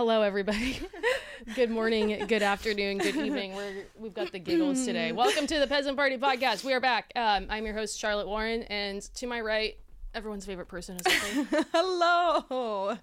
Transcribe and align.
Hello, 0.00 0.22
everybody. 0.22 0.80
good 1.54 1.68
morning, 1.68 2.26
good 2.26 2.42
afternoon, 2.42 2.96
good 2.96 3.16
evening. 3.16 3.54
We're 3.54 3.84
we've 3.98 4.14
got 4.14 4.32
the 4.32 4.38
giggles 4.38 4.86
today. 4.86 5.12
Welcome 5.26 5.46
to 5.46 5.58
the 5.58 5.66
Peasant 5.66 5.94
Party 5.94 6.16
podcast. 6.16 6.64
We 6.64 6.72
are 6.72 6.80
back. 6.80 7.12
Um, 7.14 7.48
I'm 7.50 7.66
your 7.66 7.74
host 7.74 7.98
Charlotte 7.98 8.26
Warren, 8.26 8.62
and 8.62 9.02
to 9.16 9.26
my 9.26 9.42
right, 9.42 9.76
everyone's 10.14 10.44
favorite 10.44 10.68
person 10.68 10.96
is 10.96 11.02
hello. 11.72 12.44
Hello, 12.48 12.96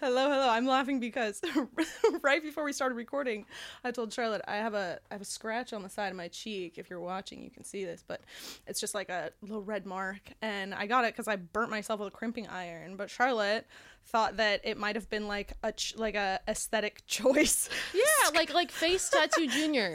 hello. 0.00 0.48
I'm 0.48 0.66
laughing 0.66 0.98
because 1.00 1.40
right 2.22 2.42
before 2.42 2.64
we 2.64 2.72
started 2.72 2.96
recording, 2.96 3.46
I 3.84 3.90
told 3.90 4.12
Charlotte 4.12 4.42
I 4.48 4.56
have 4.56 4.74
a 4.74 4.98
I 5.10 5.14
have 5.14 5.20
a 5.22 5.26
scratch 5.26 5.72
on 5.72 5.82
the 5.82 5.88
side 5.88 6.08
of 6.08 6.16
my 6.16 6.28
cheek. 6.28 6.78
If 6.78 6.90
you're 6.90 7.00
watching, 7.00 7.42
you 7.42 7.50
can 7.50 7.64
see 7.64 7.84
this, 7.84 8.02
but 8.06 8.20
it's 8.66 8.80
just 8.80 8.94
like 8.94 9.08
a 9.08 9.30
little 9.40 9.62
red 9.62 9.86
mark, 9.86 10.20
and 10.40 10.74
I 10.74 10.86
got 10.86 11.04
it 11.04 11.14
because 11.14 11.28
I 11.28 11.36
burnt 11.36 11.70
myself 11.70 12.00
with 12.00 12.08
a 12.08 12.12
crimping 12.12 12.46
iron. 12.48 12.96
But 12.96 13.10
Charlotte 13.10 13.66
thought 14.06 14.36
that 14.38 14.60
it 14.64 14.76
might 14.76 14.96
have 14.96 15.08
been 15.08 15.28
like 15.28 15.52
a 15.62 15.72
ch- 15.72 15.94
like 15.96 16.14
a 16.16 16.40
aesthetic 16.48 17.02
choice. 17.06 17.68
Yeah, 17.94 18.30
like 18.34 18.52
like 18.52 18.70
face 18.70 19.08
tattoo 19.08 19.46
junior. 19.46 19.94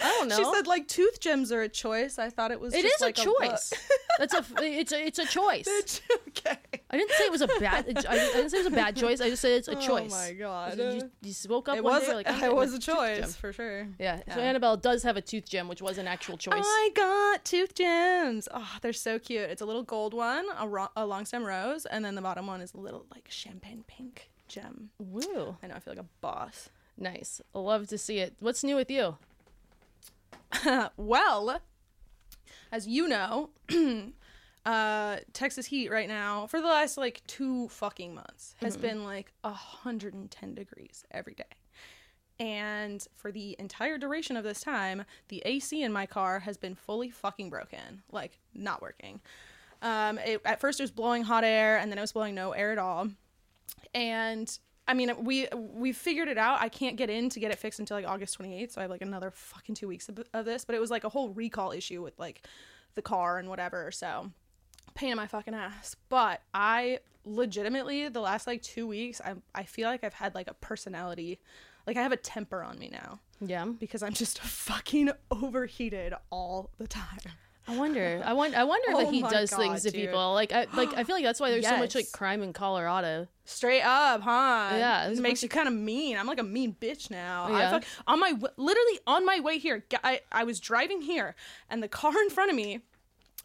I 0.00 0.04
don't 0.18 0.28
know. 0.28 0.36
She 0.36 0.44
said 0.44 0.66
like 0.66 0.86
tooth 0.88 1.20
gems 1.20 1.52
are 1.52 1.62
a 1.62 1.68
choice. 1.68 2.18
I 2.18 2.30
thought 2.30 2.50
it 2.50 2.60
was. 2.60 2.74
It 2.74 2.82
just 2.82 2.96
is 2.96 3.00
like 3.00 3.18
a 3.18 3.22
choice. 3.22 3.72
That's 4.18 4.34
a 4.34 4.44
it's 4.58 4.92
a 4.92 5.06
it's 5.06 5.18
a 5.18 5.26
choice. 5.26 6.00
okay. 6.28 6.56
I 6.90 6.96
didn't 6.96 7.12
say 7.12 7.24
it 7.24 7.30
was 7.32 7.42
a 7.42 7.46
bad. 7.60 7.86
I 8.08 8.14
didn't 8.14 8.50
say 8.50 8.58
it 8.58 8.64
was 8.64 8.72
a 8.72 8.76
bad 8.76 8.96
choice. 8.96 9.20
I 9.20 9.28
just 9.30 9.42
said 9.42 9.52
it's 9.52 9.68
a 9.68 9.74
choice. 9.74 10.12
Oh 10.14 10.16
my 10.28 10.32
god. 10.32 10.78
You, 10.78 11.10
you 11.22 11.34
woke 11.48 11.68
up 11.68 11.76
it 11.76 11.84
one 11.84 11.94
was 11.94 12.08
day 12.08 12.14
like 12.14 12.28
it 12.42 12.54
was 12.54 12.74
a 12.74 12.78
choice 12.78 13.34
for 13.36 13.52
sure. 13.52 13.88
Yeah. 13.98 14.20
So 14.32 14.40
Annabelle 14.40 14.76
does 14.76 15.02
have 15.02 15.16
a 15.16 15.20
tooth 15.22 15.48
gem, 15.48 15.68
which 15.68 15.82
was 15.82 15.98
an 15.98 16.06
actual 16.06 16.36
choice. 16.36 16.64
I 16.64 16.90
got 16.94 17.44
tooth 17.44 17.74
gems. 17.74 18.48
Oh, 18.52 18.76
they're 18.82 18.92
so 18.92 19.18
cute. 19.18 19.50
It's 19.50 19.62
a 19.62 19.66
little 19.66 19.82
gold 19.82 20.14
one, 20.14 20.46
a, 20.58 20.66
ro- 20.68 20.90
a 20.96 21.06
long 21.06 21.24
stem 21.24 21.44
rose, 21.44 21.86
and 21.86 22.04
then 22.04 22.14
the 22.14 22.22
bottom 22.22 22.46
one 22.46 22.60
is 22.60 22.72
a 22.74 22.78
little 22.78 23.06
like 23.12 23.26
champagne 23.28 23.84
pink 23.86 24.30
gem. 24.48 24.90
Woo. 24.98 25.56
I 25.62 25.66
know. 25.66 25.74
I 25.74 25.80
feel 25.80 25.92
like 25.94 26.02
a 26.02 26.08
boss. 26.20 26.70
Nice. 26.96 27.40
Love 27.54 27.86
to 27.88 27.98
see 27.98 28.18
it. 28.18 28.34
What's 28.40 28.64
new 28.64 28.76
with 28.76 28.90
you? 28.90 29.16
well, 30.96 31.60
as 32.72 32.86
you 32.86 33.08
know, 33.08 33.50
uh, 34.66 35.16
Texas 35.32 35.66
heat 35.66 35.90
right 35.90 36.08
now 36.08 36.46
for 36.46 36.60
the 36.60 36.66
last 36.66 36.96
like 36.96 37.22
two 37.26 37.68
fucking 37.68 38.14
months 38.14 38.54
has 38.60 38.76
been 38.76 39.04
like 39.04 39.32
110 39.42 40.54
degrees 40.54 41.04
every 41.10 41.34
day. 41.34 41.44
And 42.40 43.04
for 43.16 43.32
the 43.32 43.56
entire 43.58 43.98
duration 43.98 44.36
of 44.36 44.44
this 44.44 44.60
time, 44.60 45.04
the 45.28 45.42
AC 45.44 45.82
in 45.82 45.92
my 45.92 46.06
car 46.06 46.38
has 46.40 46.56
been 46.56 46.76
fully 46.76 47.10
fucking 47.10 47.50
broken, 47.50 48.02
like 48.12 48.38
not 48.54 48.80
working. 48.80 49.20
Um, 49.82 50.18
it, 50.18 50.40
at 50.44 50.60
first, 50.60 50.78
it 50.78 50.84
was 50.84 50.90
blowing 50.92 51.24
hot 51.24 51.42
air, 51.42 51.78
and 51.78 51.90
then 51.90 51.98
it 51.98 52.00
was 52.00 52.12
blowing 52.12 52.34
no 52.34 52.52
air 52.52 52.70
at 52.70 52.78
all. 52.78 53.08
And 53.92 54.58
I 54.88 54.94
mean, 54.94 55.12
we 55.22 55.46
we 55.54 55.92
figured 55.92 56.28
it 56.28 56.38
out. 56.38 56.60
I 56.60 56.68
can't 56.70 56.96
get 56.96 57.10
in 57.10 57.28
to 57.30 57.38
get 57.40 57.50
it 57.52 57.58
fixed 57.58 57.78
until 57.78 57.96
like 57.98 58.06
August 58.08 58.38
28th, 58.38 58.72
so 58.72 58.80
I 58.80 58.82
have 58.82 58.90
like 58.90 59.02
another 59.02 59.30
fucking 59.30 59.74
two 59.74 59.86
weeks 59.86 60.08
of, 60.08 60.18
of 60.32 60.44
this. 60.46 60.64
But 60.64 60.74
it 60.74 60.80
was 60.80 60.90
like 60.90 61.04
a 61.04 61.08
whole 61.10 61.28
recall 61.28 61.72
issue 61.72 62.02
with 62.02 62.18
like 62.18 62.42
the 62.94 63.02
car 63.02 63.38
and 63.38 63.48
whatever. 63.48 63.90
So 63.92 64.30
pain 64.94 65.10
in 65.10 65.16
my 65.16 65.26
fucking 65.26 65.54
ass. 65.54 65.94
But 66.08 66.40
I 66.54 67.00
legitimately 67.24 68.08
the 68.08 68.20
last 68.20 68.46
like 68.46 68.62
two 68.62 68.86
weeks, 68.86 69.20
I 69.24 69.34
I 69.54 69.64
feel 69.64 69.88
like 69.88 70.02
I've 70.04 70.14
had 70.14 70.34
like 70.34 70.48
a 70.48 70.54
personality, 70.54 71.38
like 71.86 71.96
I 71.98 72.02
have 72.02 72.12
a 72.12 72.16
temper 72.16 72.62
on 72.62 72.78
me 72.78 72.88
now 72.90 73.20
Yeah. 73.40 73.66
because 73.66 74.02
I'm 74.02 74.14
just 74.14 74.38
fucking 74.70 75.10
overheated 75.30 76.14
all 76.30 76.70
the 76.78 76.86
time. 76.88 77.20
I 77.68 77.76
wonder. 77.76 78.22
I 78.24 78.32
wonder. 78.32 78.56
I 78.56 78.64
wonder 78.64 78.86
Oh 78.92 79.00
if 79.00 79.10
he 79.10 79.20
does 79.22 79.50
God, 79.50 79.56
things 79.58 79.82
to 79.82 79.90
dude. 79.90 80.06
people. 80.06 80.32
Like, 80.32 80.52
I 80.52 80.66
like. 80.74 80.94
I 80.96 81.04
feel 81.04 81.14
like 81.16 81.24
that's 81.24 81.38
why 81.40 81.50
there's 81.50 81.66
so 81.66 81.76
much 81.76 81.94
like 81.94 82.10
crime 82.12 82.42
in 82.42 82.52
Colorado. 82.52 83.28
Straight 83.44 83.82
up, 83.82 84.22
huh? 84.22 84.70
Yeah, 84.72 85.08
it 85.08 85.18
makes 85.18 85.42
you 85.42 85.48
kind 85.48 85.68
of 85.68 85.74
mean. 85.74 86.16
I'm 86.16 86.26
like 86.26 86.38
a 86.40 86.42
mean 86.42 86.76
bitch 86.80 87.10
now. 87.10 87.44
I 87.44 87.58
Yeah. 87.60 87.70
fuck, 87.70 87.84
on 88.06 88.20
my 88.20 88.32
literally 88.56 89.00
on 89.06 89.24
my 89.26 89.40
way 89.40 89.58
here, 89.58 89.84
I 90.02 90.20
I 90.32 90.44
was 90.44 90.60
driving 90.60 91.02
here, 91.02 91.34
and 91.70 91.82
the 91.82 91.88
car 91.88 92.12
in 92.22 92.30
front 92.30 92.50
of 92.50 92.56
me, 92.56 92.80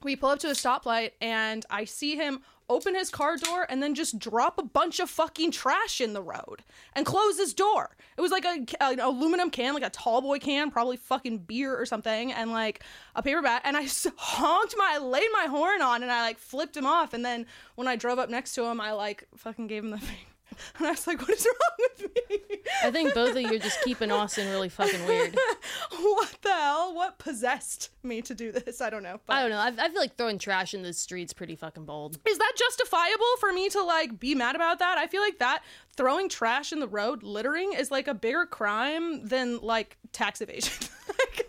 we 0.03 0.15
pull 0.15 0.29
up 0.29 0.39
to 0.39 0.47
a 0.47 0.51
stoplight, 0.51 1.11
and 1.21 1.65
I 1.69 1.85
see 1.85 2.15
him 2.15 2.41
open 2.73 2.95
his 2.95 3.09
car 3.09 3.37
door 3.37 3.65
and 3.69 3.81
then 3.81 3.95
just 3.95 4.17
drop 4.17 4.57
a 4.57 4.63
bunch 4.63 4.99
of 4.99 5.09
fucking 5.09 5.51
trash 5.51 6.01
in 6.01 6.13
the 6.13 6.21
road 6.21 6.63
and 6.93 7.05
close 7.05 7.37
his 7.37 7.53
door. 7.53 7.95
It 8.17 8.21
was 8.21 8.31
like 8.31 8.45
a, 8.45 8.65
an 8.81 8.99
aluminum 8.99 9.49
can, 9.49 9.73
like 9.73 9.83
a 9.83 9.89
tall 9.89 10.21
boy 10.21 10.39
can, 10.39 10.71
probably 10.71 10.97
fucking 10.97 11.39
beer 11.39 11.75
or 11.75 11.85
something, 11.85 12.31
and 12.31 12.51
like 12.51 12.83
a 13.15 13.21
paper 13.21 13.41
bag. 13.41 13.61
And 13.63 13.77
I 13.77 13.83
honked 14.17 14.75
my, 14.77 14.93
I 14.95 14.97
laid 14.99 15.27
my 15.33 15.45
horn 15.45 15.81
on, 15.81 16.03
and 16.03 16.11
I 16.11 16.21
like 16.21 16.39
flipped 16.39 16.75
him 16.75 16.85
off. 16.85 17.13
And 17.13 17.23
then 17.23 17.45
when 17.75 17.87
I 17.87 17.95
drove 17.95 18.19
up 18.19 18.29
next 18.29 18.55
to 18.55 18.63
him, 18.65 18.81
I 18.81 18.93
like 18.93 19.27
fucking 19.35 19.67
gave 19.67 19.83
him 19.83 19.91
the 19.91 19.97
thing. 19.99 20.32
And 20.79 20.87
I 20.87 20.91
was 20.91 21.05
like, 21.07 21.19
what 21.21 21.29
is 21.31 21.45
wrong 21.45 21.87
with 21.99 22.11
me? 22.29 22.39
I 22.83 22.91
think 22.91 23.13
both 23.13 23.35
of 23.35 23.41
you 23.41 23.53
are 23.55 23.59
just 23.59 23.81
keeping 23.83 24.11
Austin 24.11 24.49
really 24.49 24.69
fucking 24.69 25.05
weird. 25.05 25.35
what 25.99 26.37
the 26.41 26.51
hell? 26.51 26.93
What 26.95 27.17
possessed 27.19 27.89
me 28.03 28.21
to 28.23 28.33
do 28.33 28.51
this? 28.51 28.81
I 28.81 28.89
don't 28.89 29.03
know. 29.03 29.19
But 29.25 29.33
I 29.35 29.41
don't 29.41 29.51
know. 29.51 29.57
I, 29.59 29.85
I 29.85 29.89
feel 29.89 29.99
like 30.01 30.15
throwing 30.17 30.37
trash 30.39 30.73
in 30.73 30.81
the 30.83 30.93
streets 30.93 31.33
pretty 31.33 31.55
fucking 31.55 31.85
bold. 31.85 32.17
is 32.27 32.37
that 32.37 32.51
justifiable 32.57 33.25
for 33.39 33.51
me 33.53 33.69
to 33.69 33.81
like 33.83 34.19
be 34.19 34.35
mad 34.35 34.55
about 34.55 34.79
that? 34.79 34.97
I 34.97 35.07
feel 35.07 35.21
like 35.21 35.39
that 35.39 35.63
throwing 35.95 36.29
trash 36.29 36.71
in 36.73 36.79
the 36.79 36.87
road, 36.87 37.23
littering, 37.23 37.73
is 37.73 37.91
like 37.91 38.07
a 38.07 38.13
bigger 38.13 38.45
crime 38.45 39.25
than 39.27 39.59
like 39.59 39.97
tax 40.11 40.41
evasion. 40.41 40.73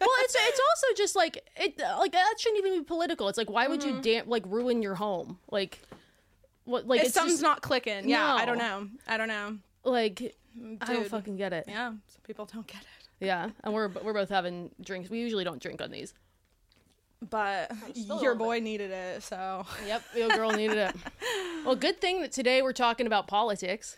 Well, 0.00 0.10
it's 0.20 0.34
it's 0.34 0.60
also 0.60 0.86
just 0.96 1.16
like 1.16 1.38
it 1.56 1.78
like 1.78 2.12
that 2.12 2.34
shouldn't 2.38 2.58
even 2.64 2.78
be 2.80 2.84
political. 2.84 3.28
It's 3.28 3.38
like 3.38 3.48
why 3.48 3.66
would 3.68 3.80
Mm-hmm. 3.80 3.96
you 3.96 4.02
damn 4.02 4.28
like 4.28 4.42
ruin 4.46 4.82
your 4.82 4.94
home? 4.94 5.38
Like 5.50 5.80
what? 6.64 6.86
Like 6.86 7.00
if 7.00 7.06
it's 7.06 7.14
something's 7.14 7.34
just, 7.34 7.42
not 7.42 7.62
clicking, 7.62 8.08
yeah, 8.08 8.34
I 8.34 8.44
don't 8.44 8.58
know. 8.58 8.88
I 9.06 9.16
don't 9.16 9.28
know. 9.28 9.58
like 9.84 10.34
I 10.80 10.92
don't 10.92 11.08
fucking 11.08 11.36
get 11.36 11.52
it. 11.52 11.64
Yeah, 11.68 11.90
some 11.90 12.20
people 12.26 12.48
don't 12.52 12.66
get 12.66 12.80
it. 12.82 13.08
Yeah, 13.26 13.50
and 13.62 13.72
we're 13.72 13.88
we're 13.88 14.12
both 14.12 14.28
having 14.30 14.70
drinks. 14.80 15.10
We 15.10 15.20
usually 15.20 15.44
don't 15.44 15.62
drink 15.62 15.80
on 15.80 15.90
these. 15.90 16.14
But 17.30 17.70
Just 17.94 17.96
a 17.96 18.00
little 18.00 18.22
your 18.22 18.34
bit. 18.34 18.38
boy 18.38 18.60
needed 18.60 18.90
it, 18.90 19.22
so 19.22 19.64
Yep, 19.86 20.02
your 20.14 20.28
girl 20.30 20.50
needed 20.50 20.76
it. 20.76 20.96
Well, 21.64 21.76
good 21.76 21.98
thing 21.98 22.20
that 22.20 22.30
today 22.30 22.60
we're 22.60 22.74
talking 22.74 23.06
about 23.06 23.26
politics. 23.26 23.96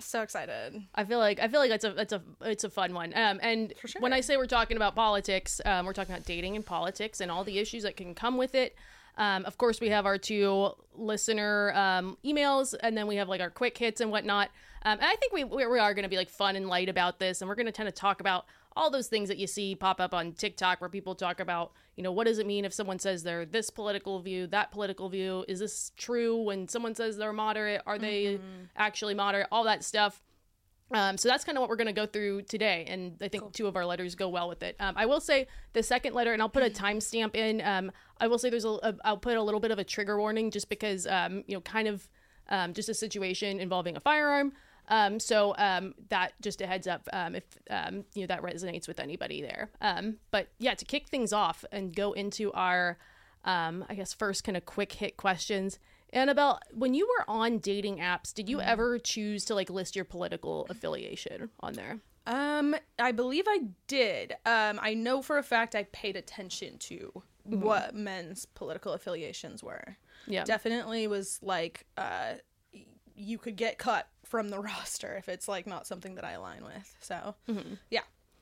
so 0.00 0.20
excited. 0.22 0.82
I 0.92 1.04
feel 1.04 1.20
like 1.20 1.38
I 1.38 1.46
feel 1.46 1.60
like 1.60 1.70
it's 1.70 1.84
a 1.84 2.00
it's 2.00 2.12
a 2.12 2.22
it's 2.40 2.64
a 2.64 2.70
fun 2.70 2.92
one. 2.92 3.12
Um, 3.14 3.38
and 3.40 3.72
sure. 3.84 4.00
when 4.00 4.12
I 4.12 4.20
say 4.20 4.36
we're 4.36 4.46
talking 4.46 4.76
about 4.76 4.96
politics, 4.96 5.60
um, 5.64 5.86
we're 5.86 5.92
talking 5.92 6.12
about 6.12 6.26
dating 6.26 6.56
and 6.56 6.66
politics 6.66 7.20
and 7.20 7.30
all 7.30 7.44
the 7.44 7.60
issues 7.60 7.84
that 7.84 7.96
can 7.96 8.16
come 8.16 8.36
with 8.36 8.56
it. 8.56 8.74
Um, 9.16 9.44
of 9.44 9.58
course, 9.58 9.80
we 9.80 9.88
have 9.90 10.06
our 10.06 10.18
two 10.18 10.70
listener 10.94 11.72
um, 11.74 12.16
emails, 12.24 12.74
and 12.80 12.96
then 12.96 13.06
we 13.06 13.16
have 13.16 13.28
like 13.28 13.40
our 13.40 13.50
quick 13.50 13.78
hits 13.78 14.00
and 14.00 14.10
whatnot. 14.10 14.50
Um, 14.84 14.98
and 14.98 15.04
I 15.06 15.16
think 15.16 15.32
we 15.32 15.44
we 15.44 15.66
we 15.66 15.78
are 15.78 15.94
going 15.94 16.02
to 16.02 16.08
be 16.08 16.16
like 16.16 16.30
fun 16.30 16.56
and 16.56 16.68
light 16.68 16.88
about 16.88 17.18
this, 17.18 17.40
and 17.40 17.48
we're 17.48 17.54
going 17.54 17.66
to 17.66 17.72
kind 17.72 17.88
of 17.88 17.94
talk 17.94 18.20
about 18.20 18.46
all 18.76 18.90
those 18.90 19.06
things 19.06 19.28
that 19.28 19.38
you 19.38 19.46
see 19.46 19.74
pop 19.74 20.00
up 20.00 20.12
on 20.12 20.32
TikTok, 20.32 20.80
where 20.80 20.90
people 20.90 21.14
talk 21.14 21.38
about, 21.38 21.72
you 21.96 22.02
know, 22.02 22.10
what 22.10 22.26
does 22.26 22.38
it 22.38 22.46
mean 22.46 22.64
if 22.64 22.74
someone 22.74 22.98
says 22.98 23.22
they're 23.22 23.46
this 23.46 23.70
political 23.70 24.20
view, 24.20 24.48
that 24.48 24.72
political 24.72 25.08
view? 25.08 25.44
Is 25.46 25.60
this 25.60 25.92
true? 25.96 26.42
When 26.42 26.66
someone 26.66 26.94
says 26.94 27.16
they're 27.16 27.32
moderate, 27.32 27.82
are 27.86 27.98
they 27.98 28.40
actually 28.76 29.14
moderate? 29.14 29.46
All 29.52 29.64
that 29.64 29.84
stuff. 29.84 30.20
Um, 30.94 31.18
so 31.18 31.28
that's 31.28 31.44
kind 31.44 31.58
of 31.58 31.60
what 31.60 31.68
we're 31.68 31.76
going 31.76 31.88
to 31.88 31.92
go 31.92 32.06
through 32.06 32.42
today, 32.42 32.86
and 32.88 33.16
I 33.20 33.28
think 33.28 33.52
two 33.52 33.66
of 33.66 33.74
our 33.74 33.84
letters 33.84 34.14
go 34.14 34.28
well 34.28 34.48
with 34.48 34.62
it. 34.62 34.76
Um, 34.78 34.94
I 34.96 35.06
will 35.06 35.20
say 35.20 35.48
the 35.72 35.82
second 35.82 36.14
letter, 36.14 36.32
and 36.32 36.40
I'll 36.40 36.48
put 36.48 36.62
a 36.62 36.70
timestamp 36.70 37.34
in. 37.34 37.60
Um, 37.62 37.90
I 38.20 38.28
will 38.28 38.38
say 38.38 38.48
there's 38.48 38.64
a, 38.64 38.70
a, 38.70 38.94
I'll 39.04 39.16
put 39.16 39.36
a 39.36 39.42
little 39.42 39.60
bit 39.60 39.72
of 39.72 39.80
a 39.80 39.84
trigger 39.84 40.18
warning, 40.18 40.52
just 40.52 40.68
because 40.68 41.06
um, 41.08 41.42
you 41.48 41.56
know, 41.56 41.60
kind 41.60 41.88
of 41.88 42.08
um, 42.48 42.72
just 42.74 42.88
a 42.88 42.94
situation 42.94 43.58
involving 43.58 43.96
a 43.96 44.00
firearm. 44.00 44.52
Um, 44.88 45.18
so 45.18 45.54
um, 45.58 45.94
that 46.10 46.32
just 46.40 46.60
a 46.60 46.66
heads 46.66 46.86
up 46.86 47.08
um, 47.12 47.34
if 47.34 47.44
um, 47.70 48.04
you 48.14 48.22
know 48.22 48.26
that 48.28 48.42
resonates 48.42 48.86
with 48.86 49.00
anybody 49.00 49.42
there. 49.42 49.70
Um, 49.80 50.18
but 50.30 50.48
yeah, 50.58 50.74
to 50.74 50.84
kick 50.84 51.08
things 51.08 51.32
off 51.32 51.64
and 51.72 51.94
go 51.94 52.12
into 52.12 52.52
our, 52.52 52.98
um, 53.44 53.84
I 53.88 53.94
guess 53.94 54.12
first 54.12 54.44
kind 54.44 54.56
of 54.56 54.64
quick 54.64 54.92
hit 54.92 55.16
questions. 55.16 55.78
Annabelle, 56.14 56.60
when 56.72 56.94
you 56.94 57.06
were 57.06 57.24
on 57.28 57.58
dating 57.58 57.98
apps, 57.98 58.32
did 58.32 58.48
you 58.48 58.60
ever 58.60 58.98
choose 58.98 59.44
to 59.46 59.54
like 59.54 59.68
list 59.68 59.96
your 59.96 60.04
political 60.04 60.66
affiliation 60.70 61.50
on 61.60 61.74
there? 61.74 61.98
Um, 62.26 62.74
I 62.98 63.12
believe 63.12 63.44
I 63.46 63.64
did. 63.86 64.32
Um, 64.46 64.78
I 64.80 64.94
know 64.94 65.20
for 65.20 65.36
a 65.36 65.42
fact 65.42 65.74
I 65.74 65.82
paid 65.84 66.16
attention 66.16 66.78
to 66.78 67.22
what 67.44 67.94
men's 67.94 68.46
political 68.46 68.92
affiliations 68.92 69.62
were. 69.62 69.96
Yeah. 70.26 70.44
Definitely 70.44 71.06
was 71.06 71.38
like, 71.42 71.84
uh, 71.98 72.34
you 73.14 73.36
could 73.36 73.56
get 73.56 73.76
cut 73.76 74.08
from 74.24 74.48
the 74.48 74.58
roster 74.60 75.16
if 75.16 75.28
it's 75.28 75.48
like 75.48 75.66
not 75.66 75.86
something 75.86 76.14
that 76.14 76.24
I 76.24 76.32
align 76.32 76.64
with. 76.64 76.96
So, 77.00 77.34
yeah. 77.90 78.00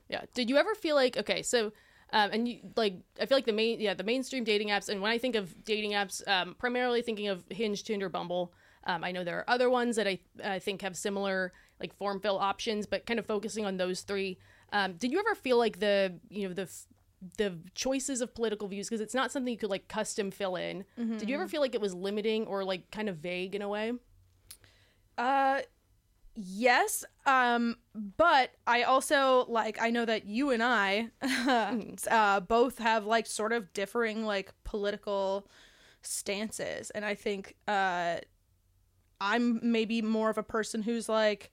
Yeah. 0.09 0.23
Did 0.35 0.51
you 0.51 0.59
ever 0.59 0.75
feel 0.75 0.95
like 0.95 1.17
okay, 1.17 1.43
so 1.43 1.73
um, 2.13 2.31
and 2.33 2.49
you 2.49 2.61
like 2.77 2.95
I 3.21 3.27
feel 3.27 3.37
like 3.37 3.47
the 3.47 3.53
main 3.53 3.81
yeah 3.81 3.95
the 3.95 4.05
mainstream 4.05 4.45
dating 4.45 4.69
apps 4.69 4.89
and 4.89 5.01
when 5.01 5.11
I 5.11 5.19
think 5.19 5.35
of 5.35 5.65
dating 5.65 5.93
apps, 5.93 6.27
um, 6.29 6.55
primarily 6.59 7.03
thinking 7.03 7.29
of 7.29 7.45
Hinge, 7.49 7.83
Tinder, 7.83 8.09
Bumble. 8.09 8.53
Um, 8.85 9.05
I 9.05 9.13
know 9.13 9.23
there 9.25 9.39
are 9.39 9.49
other 9.49 9.71
ones 9.71 9.97
that 9.97 10.07
I 10.07 10.19
I 10.45 10.59
think 10.59 10.83
have 10.83 10.97
similar 10.97 11.53
like 11.81 11.95
form 11.97 12.21
fill 12.21 12.39
options, 12.39 12.87
but 12.87 13.07
kind 13.07 13.19
of 13.19 13.27
focusing 13.27 13.65
on 13.65 13.77
those 13.77 14.03
three. 14.03 14.39
Um, 14.73 14.95
did 14.95 15.13
you 15.13 15.19
ever 15.19 15.35
feel 15.35 15.59
like 15.59 15.81
the 15.81 16.19
you 16.29 16.49
know 16.49 16.55
the 16.55 16.69
the 17.37 17.57
choices 17.75 18.21
of 18.21 18.35
political 18.35 18.69
views 18.69 18.89
because 18.89 19.01
it's 19.01 19.15
not 19.15 19.31
something 19.31 19.53
you 19.53 19.59
could 19.59 19.71
like 19.71 19.89
custom 19.89 20.31
fill 20.31 20.57
in. 20.57 20.85
Did 21.19 21.29
you 21.29 21.37
ever 21.37 21.47
feel 21.47 21.61
like 21.61 21.75
it 21.75 21.81
was 21.81 21.95
limiting 21.95 22.47
or 22.47 22.65
like 22.65 22.91
kind 22.91 23.09
of 23.09 23.19
vague 23.19 23.55
in 23.55 23.63
a 23.63 23.69
way? 23.69 23.93
Uh, 25.17 25.61
yes 26.35 27.05
um 27.27 27.77
but 28.17 28.51
i 28.67 28.83
also 28.83 29.45
like 29.49 29.81
i 29.83 29.91
know 29.91 30.05
that 30.05 30.25
you 30.25 30.51
and 30.51 30.63
i 30.63 31.09
uh 32.11 32.41
both 32.41 32.79
have 32.79 33.05
like 33.05 33.27
sort 33.27 33.53
of 33.53 33.71
differing 33.75 34.25
like 34.25 34.53
political 34.65 35.47
stances. 36.01 36.91
And 36.91 37.05
i 37.05 37.15
think 37.15 37.55
uh 37.69 38.17
i'm 39.21 39.61
maybe 39.63 40.03
more 40.03 40.31
of 40.31 40.39
a 40.39 40.43
person 40.43 40.83
who's 40.83 41.09
like 41.09 41.53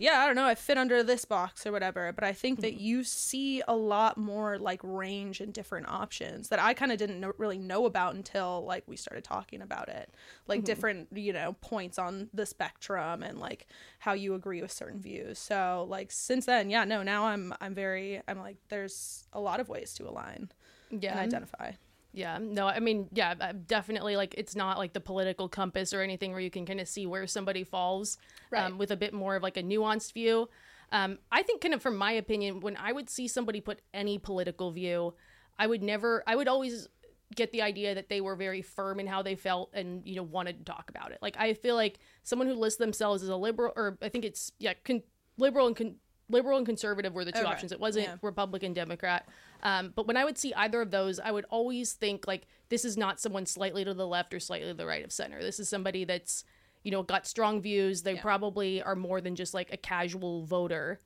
yeah 0.00 0.20
i 0.20 0.26
don't 0.26 0.36
know 0.36 0.46
i 0.46 0.54
fit 0.54 0.78
under 0.78 1.02
this 1.02 1.24
box 1.24 1.66
or 1.66 1.72
whatever 1.72 2.12
but 2.12 2.24
i 2.24 2.32
think 2.32 2.60
that 2.60 2.74
hmm. 2.74 2.80
you 2.80 3.04
see 3.04 3.62
a 3.68 3.76
lot 3.76 4.16
more 4.16 4.58
like 4.58 4.80
range 4.82 5.40
and 5.40 5.52
different 5.52 5.88
options 5.88 6.48
that 6.48 6.58
i 6.58 6.74
kind 6.74 6.90
of 6.90 6.98
didn't 6.98 7.20
know, 7.20 7.32
really 7.38 7.58
know 7.58 7.86
about 7.86 8.14
until 8.14 8.64
like 8.64 8.84
we 8.86 8.96
started 8.96 9.24
talking 9.24 9.62
about 9.62 9.88
it. 9.88 10.10
Like 10.46 10.60
mm-hmm. 10.60 10.64
different 10.64 11.08
you 11.12 11.32
know 11.32 11.56
points 11.60 11.98
on 11.98 12.28
the 12.32 12.46
spectrum 12.46 13.22
and 13.22 13.38
like 13.38 13.66
how 13.98 14.12
you 14.12 14.34
agree 14.34 14.62
with 14.62 14.72
certain 14.72 15.00
views. 15.00 15.38
So 15.38 15.86
like 15.88 16.10
since 16.12 16.46
then 16.46 16.70
yeah 16.70 16.84
no 16.84 17.02
now 17.02 17.26
i'm 17.26 17.54
i'm 17.60 17.74
very 17.74 18.20
i'm 18.28 18.38
like 18.38 18.56
there's 18.68 19.26
a 19.32 19.40
lot 19.40 19.60
of 19.60 19.68
ways 19.68 19.94
to 19.94 20.08
align 20.08 20.50
Yeah. 20.90 21.12
and 21.12 21.20
identify 21.20 21.72
Yeah, 22.12 22.38
no, 22.40 22.66
I 22.66 22.80
mean, 22.80 23.08
yeah, 23.12 23.52
definitely. 23.66 24.16
Like, 24.16 24.34
it's 24.36 24.56
not 24.56 24.78
like 24.78 24.92
the 24.92 25.00
political 25.00 25.48
compass 25.48 25.92
or 25.92 26.00
anything 26.02 26.32
where 26.32 26.40
you 26.40 26.50
can 26.50 26.66
kind 26.66 26.80
of 26.80 26.88
see 26.88 27.06
where 27.06 27.26
somebody 27.26 27.62
falls 27.64 28.18
Right. 28.50 28.64
um, 28.64 28.78
with 28.78 28.90
a 28.90 28.96
bit 28.96 29.14
more 29.14 29.36
of 29.36 29.42
like 29.42 29.56
a 29.56 29.62
nuanced 29.62 30.12
view. 30.12 30.48
Um, 30.92 31.18
I 31.30 31.42
think, 31.42 31.60
kind 31.60 31.72
of 31.72 31.80
from 31.82 31.96
my 31.96 32.10
opinion, 32.12 32.60
when 32.60 32.76
I 32.76 32.90
would 32.92 33.08
see 33.08 33.28
somebody 33.28 33.60
put 33.60 33.80
any 33.94 34.18
political 34.18 34.72
view, 34.72 35.14
I 35.56 35.68
would 35.68 35.82
never, 35.84 36.24
I 36.26 36.34
would 36.34 36.48
always 36.48 36.88
get 37.36 37.52
the 37.52 37.62
idea 37.62 37.94
that 37.94 38.08
they 38.08 38.20
were 38.20 38.34
very 38.34 38.60
firm 38.60 38.98
in 38.98 39.06
how 39.06 39.22
they 39.22 39.36
felt 39.36 39.70
and 39.72 40.04
you 40.04 40.16
know 40.16 40.24
wanted 40.24 40.58
to 40.58 40.64
talk 40.64 40.90
about 40.90 41.12
it. 41.12 41.18
Like, 41.22 41.36
I 41.38 41.54
feel 41.54 41.76
like 41.76 42.00
someone 42.24 42.48
who 42.48 42.54
lists 42.54 42.78
themselves 42.80 43.22
as 43.22 43.28
a 43.28 43.36
liberal, 43.36 43.72
or 43.76 43.96
I 44.02 44.08
think 44.08 44.24
it's 44.24 44.50
yeah, 44.58 44.72
con- 44.84 45.04
liberal 45.38 45.68
and 45.68 45.76
con- 45.76 45.94
liberal 46.30 46.56
and 46.56 46.66
conservative 46.66 47.14
were 47.14 47.24
the 47.24 47.32
two 47.32 47.44
options. 47.44 47.72
It 47.72 47.80
wasn't 47.80 48.06
Yeah. 48.06 48.16
Republican, 48.22 48.72
Democrat. 48.72 49.28
Um, 49.62 49.92
but 49.94 50.06
when 50.06 50.16
I 50.16 50.24
would 50.24 50.38
see 50.38 50.54
either 50.54 50.80
of 50.80 50.90
those, 50.90 51.18
I 51.20 51.30
would 51.30 51.44
always 51.50 51.92
think 51.92 52.26
like 52.26 52.46
this 52.68 52.84
is 52.84 52.96
not 52.96 53.20
someone 53.20 53.44
slightly 53.46 53.84
to 53.84 53.92
the 53.94 54.06
left 54.06 54.32
or 54.32 54.40
slightly 54.40 54.68
to 54.68 54.74
the 54.74 54.86
right 54.86 55.04
of 55.04 55.12
center. 55.12 55.40
This 55.42 55.60
is 55.60 55.68
somebody 55.68 56.04
that's 56.04 56.44
you 56.82 56.90
know 56.90 57.02
got 57.02 57.26
strong 57.26 57.60
views. 57.60 58.02
They 58.02 58.14
Yeah. 58.14 58.22
probably 58.22 58.82
are 58.82 58.96
more 58.96 59.20
than 59.20 59.36
just 59.36 59.52
like 59.54 59.72
a 59.72 59.76
casual 59.76 60.44
voter 60.46 60.98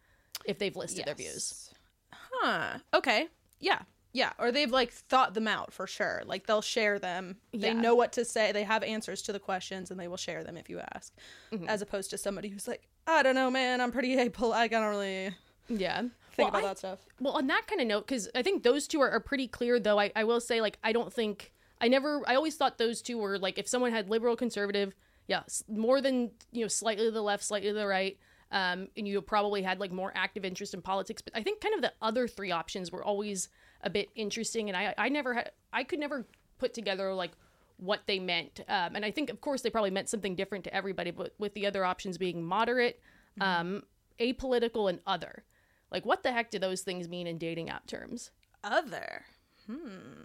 if 0.44 0.59
they've 0.59 0.76
listed 0.76 1.05
their 1.06 1.15
views. 1.15 1.71
Huh. 2.12 2.79
Okay. 2.93 3.29
Yeah. 3.61 3.82
Yeah. 4.12 4.32
Or 4.38 4.53
they've 4.53 4.71
like 4.71 4.93
thought 4.93 5.35
them 5.35 5.49
out 5.49 5.73
for 5.73 5.87
sure. 5.87 6.23
Like 6.26 6.47
they'll 6.47 6.62
share 6.62 6.99
them. 6.99 7.37
They 7.53 7.69
Yeah. 7.69 7.73
know 7.73 7.94
what 7.94 8.12
to 8.12 8.25
say. 8.25 8.53
They 8.53 8.62
have 8.65 8.82
answers 8.85 9.23
to 9.23 9.32
the 9.32 9.41
questions 9.41 9.91
and 9.91 9.99
they 9.99 10.06
will 10.09 10.17
share 10.17 10.44
them 10.44 10.56
if 10.56 10.69
you 10.71 10.81
ask. 10.93 11.12
Mm-hmm. 11.53 11.69
As 11.69 11.82
opposed 11.82 12.11
to 12.11 12.19
somebody 12.19 12.49
who's 12.49 12.69
like, 12.69 12.87
I 13.06 13.22
don't 13.22 13.34
know, 13.34 13.50
man. 13.50 13.80
I'm 13.80 13.92
pretty 13.92 14.16
apolitical. 14.28 14.52
I 14.52 14.68
don't 14.68 14.88
really 14.88 15.34
Yeah. 15.68 16.00
think 16.00 16.10
Well, 16.38 16.48
about 16.48 16.64
I- 16.64 16.68
that 16.68 16.78
stuff. 16.78 16.98
Well, 17.20 17.34
on 17.34 17.46
that 17.48 17.66
kind 17.66 17.80
of 17.80 17.86
note, 17.86 18.06
because 18.06 18.28
I 18.34 18.42
think 18.42 18.62
those 18.62 18.86
two 18.88 19.00
are, 19.00 19.10
are 19.10 19.20
pretty 19.20 19.46
clear, 19.48 19.78
though. 19.78 19.98
I, 20.00 20.10
I 20.16 20.24
will 20.24 20.40
say, 20.40 20.60
like, 20.60 20.78
I 20.82 20.92
don't 20.92 21.12
think 21.12 21.52
I 21.80 21.88
never. 21.88 22.22
I 22.26 22.34
always 22.34 22.56
thought 22.56 22.78
those 22.78 23.02
two 23.02 23.18
were 23.18 23.38
like 23.38 23.58
if 23.58 23.68
someone 23.68 23.92
had 23.92 24.08
liberal, 24.08 24.36
conservative, 24.36 24.94
yeah, 25.26 25.42
more 25.68 26.00
than 26.00 26.30
you 26.52 26.62
know, 26.62 26.68
slightly 26.68 27.04
to 27.06 27.10
the 27.10 27.22
left, 27.22 27.44
slightly 27.44 27.68
to 27.68 27.74
the 27.74 27.86
right, 27.86 28.16
um, 28.52 28.88
and 28.96 29.06
you 29.08 29.20
probably 29.20 29.62
had 29.62 29.80
like 29.80 29.90
more 29.92 30.12
active 30.14 30.44
interest 30.44 30.72
in 30.72 30.80
politics. 30.82 31.20
But 31.20 31.36
I 31.36 31.42
think 31.42 31.60
kind 31.60 31.74
of 31.74 31.82
the 31.82 31.92
other 32.00 32.26
three 32.28 32.52
options 32.52 32.90
were 32.92 33.04
always 33.04 33.48
a 33.82 33.90
bit 33.90 34.08
interesting, 34.14 34.68
and 34.70 34.76
I 34.76 34.94
I 34.96 35.08
never 35.08 35.34
had 35.34 35.50
I 35.72 35.84
could 35.84 35.98
never 35.98 36.26
put 36.58 36.72
together 36.74 37.12
like 37.12 37.32
what 37.76 38.06
they 38.06 38.19
meant. 38.19 38.61
Um, 38.69 38.94
and 38.97 39.05
I 39.05 39.11
think, 39.11 39.31
of 39.31 39.41
course, 39.41 39.62
they 39.62 39.71
probably 39.71 39.91
meant 39.91 40.09
something 40.09 40.35
different 40.37 40.65
to 40.65 40.75
everybody, 40.75 41.11
but 41.11 41.35
with 41.38 41.55
the 41.55 41.67
other 41.67 41.85
options 41.85 42.19
being 42.19 42.43
moderate, 42.44 43.00
um, 43.41 43.82
apolitical, 44.21 44.88
and 44.88 45.00
other. 45.06 45.44
Like, 45.91 46.06
what 46.06 46.23
the 46.23 46.32
heck 46.32 46.50
do 46.50 46.59
those 46.59 46.82
things 46.82 47.09
mean 47.09 47.26
in 47.26 47.38
dating 47.38 47.71
app 47.71 47.87
terms? 47.87 48.31
Other. 48.62 49.25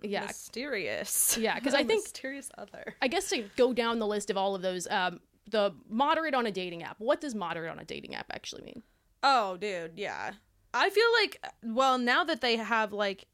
Yeah. 0.01 0.25
Mysterious. 0.25 1.37
Yeah, 1.37 1.59
'cause 1.59 1.73
I 1.73 1.83
think- 1.83 2.03
mysterious 2.03 2.49
other. 2.57 2.95
I 3.01 3.07
guess 3.07 3.29
to 3.29 3.43
go 3.55 3.73
down 3.73 3.99
the 3.99 4.07
list 4.07 4.29
of 4.29 4.37
all 4.37 4.55
of 4.55 4.61
those, 4.61 4.87
um, 4.87 5.21
the 5.49 5.73
moderate 5.89 6.33
on 6.35 6.45
a 6.45 6.51
dating 6.51 6.83
app. 6.83 6.99
What 6.99 7.21
does 7.21 7.33
moderate 7.33 7.71
on 7.71 7.79
a 7.79 7.85
dating 7.85 8.15
app 8.15 8.27
actually 8.31 8.63
mean? 8.63 8.83
Oh, 9.23 9.57
dude, 9.57 9.93
yeah. 9.95 10.33
I 10.73 10.89
feel 10.91 11.11
like 11.21 11.43
well, 11.63 11.97
now 11.97 12.23
that 12.23 12.41
they 12.41 12.57
have 12.57 12.93
like 12.93 13.25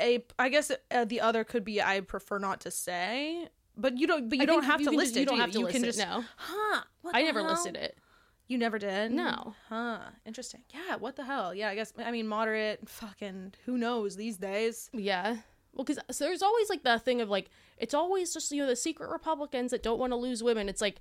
a 0.00 0.24
I 0.38 0.48
guess 0.48 0.70
uh, 0.90 1.04
the 1.04 1.20
other 1.20 1.44
could 1.44 1.64
be 1.64 1.80
I 1.82 2.00
prefer 2.00 2.38
not 2.38 2.60
to 2.62 2.70
say, 2.70 3.48
but 3.76 3.98
you 3.98 4.06
don't 4.06 4.28
but 4.28 4.36
you 4.38 4.42
I 4.42 4.46
don't 4.46 4.64
have 4.64 4.80
you 4.80 4.90
to 4.90 4.96
list 4.96 5.14
just- 5.14 5.16
it. 5.16 5.20
You 5.20 5.26
don't 5.26 5.40
have 5.40 5.50
to 5.52 5.58
you 5.58 5.64
list 5.64 5.74
can 5.76 5.84
it. 5.84 5.86
just 5.88 5.98
No, 5.98 6.24
Huh. 6.36 6.82
What 7.02 7.14
I 7.16 7.22
never 7.22 7.40
hell? 7.40 7.50
listed 7.50 7.76
it. 7.76 7.96
You 8.48 8.58
never 8.58 8.78
did? 8.78 9.12
No. 9.12 9.54
Huh. 9.68 10.00
Interesting. 10.26 10.62
Yeah, 10.74 10.96
what 10.96 11.16
the 11.16 11.24
hell? 11.24 11.54
Yeah, 11.54 11.68
I 11.70 11.74
guess 11.74 11.92
I 11.98 12.10
mean 12.10 12.26
moderate 12.26 12.88
fucking 12.88 13.54
who 13.64 13.78
knows 13.78 14.16
these 14.16 14.36
days. 14.36 14.90
Yeah. 14.92 15.36
Well, 15.74 15.84
because 15.84 15.98
so 16.10 16.24
there's 16.24 16.42
always 16.42 16.68
like 16.68 16.82
the 16.82 16.98
thing 16.98 17.20
of 17.22 17.30
like 17.30 17.48
it's 17.78 17.94
always 17.94 18.34
just 18.34 18.52
you 18.52 18.60
know 18.62 18.68
the 18.68 18.76
secret 18.76 19.10
Republicans 19.10 19.70
that 19.70 19.82
don't 19.82 19.98
want 19.98 20.12
to 20.12 20.16
lose 20.16 20.42
women. 20.42 20.68
It's 20.68 20.82
like 20.82 21.00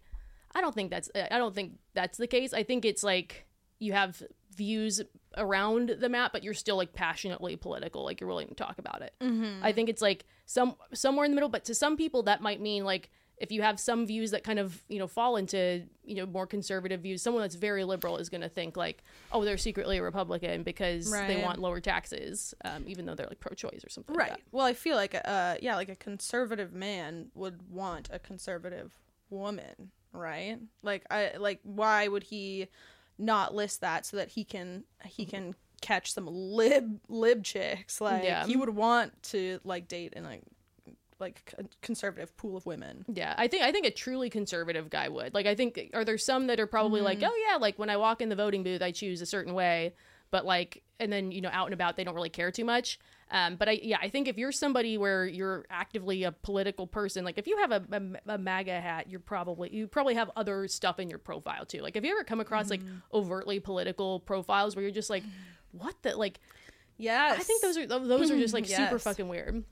I 0.56 0.62
don't 0.62 0.74
think 0.76 0.92
that's 0.92 1.10
I 1.16 1.38
don't 1.38 1.54
think 1.56 1.74
that's 1.94 2.18
the 2.18 2.28
case. 2.28 2.54
I 2.54 2.64
think 2.64 2.86
it's 2.86 3.04
like 3.04 3.46
you 3.80 3.94
have 3.94 4.22
views 4.56 5.02
around 5.38 5.96
the 6.00 6.10
map, 6.10 6.32
but 6.34 6.44
you're 6.44 6.54
still 6.54 6.78
like 6.78 6.94
passionately 6.94 7.56
political, 7.56 8.04
like 8.04 8.20
you're 8.20 8.28
willing 8.28 8.48
to 8.48 8.56
talk 8.56 8.78
about 8.80 9.02
it. 9.02 9.14
Mm-hmm. 9.22 9.64
I 9.64 9.72
think 9.72 9.90
it's 9.90 10.02
like 10.02 10.26
some 10.46 10.76
somewhere 10.94 11.26
in 11.26 11.32
the 11.32 11.36
middle, 11.36 11.50
but 11.50 11.66
to 11.66 11.76
some 11.76 11.98
people 11.98 12.24
that 12.24 12.42
might 12.42 12.62
mean 12.62 12.84
like 12.84 13.10
if 13.38 13.52
you 13.52 13.64
have 13.64 13.80
some 13.80 14.06
views 14.06 14.30
that 14.32 14.44
kind 14.44 14.60
of 14.60 14.84
you 14.88 15.00
know 15.00 15.08
fall 15.08 15.36
into 15.36 15.84
you 16.04 16.16
know 16.16 16.28
more 16.28 16.46
conservative 16.46 17.02
views, 17.02 17.22
someone 17.24 17.42
that's 17.42 17.56
very 17.56 17.84
liberal 17.84 18.18
is 18.18 18.30
going 18.30 18.42
to 18.42 18.50
think 18.50 18.78
like, 18.78 19.04
oh, 19.32 19.44
they're 19.44 19.58
secretly 19.58 19.98
a 19.98 20.04
Republican 20.04 20.62
because 20.62 21.10
they 21.12 21.42
want 21.42 21.60
lower 21.60 21.80
taxes, 21.80 22.54
um, 22.64 22.84
even 22.86 23.06
though 23.06 23.16
they're 23.16 23.28
like 23.28 23.40
pro-choice 23.40 23.84
or 23.84 23.90
something. 23.90 24.16
like 24.16 24.28
Right. 24.28 24.38
that. 24.38 24.42
Well, 24.52 24.66
I 24.66 24.74
feel 24.74 24.96
like 24.96 25.16
uh 25.26 25.56
yeah, 25.62 25.76
like 25.76 25.90
a 25.90 25.96
conservative 25.96 26.72
man 26.74 27.32
would 27.34 27.68
want 27.72 28.10
a 28.12 28.20
conservative 28.20 28.94
woman, 29.32 29.92
right? 30.14 30.60
Like 30.84 31.06
I 31.10 31.32
like 31.40 31.62
why 31.64 32.08
would 32.08 32.24
he 32.24 32.68
not 33.18 33.54
list 33.54 33.82
that 33.82 34.06
so 34.06 34.18
that 34.18 34.30
he 34.30 34.44
can 34.44 34.84
he 35.06 35.26
can 35.26 35.56
catch 35.82 36.14
some 36.14 36.28
lib 36.28 37.00
lib 37.08 37.44
chicks? 37.44 38.02
Like 38.02 38.24
Yeah. 38.24 38.46
he 38.46 38.56
would 38.56 38.70
want 38.70 39.22
to 39.24 39.60
like 39.64 39.88
date 39.88 40.14
in 40.14 40.24
like 40.24 40.44
like 41.20 41.54
a 41.58 41.64
conservative 41.82 42.36
pool 42.36 42.58
of 42.58 42.66
women. 42.66 43.06
Yeah, 43.14 43.36
I 43.38 43.48
think 43.48 43.64
I 43.64 43.72
think 43.72 43.86
a 43.86 43.92
truly 43.92 44.30
conservative 44.30 44.90
guy 44.90 45.08
would. 45.08 45.34
Like 45.34 45.46
I 45.46 45.56
think 45.56 45.92
are 45.94 46.04
there 46.04 46.18
some 46.18 46.48
that 46.48 46.60
are 46.60 46.68
probably 46.68 47.02
like, 47.02 47.20
mm-hmm. 47.20 47.30
"Oh 47.32 47.48
yeah, 47.50 47.58
like 47.58 47.78
when 47.78 47.90
I 47.90 47.98
walk 47.98 48.22
in 48.22 48.30
the 48.30 48.36
voting 48.36 48.64
booth, 48.64 48.82
I 48.82 48.92
choose 48.92 49.22
a 49.22 49.26
certain 49.26 49.54
way." 49.54 49.94
But 50.32 50.46
like 50.46 50.84
and 51.00 51.12
then, 51.14 51.32
you 51.32 51.42
know, 51.42 51.50
out 51.52 51.66
and 51.68 51.74
about 51.74 51.96
they 51.96 52.04
don't 52.04 52.16
really 52.16 52.30
care 52.30 52.52
too 52.52 52.66
much. 52.66 53.00
Um 53.32 53.56
but 53.56 53.70
I 53.70 53.80
yeah, 53.82 53.98
I 54.02 54.10
think 54.10 54.28
if 54.28 54.38
you're 54.38 54.52
somebody 54.52 54.98
where 54.98 55.26
you're 55.26 55.66
actively 55.70 56.24
a 56.24 56.32
political 56.32 56.86
person, 56.86 57.24
like 57.26 57.38
if 57.38 57.48
you 57.48 57.58
have 57.58 57.72
a, 57.72 57.84
a, 57.92 58.34
a 58.34 58.38
MAGA 58.38 58.80
hat, 58.82 59.10
you're 59.10 59.20
probably 59.20 59.74
you 59.74 59.88
probably 59.88 60.16
have 60.16 60.30
other 60.36 60.68
stuff 60.68 61.00
in 61.00 61.10
your 61.10 61.20
profile 61.20 61.66
too. 61.66 61.80
Like 61.80 61.96
have 61.96 62.06
you 62.06 62.12
ever 62.12 62.24
come 62.24 62.40
across 62.40 62.70
like 62.70 62.82
overtly 63.14 63.60
political 63.60 64.20
profiles 64.20 64.76
where 64.76 64.84
you're 64.84 64.92
just 64.92 65.10
like, 65.10 65.24
"What 65.72 65.96
the 66.02 66.16
like 66.16 66.40
Yes. 66.98 67.40
I 67.40 67.44
think 67.44 67.62
those 67.62 67.78
are 67.78 67.88
those 67.88 68.30
are 68.30 68.38
just 68.38 68.54
like 68.54 68.66
super 68.68 69.00
fucking 69.00 69.28
weird." 69.28 69.64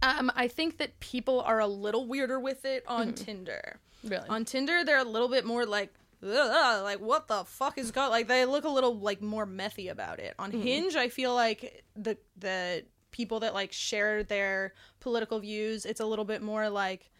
Um, 0.00 0.30
I 0.36 0.46
think 0.46 0.78
that 0.78 1.00
people 1.00 1.40
are 1.40 1.58
a 1.58 1.66
little 1.66 2.06
weirder 2.06 2.38
with 2.38 2.64
it 2.64 2.84
on 2.86 3.14
Tinder. 3.14 3.80
Really. 4.04 4.28
On 4.28 4.44
Tinder, 4.44 4.84
they're 4.84 4.98
a 4.98 5.04
little 5.04 5.28
bit 5.28 5.44
more 5.44 5.66
like, 5.66 5.92
Ugh, 6.22 6.82
like 6.84 7.00
what 7.00 7.26
the 7.26 7.44
fuck 7.44 7.78
is 7.78 7.90
going? 7.90 8.10
Like 8.10 8.28
they 8.28 8.44
look 8.44 8.64
a 8.64 8.68
little 8.68 8.96
like 8.96 9.20
more 9.20 9.46
methy 9.46 9.90
about 9.90 10.20
it. 10.20 10.34
On 10.38 10.50
Hinge, 10.52 10.94
I 10.94 11.08
feel 11.08 11.34
like 11.34 11.84
the 11.96 12.16
the 12.36 12.84
people 13.18 13.40
that 13.40 13.52
like 13.52 13.72
share 13.72 14.22
their 14.22 14.72
political 15.00 15.40
views, 15.40 15.84
it's 15.84 16.00
a 16.00 16.06
little 16.06 16.24
bit 16.24 16.40
more 16.40 16.70
like. 16.70 17.10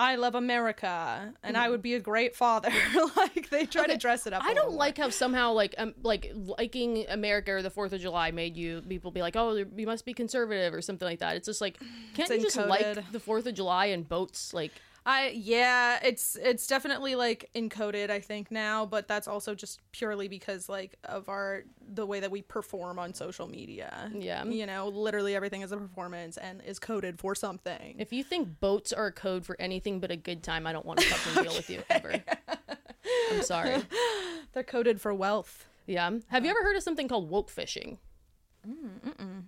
I 0.00 0.14
love 0.14 0.36
America, 0.36 1.34
and 1.42 1.56
I 1.56 1.68
would 1.68 1.82
be 1.82 1.94
a 1.94 1.98
great 1.98 2.36
father. 2.36 2.70
like 3.16 3.50
they 3.50 3.66
try 3.66 3.88
to 3.88 3.96
dress 3.96 4.28
it 4.28 4.32
up. 4.32 4.44
I 4.44 4.54
don't 4.54 4.74
like 4.74 4.96
how 4.96 5.10
somehow 5.10 5.54
like 5.54 5.74
um 5.76 5.92
like 6.04 6.30
liking 6.34 7.04
America 7.08 7.50
or 7.50 7.62
the 7.62 7.70
Fourth 7.70 7.92
of 7.92 8.00
July 8.00 8.30
made 8.30 8.56
you 8.56 8.80
people 8.82 9.10
be 9.10 9.22
like 9.22 9.34
oh 9.34 9.56
you 9.56 9.86
must 9.86 10.04
be 10.04 10.14
conservative 10.14 10.72
or 10.72 10.82
something 10.82 11.08
like 11.08 11.18
that. 11.18 11.34
It's 11.34 11.46
just 11.46 11.60
like 11.60 11.80
can't 12.14 12.30
It's 12.30 12.44
you 12.44 12.50
just 12.50 12.68
like 12.68 13.10
the 13.10 13.18
Fourth 13.18 13.46
of 13.46 13.54
July 13.54 13.86
and 13.86 14.08
boats 14.08 14.54
like 14.54 14.70
I 15.08 15.30
yeah, 15.34 15.98
it's 16.02 16.36
it's 16.36 16.66
definitely 16.66 17.14
like 17.14 17.48
encoded 17.54 18.10
I 18.10 18.20
think 18.20 18.50
now, 18.50 18.84
but 18.84 19.08
that's 19.08 19.26
also 19.26 19.54
just 19.54 19.80
purely 19.90 20.28
because 20.28 20.68
like 20.68 20.98
of 21.02 21.30
our 21.30 21.62
the 21.94 22.04
way 22.04 22.20
that 22.20 22.30
we 22.30 22.42
perform 22.42 22.98
on 22.98 23.14
social 23.14 23.48
media. 23.48 24.12
Yeah. 24.14 24.44
You 24.44 24.66
know, 24.66 24.88
literally 24.88 25.34
everything 25.34 25.62
is 25.62 25.72
a 25.72 25.78
performance 25.78 26.36
and 26.36 26.60
is 26.62 26.78
coded 26.78 27.18
for 27.18 27.34
something. 27.34 27.96
if 27.98 28.12
you 28.12 28.22
think 28.22 28.60
boats 28.60 28.92
are 28.92 29.06
a 29.06 29.12
code 29.12 29.46
for 29.46 29.56
anything 29.58 29.98
but 29.98 30.10
a 30.10 30.16
good 30.16 30.42
time, 30.42 30.66
I 30.66 30.74
don't 30.74 30.84
want 30.84 31.00
to 31.00 31.06
fucking 31.06 31.42
deal 31.42 31.54
with 31.54 31.70
you 31.70 31.82
ever. 31.90 32.22
I'm 33.32 33.42
sorry. 33.42 33.82
They're 34.52 34.62
coded 34.62 35.00
for 35.00 35.14
wealth. 35.14 35.66
Yeah. 35.86 36.10
Have 36.26 36.44
you 36.44 36.50
ever 36.50 36.62
heard 36.62 36.76
of 36.76 36.82
something 36.82 37.08
called 37.08 37.30
woke 37.30 37.48
fishing? 37.48 37.96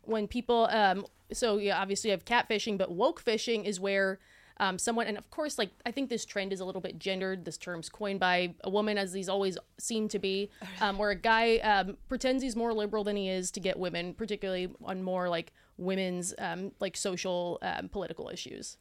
When 0.04 0.26
people, 0.26 0.68
um, 0.70 1.04
so 1.34 1.58
yeah, 1.58 1.78
obviously 1.78 2.08
you 2.08 2.12
have 2.12 2.24
catfishing, 2.24 2.78
but 2.78 2.90
woke 2.90 3.20
fishing 3.20 3.66
is 3.66 3.78
where 3.78 4.20
um, 4.60 4.78
someone, 4.78 5.06
and 5.06 5.16
of 5.16 5.28
course, 5.30 5.58
like 5.58 5.70
I 5.86 5.90
think 5.90 6.10
this 6.10 6.24
trend 6.24 6.52
is 6.52 6.60
a 6.60 6.64
little 6.66 6.82
bit 6.82 6.98
gendered. 6.98 7.46
This 7.46 7.56
term's 7.56 7.88
coined 7.88 8.20
by 8.20 8.54
a 8.62 8.70
woman, 8.70 8.98
as 8.98 9.10
these 9.10 9.28
always 9.28 9.56
seem 9.78 10.06
to 10.08 10.18
be, 10.18 10.50
um, 10.82 10.98
where 10.98 11.10
a 11.10 11.16
guy 11.16 11.56
um, 11.58 11.96
pretends 12.08 12.42
he's 12.42 12.54
more 12.54 12.74
liberal 12.74 13.02
than 13.02 13.16
he 13.16 13.30
is 13.30 13.50
to 13.52 13.60
get 13.60 13.78
women, 13.78 14.12
particularly 14.12 14.68
on 14.84 15.02
more 15.02 15.30
like 15.30 15.54
women's 15.78 16.34
um, 16.38 16.72
like 16.78 16.94
social 16.94 17.58
um, 17.62 17.88
political 17.88 18.28
issues. 18.28 18.76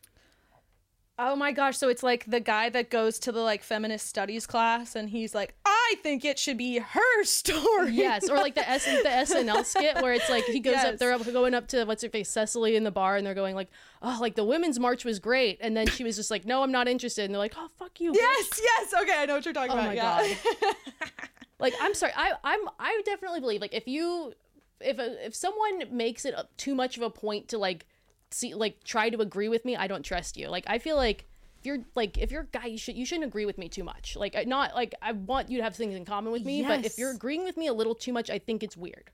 Oh 1.22 1.36
my 1.36 1.52
gosh, 1.52 1.78
so 1.78 1.90
it's 1.90 2.02
like 2.02 2.24
the 2.26 2.40
guy 2.40 2.70
that 2.70 2.90
goes 2.90 3.20
to 3.20 3.34
the 3.34 3.42
like 3.42 3.62
feminist 3.62 4.08
studies 4.08 4.48
class 4.48 4.96
and 4.96 5.10
he's 5.10 5.36
like, 5.36 5.54
I 5.66 5.96
think 6.02 6.24
it 6.24 6.40
should 6.40 6.58
be 6.58 6.78
her 6.80 7.24
story. 7.26 7.92
Yes, 7.92 8.30
or 8.30 8.38
like 8.38 8.56
the 8.56 8.68
S 8.68 8.86
the 8.86 9.04
SNL 9.10 9.66
skit 9.66 10.02
where 10.02 10.14
it's 10.14 10.30
like 10.30 10.46
he 10.46 10.62
goes 10.62 10.76
up, 10.76 10.84
Yes. 10.84 11.00
they're 11.00 11.12
up, 11.12 11.26
going 11.26 11.54
up 11.54 11.68
to 11.70 11.84
what's 11.84 12.02
her 12.04 12.10
face, 12.10 12.30
Cecily 12.30 12.78
in 12.78 12.86
the 12.86 12.92
bar, 12.92 13.18
and 13.18 13.28
they're 13.28 13.34
going 13.34 13.54
like, 13.54 13.68
oh, 14.02 14.18
like 14.22 14.36
the 14.36 14.46
women's 14.46 14.80
march 14.80 15.04
was 15.04 15.20
great, 15.20 15.58
and 15.60 15.76
then 15.76 15.88
she 15.88 16.06
was 16.06 16.16
just 16.16 16.32
like, 16.32 16.46
no, 16.46 16.64
I'm 16.64 16.72
not 16.72 16.88
interested, 16.88 17.26
and 17.26 17.34
they're 17.34 17.40
like, 17.40 17.56
oh, 17.58 17.68
fuck 17.78 18.00
you. 18.00 18.14
bitch." 18.14 18.16
Yes, 18.16 18.62
yes. 18.64 18.94
Okay, 19.02 19.16
I 19.18 19.26
know 19.26 19.36
what 19.36 19.44
you're 19.46 19.54
talking 19.54 19.72
Oh 19.72 19.74
about. 19.74 19.84
Oh 19.84 19.88
my 19.90 19.94
yeah. 19.96 20.34
god. 20.62 20.76
like 21.60 21.74
I'm 21.82 21.94
sorry, 21.96 22.14
I 22.16 22.32
I'm 22.46 22.62
I 22.80 23.02
definitely 23.06 23.42
believe 23.42 23.60
like 23.60 23.74
if 23.74 23.88
you 23.90 24.34
if 24.80 24.98
a, 24.98 25.26
if 25.26 25.36
someone 25.36 25.84
makes 25.92 26.24
it 26.24 26.34
too 26.56 26.76
much 26.76 26.96
of 26.96 27.04
a 27.04 27.10
point 27.10 27.50
to 27.50 27.58
like 27.58 27.86
see 28.32 28.54
like 28.54 28.84
try 28.84 29.10
to 29.10 29.20
agree 29.22 29.50
with 29.50 29.66
me, 29.66 29.76
I 29.76 29.88
don't 29.88 30.04
trust 30.04 30.38
you. 30.38 30.48
Like 30.50 30.66
I 30.68 30.80
feel 30.80 30.96
like 30.96 31.26
if 31.60 31.66
you're 31.66 31.80
like 31.96 32.18
if 32.18 32.32
you're 32.32 32.44
a 32.44 32.46
guy, 32.46 32.68
you 32.68 32.78
should 32.78 32.96
you 32.96 33.06
shouldn't 33.06 33.28
agree 33.28 33.46
with 33.46 33.58
me 33.58 33.70
too 33.70 33.84
much. 33.84 34.16
Like 34.16 34.36
not 34.48 34.76
like 34.76 34.96
I 35.02 35.12
want 35.12 35.50
you 35.50 35.58
to 35.58 35.64
have 35.64 35.76
things 35.76 35.96
in 35.96 36.06
common 36.06 36.32
with 36.32 36.46
me, 36.46 36.62
but 36.64 36.86
if 36.86 36.98
you're 36.98 37.12
agreeing 37.12 37.44
with 37.44 37.58
me 37.58 37.68
a 37.68 37.74
little 37.74 37.96
too 37.96 38.14
much, 38.14 38.30
I 38.30 38.40
think 38.40 38.64
it's 38.64 38.78
weird. 38.78 39.12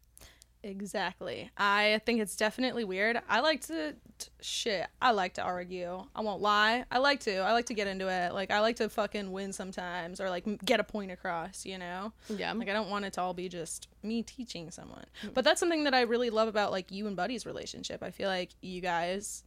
Exactly. 0.66 1.52
I 1.58 2.02
think 2.06 2.20
it's 2.22 2.36
definitely 2.36 2.84
weird. 2.84 3.22
I 3.30 3.42
like 3.42 3.62
to 3.68 3.94
t- 4.18 4.30
shit. 4.42 4.88
I 5.00 5.12
like 5.12 5.36
to 5.36 5.44
argue. 5.44 6.04
I 6.16 6.22
won't 6.22 6.42
lie. 6.42 6.86
I 6.90 6.98
like 6.98 7.20
to. 7.22 7.38
I 7.38 7.52
like 7.52 7.68
to 7.68 7.76
get 7.76 7.86
into 7.88 8.08
it. 8.08 8.34
Like 8.34 8.50
I 8.50 8.62
like 8.62 8.78
to 8.78 8.90
fucking 8.90 9.32
win 9.32 9.54
sometimes 9.54 10.20
or 10.20 10.30
like 10.30 10.48
m- 10.48 10.58
get 10.66 10.80
a 10.80 10.84
point 10.84 11.12
across, 11.12 11.68
you 11.68 11.78
know? 11.78 12.14
Yeah. 12.30 12.52
Like 12.54 12.68
I 12.68 12.74
don't 12.74 12.90
want 12.90 13.06
it 13.06 13.14
to 13.14 13.22
all 13.22 13.36
be 13.36 13.48
just 13.48 13.88
me 14.02 14.24
teaching 14.24 14.72
someone. 14.72 15.06
Mm. 15.24 15.36
But 15.36 15.46
that's 15.46 15.60
something 15.60 15.84
that 15.84 15.94
I 15.94 16.02
really 16.02 16.32
love 16.32 16.48
about 16.48 16.72
like 16.72 16.92
you 16.92 17.06
and 17.06 17.16
Buddy's 17.16 17.46
relationship. 17.46 18.02
I 18.02 18.10
feel 18.10 18.28
like 18.28 18.50
you 18.62 18.82
guys 18.82 19.44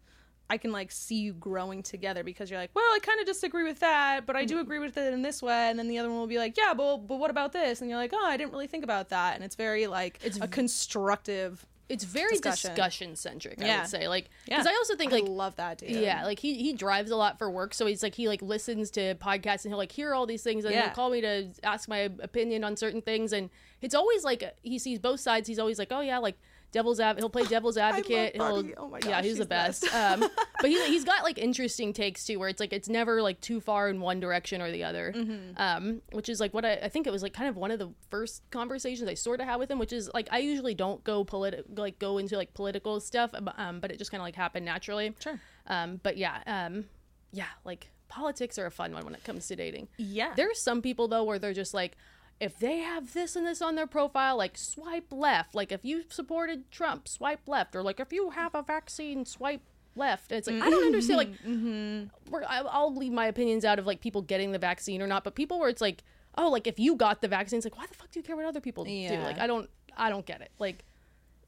I 0.50 0.57
can 0.57 0.73
like 0.73 0.90
see 0.90 1.17
you 1.17 1.35
growing 1.35 1.83
together 1.83 2.25
because 2.25 2.50
you're 2.50 2.59
like, 2.59 2.71
well, 2.75 2.85
I 2.85 2.99
kind 3.02 3.21
of 3.21 3.26
disagree 3.26 3.64
with 3.64 3.81
that, 3.81 4.25
but 4.25 4.35
I 4.35 4.45
do 4.45 4.57
mm. 4.57 4.61
agree 4.61 4.78
with 4.78 4.97
it 4.97 5.12
in 5.12 5.23
this 5.23 5.43
way, 5.43 5.69
and 5.69 5.78
then 5.78 5.88
the 5.88 5.99
other 5.99 6.09
one 6.09 6.19
will 6.19 6.26
be 6.26 6.38
like, 6.38 6.57
yeah, 6.57 6.73
but 6.75 7.07
but 7.07 7.19
what 7.19 7.31
about 7.31 7.52
this? 7.52 7.81
And 7.81 7.90
you're 7.90 7.99
like, 7.99 8.12
oh, 8.14 8.26
I 8.26 8.37
didn't 8.37 8.52
really 8.52 8.67
think 8.67 8.85
about 8.85 9.11
that, 9.11 9.35
and 9.35 9.45
it's 9.45 9.57
very 9.57 9.87
like 9.87 10.19
It's 10.23 10.40
a 10.40 10.49
constructive. 10.49 11.67
It's 11.88 12.05
very 12.05 12.37
Discussion. 12.37 13.17
centric, 13.17 13.62
I 13.62 13.78
would 13.78 13.88
say. 13.88 14.09
Like 14.09 14.28
Yeah, 14.47 14.59
because 14.59 14.67
I 14.67 14.75
also 14.76 14.95
think 14.95 15.11
I 15.11 15.17
like 15.17 15.28
love 15.28 15.57
that 15.57 15.78
dude. 15.78 15.90
Yeah, 15.90 16.25
like 16.26 16.38
he 16.38 16.55
he 16.62 16.75
drives 16.75 17.11
a 17.11 17.17
lot 17.17 17.38
for 17.38 17.50
work, 17.50 17.73
so 17.73 17.87
he's 17.87 18.02
like 18.02 18.14
he 18.14 18.28
like 18.28 18.43
listens 18.43 18.90
to 18.93 19.14
podcasts 19.14 19.64
and 19.64 19.73
he'll 19.73 19.78
like 19.78 19.93
hear 19.93 20.14
all 20.14 20.26
these 20.26 20.43
things 20.43 20.67
and 20.67 20.75
Yeah. 20.75 20.85
he'll 20.85 20.95
call 20.95 21.09
me 21.09 21.23
to 21.23 21.49
ask 21.62 21.88
my 21.88 22.11
opinion 22.21 22.62
on 22.62 22.76
certain 22.76 23.00
things 23.00 23.33
and 23.33 23.49
it's 23.81 23.95
always 23.95 24.23
like 24.23 24.45
he 24.62 24.78
sees 24.78 24.99
both 24.99 25.21
sides. 25.21 25.49
He's 25.49 25.59
always 25.59 25.78
like, 25.78 25.88
oh 25.90 26.00
yeah, 26.00 26.19
like 26.19 26.38
devil's 26.72 27.00
ad- 27.00 27.18
he'll 27.18 27.30
play 27.30 27.44
devil's 27.44 27.76
advocate. 27.88 28.34
He'll 28.34 28.64
Oh 28.76 28.88
my 28.88 29.00
god. 29.00 29.08
yeah, 29.08 29.16
he's 29.22 29.32
he's 29.32 29.38
the 29.38 29.46
best. 29.46 29.82
best. 29.82 29.94
um, 29.94 30.20
but 30.60 30.70
he 30.70 30.84
he's 30.88 31.04
got 31.04 31.22
like 31.25 31.38
interesting 31.38 31.92
takes 31.92 32.25
too, 32.25 32.38
where 32.38 32.48
it's 32.48 32.60
like 32.60 32.72
it's 32.72 32.88
never 32.88 33.22
like 33.22 33.40
too 33.40 33.60
far 33.60 33.88
in 33.88 34.00
one 34.00 34.20
direction 34.20 34.60
or 34.62 34.70
the 34.70 34.84
other. 34.84 35.12
Mm-hmm. 35.16 35.52
Um, 35.56 36.02
which 36.12 36.28
is 36.28 36.40
like 36.40 36.52
what 36.54 36.64
I, 36.64 36.75
I 36.75 36.88
think 36.88 37.06
it 37.06 37.10
was 37.12 37.22
like 37.22 37.32
kind 37.32 37.48
of 37.48 37.56
one 37.56 37.70
of 37.70 37.78
the 37.78 37.90
first 38.10 38.42
conversations 38.50 39.08
I 39.08 39.14
sort 39.14 39.40
of 39.40 39.46
had 39.46 39.56
with 39.56 39.70
him, 39.70 39.78
which 39.78 39.92
is 39.92 40.10
like 40.14 40.28
I 40.30 40.38
usually 40.38 40.75
don't 40.75 41.02
go 41.04 41.25
politi- 41.25 41.62
like 41.76 41.98
go 41.98 42.18
into 42.18 42.37
like 42.37 42.54
political 42.54 43.00
stuff, 43.00 43.30
um, 43.56 43.80
but 43.80 43.90
it 43.90 43.98
just 43.98 44.10
kind 44.10 44.20
of 44.20 44.25
like 44.25 44.37
happened 44.37 44.64
naturally. 44.64 45.14
Sure. 45.20 45.40
Um, 45.66 46.00
but 46.02 46.16
yeah, 46.16 46.38
um, 46.46 46.84
yeah, 47.32 47.44
like 47.64 47.90
politics 48.08 48.58
are 48.58 48.66
a 48.66 48.70
fun 48.70 48.92
one 48.94 49.04
when 49.04 49.14
it 49.14 49.22
comes 49.25 49.46
to 49.48 49.56
dating. 49.56 49.88
Yeah. 49.98 50.32
There's 50.34 50.60
some 50.62 50.80
people 50.82 51.08
though 51.08 51.25
where 51.25 51.38
they're 51.38 51.52
just 51.52 51.75
like, 51.75 51.96
if 52.40 52.59
they 52.59 52.78
have 52.78 53.14
this 53.14 53.37
and 53.37 53.47
this 53.47 53.61
on 53.61 53.75
their 53.75 53.87
profile, 53.87 54.37
like 54.37 54.57
swipe 54.57 55.12
left. 55.12 55.54
Like 55.54 55.73
if 55.73 55.85
you 55.85 56.04
supported 56.09 56.71
Trump, 56.71 57.09
swipe 57.09 57.47
left, 57.47 57.75
or 57.75 57.83
like 57.83 58.00
if 58.00 58.12
you 58.12 58.30
have 58.30 58.54
a 58.54 58.62
vaccine, 58.62 59.25
swipe 59.25 59.62
left. 59.97 60.30
And 60.30 60.38
it's 60.38 60.49
like 60.49 60.62
I 60.62 60.71
don't 60.71 60.85
understand. 60.85 61.18
Like, 61.18 61.33
mm-hmm. 61.42 61.68
Mm-hmm. 61.68 62.30
we're, 62.30 62.45
I- 62.45 62.68
I'll 62.71 62.95
leave 62.95 63.12
my 63.12 63.26
opinions 63.26 63.64
out 63.64 63.78
of 63.78 63.87
like 63.87 64.00
people 64.00 64.23
getting 64.23 64.52
the 64.52 64.59
vaccine 64.59 65.02
or 65.02 65.07
not, 65.07 65.25
but 65.25 65.35
people 65.35 65.59
where 65.59 65.68
it's 65.68 65.80
like, 65.80 66.04
oh, 66.37 66.49
like 66.49 66.66
if 66.66 66.78
you 66.78 66.95
got 66.95 67.21
the 67.21 67.28
vaccine, 67.28 67.59
it's 67.59 67.66
like 67.66 67.76
why 67.76 67.87
the 67.87 67.95
fuck 67.95 68.11
do 68.11 68.21
you 68.21 68.25
care 68.25 68.37
what 68.37 68.45
other 68.45 68.61
people 68.61 68.85
do? 68.85 68.90
Like 69.25 69.38
I 69.38 69.47
don't, 69.47 69.68
I 69.97 70.09
don't 70.09 70.25
get 70.25 70.40
it. 70.40 70.52
Like 70.59 70.85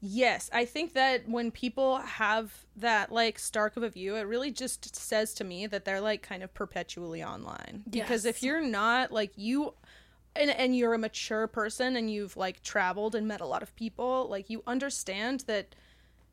Yes, 0.03 0.49
I 0.51 0.65
think 0.65 0.93
that 0.93 1.29
when 1.29 1.51
people 1.51 1.99
have 1.99 2.65
that 2.77 3.11
like 3.11 3.37
stark 3.37 3.77
of 3.77 3.83
a 3.83 3.89
view, 3.89 4.15
it 4.15 4.23
really 4.23 4.49
just 4.49 4.95
says 4.95 5.35
to 5.35 5.43
me 5.43 5.67
that 5.67 5.85
they're 5.85 6.01
like 6.01 6.23
kind 6.23 6.41
of 6.41 6.51
perpetually 6.55 7.23
online. 7.23 7.83
Because 7.87 8.25
if 8.25 8.41
you're 8.41 8.65
not 8.65 9.11
like 9.11 9.31
you 9.35 9.75
and 10.35 10.49
and 10.49 10.75
you're 10.75 10.93
a 10.93 10.97
mature 10.97 11.47
person 11.47 11.95
and 11.95 12.11
you've 12.11 12.37
like 12.37 12.61
traveled 12.63 13.15
and 13.15 13.27
met 13.27 13.41
a 13.41 13.45
lot 13.45 13.61
of 13.63 13.75
people, 13.75 14.27
like 14.29 14.49
you 14.49 14.63
understand 14.67 15.41
that 15.47 15.75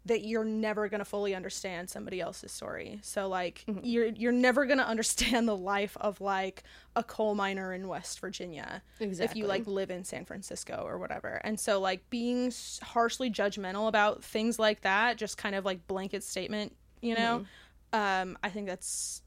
that 0.06 0.24
you're 0.24 0.44
never 0.44 0.88
going 0.88 1.00
to 1.00 1.04
fully 1.04 1.34
understand 1.34 1.90
somebody 1.90 2.18
else's 2.18 2.50
story. 2.50 2.98
So 3.02 3.28
like 3.28 3.64
Mm-hmm. 3.68 3.80
you're 3.82 4.06
you're 4.06 4.32
never 4.32 4.64
going 4.64 4.78
to 4.78 4.86
understand 4.86 5.46
the 5.48 5.56
life 5.56 5.96
of 6.00 6.20
like 6.20 6.62
a 6.96 7.02
coal 7.02 7.34
miner 7.34 7.74
in 7.74 7.88
West 7.88 8.20
Virginia 8.20 8.82
if 9.00 9.36
you 9.36 9.46
like 9.46 9.66
live 9.66 9.90
in 9.90 10.04
San 10.04 10.24
Francisco 10.24 10.82
or 10.86 10.98
whatever. 10.98 11.40
And 11.44 11.60
so 11.60 11.78
like 11.80 12.08
being 12.08 12.52
harshly 12.82 13.30
judgmental 13.30 13.88
about 13.88 14.24
things 14.24 14.58
like 14.58 14.80
that, 14.82 15.18
just 15.18 15.36
kind 15.36 15.54
of 15.54 15.64
like 15.64 15.86
blanket 15.86 16.22
statement, 16.22 16.74
you 17.02 17.14
know. 17.14 17.44
Mm-hmm. 17.92 18.28
Um 18.30 18.38
I 18.42 18.48
think 18.48 18.66
that's 18.66 19.22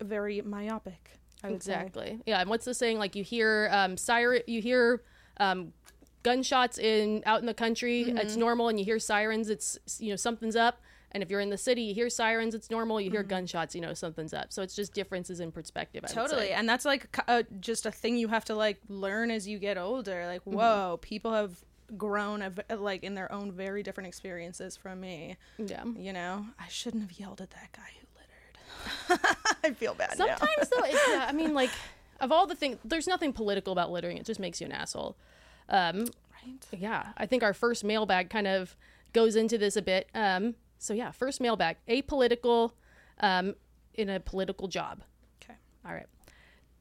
very 0.00 0.40
myopic. 0.42 1.18
Would 1.42 1.62
say. 1.62 1.72
Exactly. 1.72 2.20
Yeah, 2.26 2.40
and 2.40 2.50
what's 2.50 2.64
the 2.64 2.74
saying? 2.74 2.98
Like 2.98 3.14
you 3.14 3.24
hear 3.24 3.68
um 3.72 3.96
siren, 3.96 4.42
you 4.46 4.60
hear 4.60 5.02
um 5.38 5.72
gunshots 6.22 6.78
in 6.78 7.22
out 7.26 7.40
in 7.40 7.46
the 7.46 7.54
country. 7.54 8.04
Mm-hmm. 8.06 8.18
It's 8.18 8.36
normal, 8.36 8.68
and 8.68 8.78
you 8.78 8.84
hear 8.84 8.98
sirens. 8.98 9.48
It's 9.48 9.78
you 9.98 10.10
know 10.10 10.16
something's 10.16 10.56
up. 10.56 10.80
And 11.12 11.22
if 11.22 11.30
you're 11.30 11.40
in 11.40 11.50
the 11.50 11.56
city, 11.56 11.82
you 11.82 11.94
hear 11.94 12.10
sirens. 12.10 12.54
It's 12.54 12.70
normal. 12.70 13.00
You 13.00 13.10
hear 13.10 13.22
gunshots. 13.22 13.74
You 13.74 13.80
know 13.80 13.94
something's 13.94 14.34
up. 14.34 14.52
So 14.52 14.60
it's 14.62 14.74
just 14.74 14.92
differences 14.92 15.40
in 15.40 15.50
perspective. 15.52 16.04
I 16.04 16.12
Totally. 16.12 16.50
And 16.50 16.68
that's 16.68 16.84
like 16.84 17.10
k- 17.12 17.22
uh, 17.26 17.42
just 17.60 17.86
a 17.86 17.92
thing 17.92 18.16
you 18.16 18.28
have 18.28 18.44
to 18.46 18.54
like 18.54 18.80
learn 18.88 19.30
as 19.30 19.46
you 19.48 19.58
get 19.58 19.78
older. 19.78 20.26
Like, 20.26 20.42
whoa, 20.42 20.98
people 21.00 21.32
have 21.32 21.62
grown 21.96 22.42
of, 22.42 22.60
like 22.76 23.04
in 23.04 23.14
their 23.14 23.30
own 23.32 23.52
very 23.52 23.82
different 23.82 24.08
experiences 24.08 24.76
from 24.76 25.00
me. 25.00 25.36
Yeah. 25.58 25.84
You 25.96 26.12
know, 26.12 26.46
I 26.58 26.68
shouldn't 26.68 27.02
have 27.04 27.18
yelled 27.18 27.40
at 27.40 27.50
that 27.50 27.70
guy 27.72 27.92
who. 28.00 28.05
I 29.64 29.72
feel 29.72 29.94
bad 29.94 30.18
now. 30.18 30.26
Sometimes 30.26 30.68
though, 30.70 30.84
it's, 30.84 31.08
yeah, 31.08 31.26
I 31.28 31.32
mean, 31.32 31.54
like 31.62 31.70
of 32.20 32.32
all 32.32 32.46
the 32.46 32.54
things, 32.54 32.78
there's 32.84 33.06
nothing 33.06 33.32
political 33.32 33.72
about 33.72 33.90
littering. 33.90 34.16
It 34.16 34.26
just 34.26 34.40
makes 34.40 34.60
you 34.60 34.66
an 34.66 34.72
asshole. 34.72 35.16
Um, 35.68 36.06
Right? 36.46 36.66
yeah, 36.78 37.08
I 37.16 37.26
think 37.26 37.42
our 37.42 37.52
first 37.54 37.82
mailbag 37.82 38.30
kind 38.30 38.46
of 38.46 38.76
goes 39.12 39.34
into 39.36 39.58
this 39.58 39.76
a 39.76 39.82
bit. 39.82 40.08
Um, 40.14 40.54
so 40.78 40.94
yeah, 40.94 41.10
first 41.10 41.40
mailbag, 41.40 41.76
apolitical, 41.88 42.72
um, 43.20 43.54
in 43.94 44.08
a 44.10 44.20
political 44.20 44.68
job. 44.68 45.02
Okay. 45.42 45.54
All 45.84 45.92
right. 45.92 46.06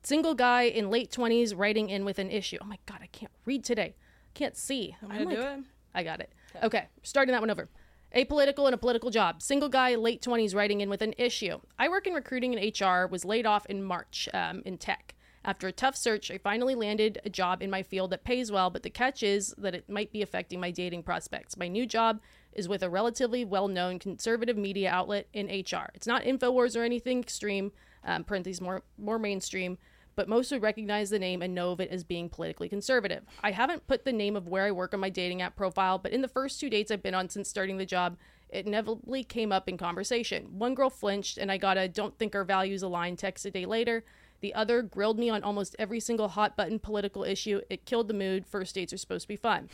Single 0.03 0.35
guy 0.35 0.63
in 0.63 0.91
late 0.91 1.09
20s 1.11 1.53
writing 1.57 1.89
in 1.89 2.05
with 2.05 2.19
an 2.19 2.29
issue. 2.29 2.57
Oh 2.61 2.65
my 2.65 2.77
God, 2.85 2.99
I 3.01 3.07
can't 3.07 3.31
read 3.45 3.63
today. 3.63 3.95
Can't 4.35 4.55
see. 4.55 4.95
I'm 5.01 5.11
I'm 5.11 5.17
gonna 5.23 5.29
like- 5.29 5.37
do 5.39 5.59
it. 5.61 5.65
I 5.95 6.03
got 6.03 6.19
it. 6.19 6.31
Okay, 6.61 6.85
starting 7.03 7.31
that 7.31 7.41
one 7.41 7.49
over. 7.49 7.67
Apolitical 8.15 8.65
and 8.65 8.73
a 8.73 8.77
political 8.77 9.09
job. 9.09 9.41
Single 9.41 9.67
guy, 9.67 9.95
late 9.95 10.21
20s, 10.21 10.55
writing 10.55 10.79
in 10.79 10.89
with 10.89 11.01
an 11.01 11.13
issue. 11.17 11.59
I 11.77 11.89
work 11.89 12.07
in 12.07 12.13
recruiting 12.13 12.55
and 12.55 12.79
HR, 12.79 13.11
was 13.11 13.25
laid 13.25 13.45
off 13.45 13.65
in 13.65 13.83
March 13.83 14.29
um, 14.33 14.61
in 14.65 14.77
tech. 14.77 15.15
After 15.43 15.67
a 15.67 15.73
tough 15.73 15.97
search, 15.97 16.31
I 16.31 16.37
finally 16.37 16.75
landed 16.75 17.19
a 17.25 17.29
job 17.29 17.61
in 17.61 17.69
my 17.69 17.83
field 17.83 18.11
that 18.11 18.23
pays 18.23 18.53
well, 18.53 18.69
but 18.69 18.83
the 18.83 18.89
catch 18.89 19.21
is 19.21 19.53
that 19.57 19.75
it 19.75 19.89
might 19.89 20.13
be 20.13 20.21
affecting 20.21 20.61
my 20.61 20.71
dating 20.71 21.03
prospects. 21.03 21.57
My 21.57 21.67
new 21.67 21.85
job 21.85 22.21
is 22.53 22.69
with 22.69 22.83
a 22.83 22.89
relatively 22.89 23.43
well 23.43 23.67
known 23.67 23.99
conservative 23.99 24.57
media 24.57 24.89
outlet 24.89 25.27
in 25.33 25.47
HR. 25.47 25.89
It's 25.93 26.07
not 26.07 26.23
InfoWars 26.23 26.79
or 26.79 26.83
anything 26.83 27.19
extreme, 27.19 27.73
um, 28.05 28.23
parentheses, 28.23 28.61
more, 28.61 28.81
more 28.97 29.19
mainstream, 29.19 29.77
but 30.15 30.29
most 30.29 30.51
would 30.51 30.61
recognize 30.61 31.09
the 31.09 31.19
name 31.19 31.41
and 31.41 31.53
know 31.53 31.71
of 31.71 31.79
it 31.79 31.89
as 31.89 32.03
being 32.03 32.29
politically 32.29 32.69
conservative. 32.69 33.23
I 33.43 33.51
haven't 33.51 33.87
put 33.87 34.05
the 34.05 34.13
name 34.13 34.35
of 34.35 34.47
where 34.47 34.65
I 34.65 34.71
work 34.71 34.93
on 34.93 34.99
my 34.99 35.09
dating 35.09 35.41
app 35.41 35.55
profile, 35.55 35.97
but 35.97 36.11
in 36.11 36.21
the 36.21 36.27
first 36.27 36.59
two 36.59 36.69
dates 36.69 36.91
I've 36.91 37.03
been 37.03 37.15
on 37.15 37.29
since 37.29 37.49
starting 37.49 37.77
the 37.77 37.85
job, 37.85 38.17
it 38.49 38.65
inevitably 38.65 39.23
came 39.23 39.51
up 39.51 39.67
in 39.67 39.77
conversation. 39.77 40.57
One 40.57 40.75
girl 40.75 40.89
flinched, 40.89 41.37
and 41.37 41.51
I 41.51 41.57
got 41.57 41.77
a 41.77 41.87
don't 41.87 42.17
think 42.17 42.35
our 42.35 42.43
values 42.43 42.83
align 42.83 43.15
text 43.15 43.45
a 43.45 43.51
day 43.51 43.65
later. 43.65 44.03
The 44.41 44.53
other 44.53 44.81
grilled 44.81 45.17
me 45.17 45.29
on 45.29 45.43
almost 45.43 45.75
every 45.79 45.99
single 45.99 46.29
hot 46.29 46.55
button 46.55 46.79
political 46.79 47.23
issue. 47.23 47.61
It 47.69 47.85
killed 47.85 48.07
the 48.07 48.13
mood. 48.13 48.45
First 48.45 48.75
dates 48.75 48.93
are 48.93 48.97
supposed 48.97 49.23
to 49.23 49.27
be 49.27 49.35
fun. 49.35 49.69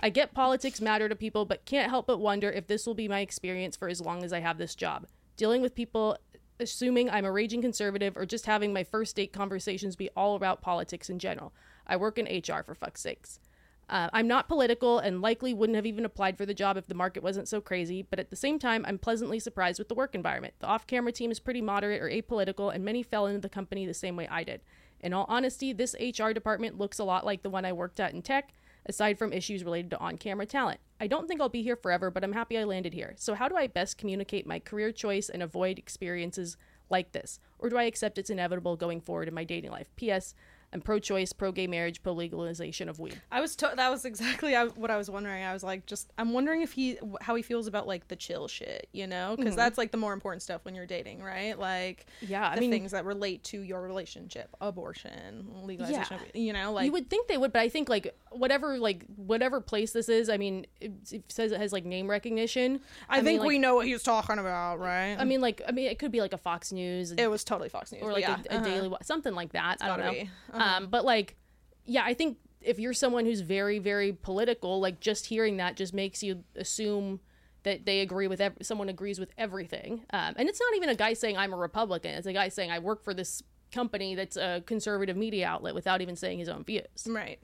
I 0.00 0.10
get 0.10 0.34
politics 0.34 0.80
matter 0.80 1.08
to 1.08 1.16
people, 1.16 1.44
but 1.44 1.64
can't 1.64 1.90
help 1.90 2.06
but 2.06 2.18
wonder 2.18 2.50
if 2.50 2.66
this 2.66 2.86
will 2.86 2.94
be 2.94 3.08
my 3.08 3.20
experience 3.20 3.76
for 3.76 3.88
as 3.88 4.00
long 4.00 4.22
as 4.22 4.32
I 4.32 4.40
have 4.40 4.58
this 4.58 4.74
job. 4.74 5.06
Dealing 5.36 5.62
with 5.62 5.74
people 5.74 6.16
assuming 6.60 7.10
I'm 7.10 7.24
a 7.24 7.32
raging 7.32 7.62
conservative 7.62 8.16
or 8.16 8.26
just 8.26 8.46
having 8.46 8.72
my 8.72 8.84
first 8.84 9.16
date 9.16 9.32
conversations 9.32 9.96
be 9.96 10.10
all 10.16 10.36
about 10.36 10.62
politics 10.62 11.10
in 11.10 11.18
general. 11.18 11.52
I 11.86 11.96
work 11.96 12.18
in 12.18 12.26
HR 12.26 12.62
for 12.62 12.74
fuck's 12.74 13.00
sakes. 13.00 13.40
Uh, 13.88 14.08
I'm 14.12 14.26
not 14.26 14.48
political 14.48 14.98
and 14.98 15.20
likely 15.20 15.52
wouldn't 15.52 15.76
have 15.76 15.84
even 15.84 16.06
applied 16.06 16.38
for 16.38 16.46
the 16.46 16.54
job 16.54 16.76
if 16.76 16.86
the 16.86 16.94
market 16.94 17.22
wasn't 17.22 17.48
so 17.48 17.60
crazy, 17.60 18.02
but 18.02 18.18
at 18.18 18.30
the 18.30 18.36
same 18.36 18.58
time, 18.58 18.84
I'm 18.88 18.98
pleasantly 18.98 19.38
surprised 19.38 19.78
with 19.78 19.88
the 19.88 19.94
work 19.94 20.14
environment. 20.14 20.54
The 20.60 20.66
off 20.66 20.86
camera 20.86 21.12
team 21.12 21.30
is 21.30 21.38
pretty 21.38 21.60
moderate 21.60 22.00
or 22.00 22.08
apolitical, 22.08 22.74
and 22.74 22.84
many 22.84 23.02
fell 23.02 23.26
into 23.26 23.40
the 23.40 23.48
company 23.50 23.84
the 23.84 23.92
same 23.92 24.16
way 24.16 24.26
I 24.28 24.42
did. 24.42 24.62
In 25.00 25.12
all 25.12 25.26
honesty, 25.28 25.74
this 25.74 25.94
HR 26.00 26.30
department 26.30 26.78
looks 26.78 26.98
a 26.98 27.04
lot 27.04 27.26
like 27.26 27.42
the 27.42 27.50
one 27.50 27.66
I 27.66 27.74
worked 27.74 28.00
at 28.00 28.14
in 28.14 28.22
tech, 28.22 28.54
aside 28.86 29.18
from 29.18 29.32
issues 29.32 29.64
related 29.64 29.90
to 29.90 29.98
on 29.98 30.18
camera 30.18 30.46
talent. 30.46 30.80
I 31.00 31.06
don't 31.06 31.26
think 31.26 31.40
I'll 31.40 31.48
be 31.48 31.62
here 31.62 31.76
forever, 31.76 32.10
but 32.10 32.24
I'm 32.24 32.32
happy 32.32 32.58
I 32.58 32.64
landed 32.64 32.94
here. 32.94 33.14
So, 33.16 33.34
how 33.34 33.48
do 33.48 33.56
I 33.56 33.66
best 33.66 33.98
communicate 33.98 34.46
my 34.46 34.58
career 34.58 34.92
choice 34.92 35.28
and 35.28 35.42
avoid 35.42 35.78
experiences 35.78 36.56
like 36.90 37.12
this? 37.12 37.40
Or 37.58 37.68
do 37.68 37.76
I 37.76 37.84
accept 37.84 38.18
it's 38.18 38.30
inevitable 38.30 38.76
going 38.76 39.00
forward 39.00 39.28
in 39.28 39.34
my 39.34 39.44
dating 39.44 39.70
life? 39.70 39.88
P.S. 39.96 40.34
I'm 40.74 40.80
pro-choice, 40.80 41.32
pro-gay 41.32 41.66
marriage, 41.66 42.02
pro-legalization 42.02 42.88
of 42.88 42.98
weed. 42.98 43.20
I 43.30 43.40
was 43.40 43.56
to- 43.56 43.72
that 43.76 43.90
was 43.90 44.04
exactly 44.04 44.54
what 44.54 44.90
I 44.90 44.96
was 44.96 45.08
wondering. 45.08 45.42
I 45.44 45.52
was 45.52 45.62
like, 45.62 45.86
just 45.86 46.12
I'm 46.18 46.32
wondering 46.32 46.62
if 46.62 46.72
he 46.72 46.98
how 47.20 47.34
he 47.34 47.42
feels 47.42 47.66
about 47.66 47.86
like 47.86 48.08
the 48.08 48.16
chill 48.16 48.48
shit, 48.48 48.88
you 48.92 49.06
know, 49.06 49.34
because 49.38 49.56
that's 49.56 49.78
like 49.78 49.92
the 49.92 49.96
more 49.96 50.12
important 50.12 50.42
stuff 50.42 50.64
when 50.64 50.74
you're 50.74 50.86
dating, 50.86 51.22
right? 51.22 51.58
Like, 51.58 52.06
Yeah, 52.20 52.50
I 52.50 52.56
the 52.56 52.62
mean- 52.62 52.70
things 52.70 52.90
that 52.90 53.04
relate 53.04 53.44
to 53.44 53.60
your 53.60 53.80
relationship, 53.82 54.54
abortion, 54.60 55.46
legalization, 55.62 56.18
Yeah. 56.20 56.28
of, 56.28 56.36
you 56.36 56.52
know, 56.52 56.72
like 56.72 56.86
you 56.86 56.92
would 56.92 57.08
think 57.08 57.28
they 57.28 57.38
would, 57.38 57.52
but 57.52 57.62
I 57.62 57.68
think 57.68 57.88
like 57.88 58.14
whatever 58.30 58.78
like 58.78 59.04
whatever 59.16 59.60
place 59.60 59.92
this 59.92 60.08
is, 60.08 60.28
I 60.28 60.36
mean, 60.36 60.66
it, 60.80 60.92
it 61.10 61.32
says 61.32 61.52
it 61.52 61.60
has 61.60 61.72
like 61.72 61.84
name 61.84 62.10
recognition. 62.10 62.80
I, 63.08 63.16
mean, 63.16 63.24
think 63.24 63.40
like, 63.40 63.48
we 63.48 63.58
know 63.58 63.76
what 63.76 63.86
he's 63.86 64.02
talking 64.02 64.38
about, 64.38 64.80
right? 64.80 65.16
I 65.18 65.24
mean, 65.24 65.40
like 65.40 65.62
I 65.68 65.72
mean, 65.72 65.88
it 65.88 65.98
could 65.98 66.10
be 66.10 66.20
like 66.20 66.32
a 66.32 66.38
Fox 66.38 66.72
News 66.72 67.12
it 67.12 67.30
was 67.30 67.44
totally 67.44 67.68
Fox 67.68 67.92
News, 67.92 68.02
or 68.02 68.12
like 68.12 68.22
yeah, 68.22 68.38
a, 68.50 68.54
a 68.54 68.56
uh-huh. 68.56 68.64
Daily 68.64 68.96
something 69.02 69.34
like 69.34 69.52
that. 69.52 69.78
I 69.80 69.86
don't 69.88 70.00
know. 70.00 70.24
Um, 70.64 70.86
but 70.88 71.04
like, 71.04 71.36
yeah, 71.84 72.02
I 72.04 72.14
think 72.14 72.38
if 72.60 72.78
you're 72.78 72.94
someone 72.94 73.26
who's 73.26 73.40
very 73.40 73.78
very 73.78 74.12
political, 74.12 74.80
like 74.80 75.00
just 75.00 75.26
hearing 75.26 75.58
that 75.58 75.76
just 75.76 75.92
makes 75.94 76.22
you 76.22 76.44
assume 76.56 77.20
that 77.64 77.86
they 77.86 78.00
agree 78.00 78.26
with 78.28 78.40
ev- 78.40 78.58
someone 78.62 78.88
agrees 78.88 79.18
with 79.18 79.32
everything. 79.38 80.04
Um, 80.12 80.34
and 80.36 80.48
it's 80.48 80.60
not 80.60 80.76
even 80.76 80.88
a 80.90 80.94
guy 80.94 81.14
saying 81.14 81.36
I'm 81.36 81.52
a 81.52 81.56
Republican. 81.56 82.12
It's 82.12 82.26
a 82.26 82.32
guy 82.32 82.48
saying 82.48 82.70
I 82.70 82.78
work 82.78 83.02
for 83.02 83.14
this 83.14 83.42
company 83.72 84.14
that's 84.14 84.36
a 84.36 84.62
conservative 84.66 85.16
media 85.16 85.46
outlet 85.46 85.74
without 85.74 86.00
even 86.00 86.14
saying 86.14 86.38
his 86.38 86.48
own 86.48 86.62
views. 86.64 86.84
right. 87.06 87.40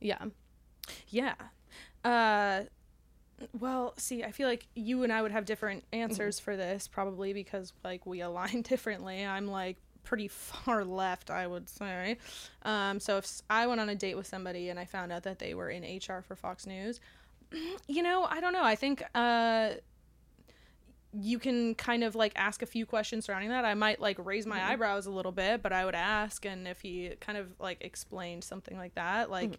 Yeah. 0.00 0.24
Yeah. 1.08 1.34
Uh 2.04 2.64
well, 3.58 3.94
see, 3.98 4.22
I 4.22 4.30
feel 4.30 4.48
like 4.48 4.68
you 4.76 5.02
and 5.02 5.12
I 5.12 5.20
would 5.20 5.32
have 5.32 5.44
different 5.44 5.84
answers 5.92 6.38
for 6.38 6.56
this 6.56 6.86
probably 6.86 7.32
because 7.32 7.72
like 7.82 8.06
we 8.06 8.20
align 8.20 8.62
differently. 8.68 9.24
I'm 9.26 9.46
like 9.48 9.78
pretty 10.04 10.28
far 10.28 10.84
left, 10.84 11.30
I 11.30 11.46
would 11.46 11.68
say. 11.68 12.18
Um 12.62 13.00
so 13.00 13.16
if 13.16 13.42
I 13.50 13.66
went 13.66 13.80
on 13.80 13.88
a 13.88 13.94
date 13.94 14.16
with 14.16 14.26
somebody 14.26 14.68
and 14.68 14.78
I 14.78 14.84
found 14.84 15.12
out 15.12 15.24
that 15.24 15.38
they 15.38 15.54
were 15.54 15.70
in 15.70 15.82
HR 15.82 16.22
for 16.22 16.36
Fox 16.36 16.66
News, 16.66 17.00
you 17.88 18.02
know, 18.02 18.26
I 18.28 18.40
don't 18.40 18.52
know. 18.52 18.64
I 18.64 18.76
think 18.76 19.02
uh 19.14 19.70
you 21.16 21.38
can 21.38 21.76
kind 21.76 22.02
of 22.02 22.16
like 22.16 22.32
ask 22.34 22.62
a 22.62 22.66
few 22.66 22.86
questions 22.86 23.26
surrounding 23.26 23.50
that. 23.50 23.64
I 23.64 23.74
might 23.74 24.00
like 24.00 24.16
raise 24.24 24.46
my 24.46 24.62
eyebrows 24.72 25.06
a 25.06 25.10
little 25.10 25.30
bit, 25.32 25.62
but 25.62 25.72
I 25.72 25.84
would 25.84 25.94
ask 25.94 26.44
and 26.44 26.66
if 26.66 26.80
he 26.80 27.12
kind 27.20 27.38
of 27.38 27.48
like 27.60 27.78
explained 27.82 28.42
something 28.42 28.76
like 28.76 28.94
that, 28.96 29.30
like 29.30 29.58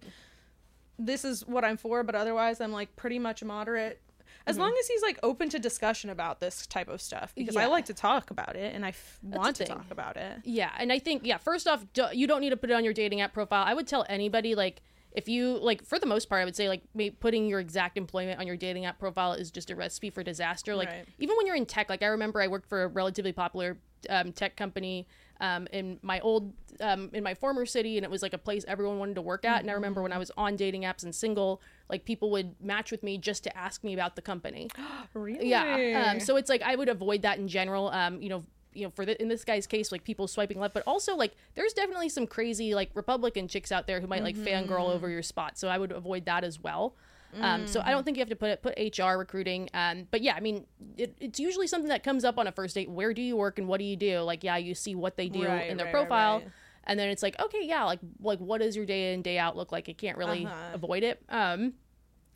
this 1.00 1.26
is 1.26 1.46
what 1.46 1.64
I'm 1.64 1.78
for, 1.78 2.04
but 2.04 2.16
otherwise 2.16 2.62
I'm 2.62 2.72
like 2.72 2.96
pretty 2.96 3.20
much 3.20 3.44
moderate. 3.44 4.02
As 4.48 4.58
long 4.58 4.74
as 4.80 4.88
he's 4.88 5.02
like 5.02 5.18
open 5.24 5.50
to 5.50 5.60
discussion 5.60 6.10
about 6.10 6.40
this 6.40 6.68
type 6.68 6.88
of 6.88 7.02
stuff, 7.02 7.34
because 7.36 7.56
I 7.56 7.66
like 7.66 7.86
to 7.86 7.94
talk 7.94 8.30
about 8.32 8.56
it 8.56 8.76
and 8.76 8.86
I 8.86 8.90
f- 8.90 9.20
want 9.24 9.56
to 9.58 9.66
talk 9.66 9.86
about 9.92 10.18
it. 10.18 10.40
Yeah, 10.44 10.72
and 10.78 10.92
I 10.92 11.00
think 11.00 11.26
yeah, 11.26 11.38
first 11.38 11.68
off, 11.68 11.86
do, 11.94 12.06
you 12.14 12.28
don't 12.28 12.42
need 12.42 12.52
to 12.52 12.58
put 12.58 12.70
it 12.70 12.74
on 12.74 12.84
your 12.84 12.94
dating 12.94 13.22
app 13.22 13.34
profile. 13.34 13.64
I 13.66 13.74
would 13.74 13.88
tell 13.88 14.06
anybody 14.08 14.54
like 14.56 14.82
if 15.12 15.30
you 15.30 15.58
like 15.60 15.84
for 15.84 15.98
the 15.98 16.06
most 16.06 16.30
part, 16.30 16.42
I 16.42 16.46
would 16.46 16.56
say 16.56 16.68
like 16.68 16.84
putting 17.20 17.48
your 17.48 17.60
exact 17.60 17.98
employment 17.98 18.40
on 18.40 18.46
your 18.46 18.58
dating 18.58 18.86
app 18.86 19.00
profile 19.00 19.34
is 19.34 19.50
just 19.50 19.72
a 19.72 19.76
recipe 19.76 20.10
for 20.10 20.24
disaster. 20.24 20.76
Like 20.76 20.90
Right. 20.90 21.06
even 21.18 21.36
when 21.38 21.48
you're 21.48 21.56
in 21.56 21.66
tech, 21.66 21.90
like 21.90 22.04
I 22.04 22.08
remember 22.08 22.42
I 22.42 22.48
worked 22.48 22.68
for 22.68 22.84
a 22.84 22.88
relatively 22.88 23.32
popular 23.32 23.78
um, 24.10 24.32
tech 24.34 24.56
company 24.56 25.08
um, 25.40 25.68
in 25.74 26.00
my 26.02 26.20
old 26.20 26.54
um, 26.82 27.10
in 27.14 27.24
my 27.24 27.34
former 27.34 27.66
city, 27.66 27.98
and 27.98 28.04
it 28.04 28.12
was 28.12 28.22
like 28.22 28.34
a 28.34 28.38
place 28.38 28.66
everyone 28.68 29.00
wanted 29.00 29.16
to 29.16 29.22
work 29.22 29.46
at. 29.46 29.62
And 29.62 29.72
I 29.72 29.74
remember 29.74 30.02
when 30.02 30.12
I 30.12 30.18
was 30.18 30.32
on 30.38 30.56
dating 30.58 30.84
apps 30.84 31.04
and 31.04 31.16
single, 31.16 31.62
like 31.90 32.06
people 32.06 32.32
would 32.32 32.56
match 32.62 32.92
with 32.92 33.04
me 33.04 33.18
just 33.18 33.44
to 33.44 33.58
ask 33.58 33.84
me 33.84 33.94
about 33.94 34.16
the 34.16 34.22
company. 34.22 34.70
Really? 35.14 35.50
Yeah. 35.50 36.12
Um, 36.14 36.20
so 36.20 36.36
it's 36.36 36.50
like 36.50 36.62
I 36.62 36.76
would 36.76 36.90
avoid 36.90 37.22
that 37.22 37.38
in 37.38 37.48
general. 37.48 37.90
Um, 37.90 38.22
you 38.22 38.28
know, 38.30 38.44
you 38.74 38.84
know, 38.84 38.90
for 38.90 39.06
the, 39.06 39.20
in 39.22 39.30
this 39.30 39.46
guy's 39.46 39.66
case, 39.66 39.92
like 39.92 40.04
people 40.04 40.28
swiping 40.28 40.60
left, 40.60 40.74
but 40.74 40.84
also 40.86 41.16
like 41.16 41.34
there's 41.56 41.72
definitely 41.72 42.10
some 42.10 42.28
crazy 42.28 42.76
like 42.76 42.90
Republican 42.94 43.48
chicks 43.48 43.72
out 43.72 43.88
there 43.88 44.02
who 44.02 44.08
might 44.08 44.24
like 44.24 44.36
fangirl 44.36 44.90
over 44.90 45.10
your 45.10 45.24
spot. 45.24 45.58
So 45.58 45.70
I 45.70 45.78
would 45.78 45.94
avoid 45.94 46.26
that 46.26 46.44
as 46.44 46.60
well. 46.62 46.96
Um, 47.42 47.68
so 47.68 47.82
I 47.84 47.92
don't 47.92 48.06
think 48.06 48.16
you 48.16 48.22
have 48.22 48.30
to 48.30 48.36
put 48.38 48.50
it 48.50 48.62
put 48.62 48.78
HR 48.78 49.18
recruiting. 49.18 49.70
Um, 49.74 50.08
but 50.10 50.22
yeah, 50.22 50.36
I 50.36 50.40
mean, 50.40 50.66
it, 50.98 51.16
it's 51.20 51.38
usually 51.38 51.68
something 51.68 51.90
that 51.90 52.02
comes 52.02 52.24
up 52.24 52.38
on 52.38 52.48
a 52.48 52.52
first 52.52 52.76
date. 52.76 52.90
Where 52.90 53.14
do 53.14 53.22
you 53.22 53.36
work 53.36 53.60
and 53.60 53.68
what 53.68 53.80
do 53.80 53.84
you 53.84 53.98
do? 53.98 54.20
Like, 54.22 54.42
yeah, 54.44 54.56
you 54.56 54.74
see 54.74 54.96
what 54.96 55.18
they 55.18 55.28
do 55.28 55.46
Right, 55.46 55.70
in 55.70 55.76
their 55.76 55.88
right, 55.88 55.94
profile. 55.94 56.40
right. 56.40 56.48
And 56.88 57.00
then 57.00 57.10
it's 57.10 57.24
like, 57.24 57.40
okay, 57.42 57.62
yeah, 57.64 57.84
like 57.86 58.00
like 58.22 58.40
what 58.40 58.62
does 58.62 58.76
your 58.76 58.86
day 58.86 59.14
in 59.14 59.22
day 59.22 59.38
out 59.38 59.56
look 59.58 59.72
like? 59.72 59.88
You 59.88 59.96
can't 59.96 60.18
really 60.18 60.46
Uh-huh. 60.46 60.72
avoid 60.74 61.04
it. 61.04 61.22
Um, 61.30 61.74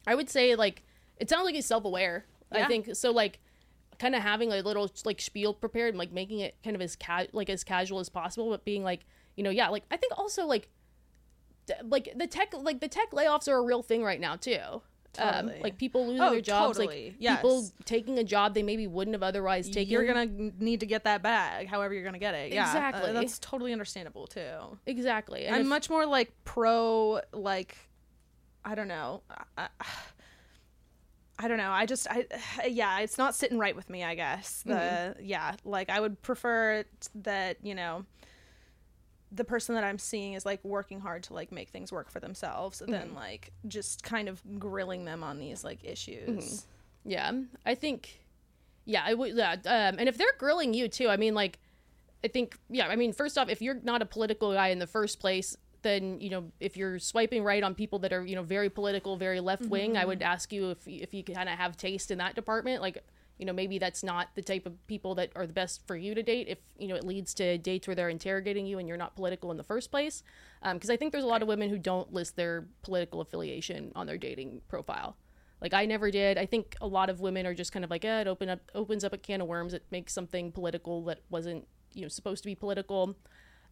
I 0.07 0.15
would 0.15 0.29
say 0.29 0.55
like 0.55 0.83
it 1.17 1.29
sounds 1.29 1.45
like 1.45 1.55
he's 1.55 1.65
self 1.65 1.85
aware. 1.85 2.25
I 2.51 2.65
think 2.65 2.95
so. 2.95 3.11
Like 3.11 3.39
kind 3.99 4.15
of 4.15 4.21
having 4.23 4.51
a 4.51 4.61
little 4.61 4.89
like 5.05 5.19
spiel 5.21 5.53
prepared 5.53 5.89
and 5.89 5.97
like 5.99 6.11
making 6.11 6.39
it 6.39 6.55
kind 6.63 6.75
of 6.75 6.81
as 6.81 6.95
ca- 6.95 7.27
like 7.33 7.49
as 7.49 7.63
casual 7.63 7.99
as 7.99 8.09
possible, 8.09 8.49
but 8.49 8.65
being 8.65 8.83
like 8.83 9.05
you 9.35 9.43
know 9.43 9.49
yeah 9.51 9.69
like 9.69 9.83
I 9.91 9.97
think 9.97 10.17
also 10.17 10.45
like 10.45 10.69
d- 11.67 11.73
like 11.83 12.13
the 12.17 12.25
tech 12.27 12.53
like 12.53 12.79
the 12.79 12.87
tech 12.87 13.11
layoffs 13.11 13.47
are 13.47 13.57
a 13.57 13.61
real 13.61 13.83
thing 13.83 14.03
right 14.03 14.19
now 14.19 14.35
too. 14.35 14.81
Um, 15.21 15.51
like 15.61 15.77
people 15.77 16.07
losing 16.07 16.21
Oh, 16.21 16.31
their 16.31 16.41
jobs, 16.41 16.77
totally. 16.77 17.05
like 17.09 17.15
Yes. 17.19 17.37
people 17.37 17.69
taking 17.85 18.17
a 18.19 18.23
job 18.23 18.53
they 18.53 18.63
maybe 18.63 18.87
wouldn't 18.87 19.13
have 19.15 19.23
otherwise 19.23 19.69
taken. 19.69 19.91
You're 19.91 20.05
gonna 20.05 20.51
need 20.59 20.79
to 20.81 20.85
get 20.85 21.03
that 21.03 21.21
bag, 21.21 21.67
however 21.67 21.93
you're 21.93 22.03
gonna 22.03 22.19
get 22.19 22.33
it. 22.35 22.53
Yeah, 22.53 22.63
uh, 22.63 22.67
Exactly. 22.67 23.11
that's 23.13 23.39
totally 23.39 23.71
understandable 23.73 24.27
too. 24.27 24.77
exactly. 24.85 25.45
And 25.45 25.55
I'm 25.55 25.61
if- 25.61 25.67
much 25.67 25.89
more 25.89 26.05
like 26.05 26.31
pro, 26.45 27.21
like 27.33 27.75
I 28.65 28.75
don't 28.75 28.87
know. 28.87 29.21
I, 29.57 29.67
I, 29.79 29.85
I 31.41 31.47
don't 31.47 31.57
know. 31.57 31.71
I 31.71 31.85
just, 31.85 32.05
I, 32.11 32.25
yeah, 32.67 32.99
it's 32.99 33.17
not 33.17 33.33
sitting 33.33 33.57
right 33.57 33.73
with 33.75 33.89
me. 33.89 34.03
I 34.03 34.13
guess 34.15 34.61
the, 34.63 34.73
Mm-hmm. 34.73 35.23
yeah, 35.25 35.55
like 35.63 35.89
I 35.89 35.99
would 36.01 36.21
prefer 36.21 36.83
that 37.15 37.57
you 37.63 37.75
know, 37.75 38.05
the 39.31 39.43
person 39.43 39.75
that 39.75 39.83
I'm 39.83 39.99
seeing 39.99 40.33
is 40.33 40.45
like 40.45 40.63
working 40.63 40.99
hard 40.99 41.23
to 41.23 41.33
like 41.33 41.51
make 41.51 41.69
things 41.69 41.91
work 41.91 42.09
for 42.09 42.19
themselves, 42.19 42.81
Mm-hmm. 42.81 42.91
than 42.91 43.13
like 43.13 43.51
just 43.67 44.03
kind 44.03 44.27
of 44.27 44.41
grilling 44.59 45.05
them 45.05 45.23
on 45.23 45.37
these 45.39 45.63
like 45.63 45.83
issues. 45.83 46.27
Mm-hmm. 47.05 47.09
Yeah, 47.11 47.31
I 47.65 47.75
think, 47.75 48.19
yeah, 48.85 49.03
I 49.05 49.13
would. 49.13 49.35
Yeah, 49.35 49.53
um, 49.53 49.95
and 49.99 50.09
if 50.09 50.17
they're 50.17 50.27
grilling 50.37 50.73
you 50.73 50.87
too, 50.89 51.07
I 51.09 51.17
mean, 51.17 51.33
like, 51.33 51.59
I 52.23 52.27
think, 52.27 52.57
yeah, 52.69 52.87
I 52.87 52.95
mean, 52.95 53.13
first 53.13 53.37
off, 53.37 53.49
if 53.49 53.61
you're 53.61 53.79
not 53.83 54.01
a 54.01 54.05
political 54.05 54.51
guy 54.53 54.67
in 54.69 54.79
the 54.79 54.87
first 54.87 55.19
place, 55.19 55.55
then 55.81 56.19
you 56.19 56.29
know, 56.29 56.51
if 56.59 56.75
you're 56.75 56.99
swiping 56.99 57.43
right 57.43 57.63
on 57.63 57.73
people 57.73 57.99
that 57.99 58.11
are 58.11 58.25
you 58.25 58.35
know 58.35 58.43
very 58.43 58.69
political, 58.69 59.15
very 59.15 59.39
left 59.39 59.65
wing, 59.65 59.95
I 59.95 60.03
would 60.05 60.21
ask 60.21 60.51
you 60.51 60.71
if 60.71 60.85
if 60.87 61.13
you 61.13 61.23
kind 61.23 61.47
of 61.47 61.57
have 61.57 61.77
taste 61.77 62.11
in 62.11 62.17
that 62.17 62.35
department, 62.35 62.81
like. 62.81 63.03
You 63.39 63.45
know, 63.45 63.53
maybe 63.53 63.79
that's 63.79 64.03
not 64.03 64.27
the 64.35 64.41
type 64.41 64.65
of 64.67 64.85
people 64.85 65.15
that 65.15 65.31
are 65.35 65.47
the 65.47 65.53
best 65.53 65.87
for 65.87 65.95
you 65.95 66.13
to 66.13 66.21
date. 66.21 66.47
If 66.47 66.59
you 66.77 66.87
know 66.89 66.95
it 66.95 67.05
leads 67.05 67.33
to 67.35 67.57
dates 67.57 67.87
where 67.87 67.95
they're 67.95 68.09
interrogating 68.09 68.67
you 68.67 68.77
and 68.77 68.87
you're 68.87 68.97
not 68.97 69.15
political 69.15 69.49
in 69.49 69.57
the 69.57 69.63
first 69.63 69.89
place, 69.89 70.21
because 70.73 70.89
I 70.89 70.97
think 70.97 71.11
there's 71.13 71.23
a 71.23 71.27
lot 71.27 71.41
of 71.41 71.47
women 71.47 71.69
who 71.69 71.77
don't 71.77 72.13
list 72.13 72.35
their 72.35 72.67
political 72.83 73.21
affiliation 73.21 73.91
on 73.95 74.05
their 74.05 74.17
dating 74.17 74.61
profile. 74.67 75.15
Like 75.61 75.73
I 75.73 75.85
never 75.85 76.11
did. 76.11 76.37
I 76.37 76.45
think 76.45 76.75
a 76.79 76.87
lot 76.87 77.09
of 77.09 77.19
women 77.21 77.45
are 77.45 77.53
just 77.53 77.71
kind 77.71 77.83
of 77.83 77.91
like, 77.91 78.05
eh, 78.05 78.21
it 78.21 78.27
open 78.27 78.49
up 78.49 78.59
opens 78.75 79.03
up 79.03 79.13
a 79.13 79.17
can 79.17 79.41
of 79.41 79.47
worms. 79.47 79.73
It 79.73 79.83
makes 79.89 80.13
something 80.13 80.51
political 80.51 81.03
that 81.05 81.19
wasn't 81.29 81.65
you 81.93 82.03
know 82.03 82.07
supposed 82.09 82.43
to 82.43 82.47
be 82.47 82.55
political. 82.55 83.15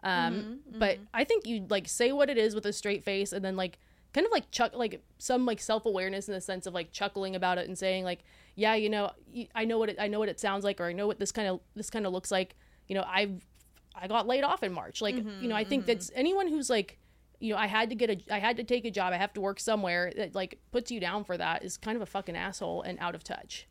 Um, 0.03 0.59
But 0.79 0.99
I 1.13 1.23
think 1.23 1.45
you 1.45 1.65
like 1.69 1.87
say 1.87 2.11
what 2.11 2.29
it 2.29 2.37
is 2.37 2.55
with 2.55 2.65
a 2.65 2.73
straight 2.73 3.03
face, 3.03 3.33
and 3.33 3.43
then 3.43 3.55
like 3.55 3.79
kind 4.17 4.25
of 4.25 4.31
like 4.31 4.49
chuck 4.49 4.71
like 4.73 4.99
some 5.19 5.45
like 5.45 5.59
self 5.59 5.85
awareness 5.85 6.27
in 6.27 6.33
the 6.33 6.41
sense 6.41 6.65
of 6.65 6.73
like 6.73 6.91
chuckling 6.91 7.35
about 7.35 7.59
it 7.59 7.67
and 7.67 7.77
saying 7.77 8.03
like, 8.03 8.23
yeah, 8.55 8.73
you 8.73 8.89
know, 8.89 9.11
I 9.53 9.63
know 9.63 9.77
what 9.77 9.89
it 9.89 9.97
I 9.99 10.07
know 10.07 10.17
what 10.17 10.27
it 10.27 10.39
sounds 10.39 10.63
like, 10.63 10.81
or 10.81 10.85
I 10.85 10.93
know 10.93 11.05
what 11.05 11.19
this 11.19 11.31
kind 11.31 11.47
of 11.47 11.59
this 11.75 11.91
kind 11.91 12.07
of 12.07 12.11
looks 12.11 12.31
like. 12.31 12.55
You 12.87 12.95
know, 12.95 13.05
I've 13.07 13.45
I 13.93 14.07
got 14.07 14.25
laid 14.25 14.43
off 14.43 14.63
in 14.63 14.73
March. 14.73 15.01
Like, 15.03 15.15
mm-hmm, 15.15 15.43
you 15.43 15.47
know, 15.47 15.55
I 15.55 15.63
think 15.63 15.83
mm-hmm. 15.83 15.91
that's 15.91 16.09
anyone 16.15 16.47
who's 16.47 16.67
like, 16.67 16.97
you 17.39 17.53
know, 17.53 17.59
I 17.59 17.67
had 17.67 17.91
to 17.91 17.95
get 17.95 18.09
a, 18.09 18.33
I 18.33 18.39
had 18.39 18.57
to 18.57 18.63
take 18.63 18.85
a 18.85 18.91
job. 18.91 19.13
I 19.13 19.17
have 19.17 19.33
to 19.33 19.41
work 19.41 19.59
somewhere 19.59 20.11
that 20.17 20.33
like 20.33 20.57
puts 20.71 20.89
you 20.89 20.99
down 20.99 21.23
for 21.23 21.37
that 21.37 21.63
is 21.63 21.77
kind 21.77 21.95
of 21.95 22.01
a 22.01 22.07
fucking 22.07 22.35
asshole 22.35 22.81
and 22.81 22.97
out 22.99 23.13
of 23.13 23.23
touch. 23.23 23.67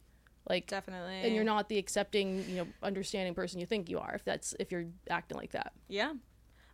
Like, 0.49 0.69
Definitely. 0.69 1.23
and 1.23 1.35
you're 1.35 1.43
not 1.43 1.69
the 1.69 1.77
accepting, 1.77 2.49
you 2.49 2.59
know, 2.59 2.69
understanding 2.85 3.35
person 3.35 3.59
you 3.59 3.67
think 3.67 3.91
you 3.91 3.99
are. 3.99 4.13
If 4.15 4.25
that's 4.25 4.55
if 4.61 4.71
you're 4.71 4.87
acting 5.11 5.39
like 5.39 5.51
that. 5.53 5.73
Yeah. 5.89 6.13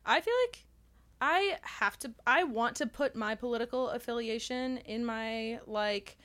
I 0.04 0.20
feel 0.20 0.34
like 0.46 0.66
I 1.22 1.56
have 1.62 1.96
to 2.00 2.12
I 2.26 2.42
want 2.42 2.74
to 2.76 2.86
put 2.88 3.14
my 3.14 3.36
political 3.36 3.90
affiliation 3.90 4.78
in 4.78 5.04
my 5.04 5.60
like 5.68 6.18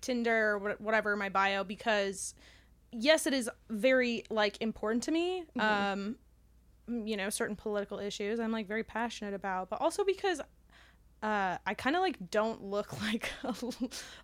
Tinder 0.00 0.56
or 0.56 0.74
whatever 0.80 1.16
my 1.16 1.28
bio 1.28 1.62
because 1.62 2.34
yes 2.90 3.28
it 3.28 3.32
is 3.32 3.48
very 3.68 4.24
like 4.28 4.60
important 4.60 5.04
to 5.04 5.12
me 5.12 5.44
um 5.60 6.16
you 6.88 7.16
know 7.16 7.30
certain 7.30 7.54
political 7.54 8.00
issues 8.00 8.40
I'm 8.40 8.50
like 8.50 8.66
very 8.66 8.82
passionate 8.82 9.34
about 9.34 9.70
but 9.70 9.80
also 9.80 10.02
because 10.02 10.40
uh, 11.22 11.58
I 11.66 11.74
kind 11.74 11.96
of 11.96 12.02
like 12.02 12.30
don't 12.30 12.64
look 12.64 13.00
like 13.02 13.30
a, 13.44 13.54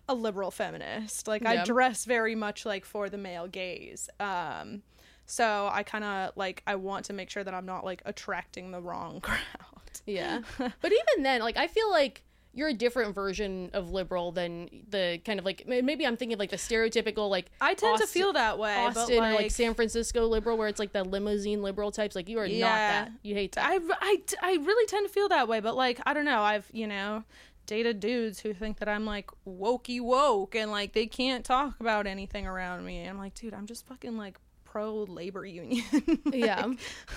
a 0.09 0.15
liberal 0.15 0.49
feminist. 0.49 1.27
Like 1.27 1.45
I 1.45 1.63
dress 1.63 2.05
very 2.05 2.33
much 2.33 2.65
like 2.65 2.85
for 2.85 3.07
the 3.07 3.19
male 3.19 3.47
gaze. 3.47 4.09
Um, 4.19 4.81
so 5.27 5.69
I 5.71 5.83
kind 5.83 6.03
of 6.03 6.31
like 6.35 6.63
I 6.65 6.75
want 6.75 7.05
to 7.05 7.13
make 7.13 7.29
sure 7.29 7.43
that 7.43 7.53
I'm 7.53 7.67
not 7.67 7.85
like 7.85 8.01
attracting 8.05 8.71
the 8.71 8.81
wrong 8.81 9.21
crowd. 9.21 9.66
Yeah. 10.07 10.41
but 10.57 10.91
even 10.91 11.23
then, 11.23 11.41
like 11.41 11.57
I 11.57 11.67
feel 11.67 11.91
like 11.91 12.23
you're 12.57 12.69
a 12.69 12.73
different 12.73 13.13
version 13.13 13.69
of 13.73 13.91
liberal 13.91 14.31
than 14.31 14.67
the 14.89 15.21
kind 15.23 15.37
of 15.37 15.45
like 15.45 15.65
maybe 15.67 16.07
I'm 16.07 16.17
thinking 16.17 16.33
of 16.33 16.39
like 16.39 16.49
the 16.49 16.57
stereotypical 16.57 17.29
like 17.29 17.51
I 17.61 17.75
tend 17.75 17.99
to 17.99 18.07
feel 18.07 18.33
that 18.33 18.57
way, 18.57 18.75
Austin 18.75 19.05
but 19.09 19.17
like, 19.19 19.33
or 19.33 19.43
like 19.43 19.51
San 19.51 19.75
Francisco 19.75 20.25
liberal 20.25 20.57
where 20.57 20.67
it's 20.67 20.79
like 20.79 20.91
the 20.91 21.03
limousine 21.03 21.61
liberal 21.61 21.91
types. 21.91 22.15
Like 22.15 22.27
you 22.27 22.39
are 22.39 22.47
not 22.47 22.57
that. 22.57 23.11
You 23.21 23.35
hate 23.35 23.51
that. 23.53 23.65
I, 23.69 23.79
I, 24.01 24.21
I 24.41 24.53
really 24.53 24.87
tend 24.87 25.07
to 25.07 25.13
feel 25.13 25.29
that 25.29 25.47
way, 25.47 25.59
but 25.59 25.75
like 25.75 25.99
I 26.07 26.13
don't 26.13 26.25
know. 26.25 26.41
I've 26.41 26.67
you 26.73 26.87
know 26.87 27.23
dated 27.67 27.99
dudes 27.99 28.39
who 28.39 28.53
think 28.53 28.79
that 28.79 28.89
I'm 28.89 29.05
like 29.05 29.29
wokey 29.45 30.01
woke 30.01 30.55
and 30.55 30.71
like 30.71 30.93
they 30.93 31.05
can't 31.05 31.45
talk 31.45 31.79
about 31.79 32.07
anything 32.07 32.47
around 32.47 32.83
me. 32.85 33.01
And 33.01 33.09
I'm 33.11 33.17
like, 33.19 33.35
dude, 33.35 33.53
I'm 33.53 33.67
just 33.67 33.85
fucking 33.85 34.17
like 34.17 34.39
pro 34.71 35.03
labor 35.03 35.45
union. 35.45 35.83
Yeah. 36.33 36.71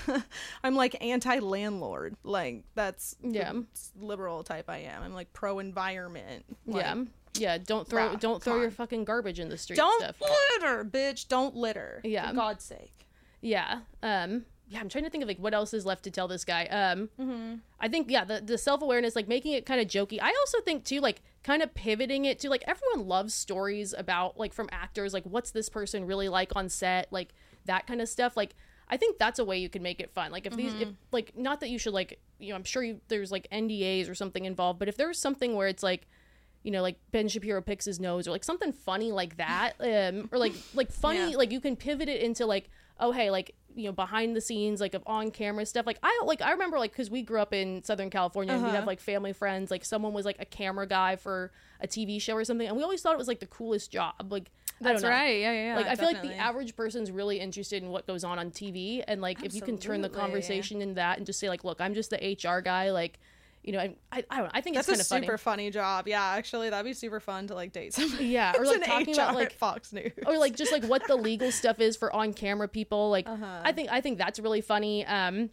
I'm 0.64 0.74
like 0.76 0.96
anti 1.02 1.38
landlord. 1.40 2.14
Like 2.22 2.64
that's 2.74 3.16
Yeah. 3.22 3.52
liberal 4.00 4.42
type 4.44 4.70
I 4.70 4.78
am. 4.78 5.02
I'm 5.02 5.14
like 5.14 5.32
pro 5.32 5.58
environment. 5.58 6.44
yeah. 6.66 6.94
Yeah. 7.34 7.58
Don't 7.58 7.86
throw 7.88 8.10
Bruh, 8.10 8.20
don't 8.20 8.42
throw 8.42 8.60
your 8.60 8.70
fucking 8.70 9.04
garbage 9.04 9.40
in 9.40 9.48
the 9.48 9.58
street 9.58 9.76
Don't 9.76 10.00
stuff. 10.02 10.20
litter, 10.56 10.84
bitch. 10.84 11.28
Don't 11.28 11.54
litter. 11.56 12.00
Yeah. 12.04 12.28
For 12.30 12.36
God's 12.36 12.64
sake. 12.64 13.06
Yeah. 13.40 13.80
Um 14.02 14.44
yeah, 14.72 14.78
I'm 14.80 14.88
trying 14.88 15.04
to 15.04 15.10
think 15.10 15.22
of 15.22 15.28
like 15.28 15.38
what 15.38 15.52
else 15.52 15.74
is 15.74 15.84
left 15.84 16.04
to 16.04 16.10
tell 16.10 16.28
this 16.28 16.44
guy. 16.44 16.64
Um 16.66 17.08
Mm-hmm. 17.20 17.54
I 17.80 17.88
think 17.88 18.10
yeah, 18.10 18.24
the 18.24 18.40
the 18.40 18.56
self-awareness 18.56 19.16
like 19.16 19.28
making 19.28 19.52
it 19.52 19.66
kind 19.66 19.80
of 19.80 19.86
jokey. 19.88 20.18
I 20.22 20.28
also 20.40 20.60
think 20.62 20.84
too 20.84 21.00
like 21.00 21.22
kind 21.42 21.62
of 21.62 21.74
pivoting 21.74 22.24
it 22.24 22.38
to 22.40 22.48
like 22.50 22.62
everyone 22.66 23.08
loves 23.08 23.34
stories 23.34 23.94
about 23.96 24.38
like 24.38 24.52
from 24.54 24.68
actors 24.72 25.12
like 25.12 25.24
what's 25.24 25.50
this 25.50 25.68
person 25.68 26.06
really 26.06 26.28
like 26.28 26.52
on 26.56 26.68
set, 26.68 27.08
like 27.12 27.34
that 27.66 27.86
kind 27.86 28.00
of 28.00 28.08
stuff. 28.08 28.36
Like 28.36 28.54
I 28.88 28.96
think 28.96 29.18
that's 29.18 29.38
a 29.38 29.44
way 29.44 29.58
you 29.58 29.68
can 29.68 29.82
make 29.82 30.00
it 30.00 30.10
fun. 30.10 30.30
Like 30.32 30.46
if 30.46 30.54
these 30.56 30.72
if 30.74 30.88
like 31.12 31.32
not 31.36 31.60
that 31.60 31.70
you 31.70 31.78
should 31.78 31.92
like, 31.94 32.20
you 32.38 32.50
know, 32.50 32.56
I'm 32.56 32.64
sure 32.64 32.82
you, 32.82 33.00
there's 33.08 33.30
like 33.32 33.48
NDAs 33.52 34.08
or 34.10 34.14
something 34.14 34.44
involved, 34.44 34.78
but 34.78 34.88
if 34.88 34.96
there's 34.96 35.18
something 35.18 35.54
where 35.56 35.68
it's 35.68 35.82
like 35.82 36.06
you 36.62 36.70
know, 36.70 36.82
like 36.82 36.96
Ben 37.10 37.26
Shapiro 37.26 37.62
picks 37.62 37.86
his 37.86 37.98
nose, 37.98 38.28
or 38.28 38.32
like 38.32 38.44
something 38.44 38.70
funny 38.70 39.12
like 39.12 39.38
that, 39.38 39.72
um, 39.80 40.28
or 40.30 40.38
like 40.38 40.52
like 40.74 40.92
funny, 41.04 41.30
Yeah. 41.30 41.36
like 41.38 41.50
you 41.52 41.60
can 41.60 41.74
pivot 41.74 42.06
it 42.08 42.20
into 42.20 42.44
like, 42.44 42.68
oh 42.98 43.12
hey, 43.12 43.30
like 43.30 43.54
you 43.76 43.84
know, 43.86 43.92
behind 43.92 44.34
the 44.36 44.40
scenes, 44.40 44.80
like 44.80 44.94
of 44.94 45.02
on 45.06 45.30
camera 45.30 45.64
stuff. 45.66 45.86
Like 45.86 45.98
I 46.02 46.22
like 46.24 46.42
I 46.42 46.52
remember 46.52 46.78
like 46.78 46.92
because 46.92 47.10
we 47.10 47.22
grew 47.22 47.40
up 47.40 47.52
in 47.52 47.82
Southern 47.84 48.10
California, 48.10 48.54
and 48.54 48.62
we 48.62 48.68
Uh-huh. 48.70 48.76
have 48.76 48.86
like 48.86 49.00
family 49.00 49.32
friends. 49.32 49.70
Like 49.70 49.84
someone 49.84 50.12
was 50.12 50.24
like 50.24 50.36
a 50.38 50.44
camera 50.44 50.86
guy 50.86 51.16
for 51.16 51.52
a 51.80 51.86
TV 51.86 52.20
show 52.20 52.34
or 52.34 52.44
something, 52.44 52.66
and 52.68 52.76
we 52.76 52.82
always 52.82 53.02
thought 53.02 53.12
it 53.14 53.18
was 53.18 53.28
like 53.28 53.40
the 53.40 53.46
coolest 53.46 53.90
job. 53.90 54.30
Like 54.30 54.50
I 54.84 54.84
That's 54.84 55.02
don't 55.02 55.10
know. 55.10 55.16
right. 55.16 55.40
Yeah, 55.40 55.52
yeah. 55.52 55.64
yeah 55.66 55.76
Like 55.76 55.86
I 55.86 55.94
feel 55.96 56.06
like 56.06 56.22
the 56.22 56.28
definitely. 56.28 56.38
average 56.38 56.76
person's 56.76 57.10
really 57.10 57.38
interested 57.40 57.82
in 57.82 57.90
what 57.90 58.06
goes 58.06 58.24
on 58.24 58.38
on 58.38 58.50
TV, 58.50 59.02
and 59.06 59.20
like 59.20 59.42
if 59.42 59.54
you 59.54 59.62
can 59.62 59.78
turn 59.78 60.00
the 60.00 60.06
Absolutely. 60.08 60.20
conversation 60.20 60.82
in 60.82 60.94
that 60.94 61.18
and 61.18 61.26
just 61.26 61.38
say 61.38 61.48
like, 61.48 61.64
look, 61.64 61.80
I'm 61.80 61.94
just 61.94 62.10
the 62.10 62.16
HR 62.18 62.60
guy, 62.60 62.90
like. 62.90 63.18
You 63.62 63.72
know, 63.72 63.78
I, 63.80 63.94
I, 64.10 64.24
I 64.30 64.36
don't 64.38 64.44
know. 64.46 64.50
I 64.54 64.60
think 64.62 64.76
That's 64.76 64.88
it's 64.88 65.10
a 65.10 65.14
kind 65.14 65.22
of 65.22 65.26
super 65.26 65.36
funny. 65.38 65.64
funny 65.64 65.70
job. 65.70 66.08
Yeah, 66.08 66.22
actually, 66.24 66.70
that'd 66.70 66.86
be 66.86 66.94
super 66.94 67.20
fun 67.20 67.46
to 67.48 67.54
like 67.54 67.72
date 67.72 67.92
somebody. 67.92 68.26
Yeah, 68.26 68.54
or 68.56 68.64
like 68.64 68.84
talking 68.84 69.10
HR 69.14 69.20
about 69.20 69.34
like 69.34 69.52
Fox 69.52 69.92
News. 69.92 70.12
or 70.26 70.38
like 70.38 70.56
just 70.56 70.72
like 70.72 70.84
what 70.84 71.06
the 71.06 71.16
legal 71.16 71.52
stuff 71.52 71.78
is 71.78 71.96
for 71.96 72.10
on 72.14 72.32
camera 72.32 72.68
people 72.68 73.10
like 73.10 73.28
Uh-huh. 73.28 73.60
i 73.64 73.72
think 73.72 73.90
i 73.92 74.00
think 74.00 74.16
that's 74.18 74.38
really 74.40 74.60
funny 74.62 75.04
um 75.06 75.50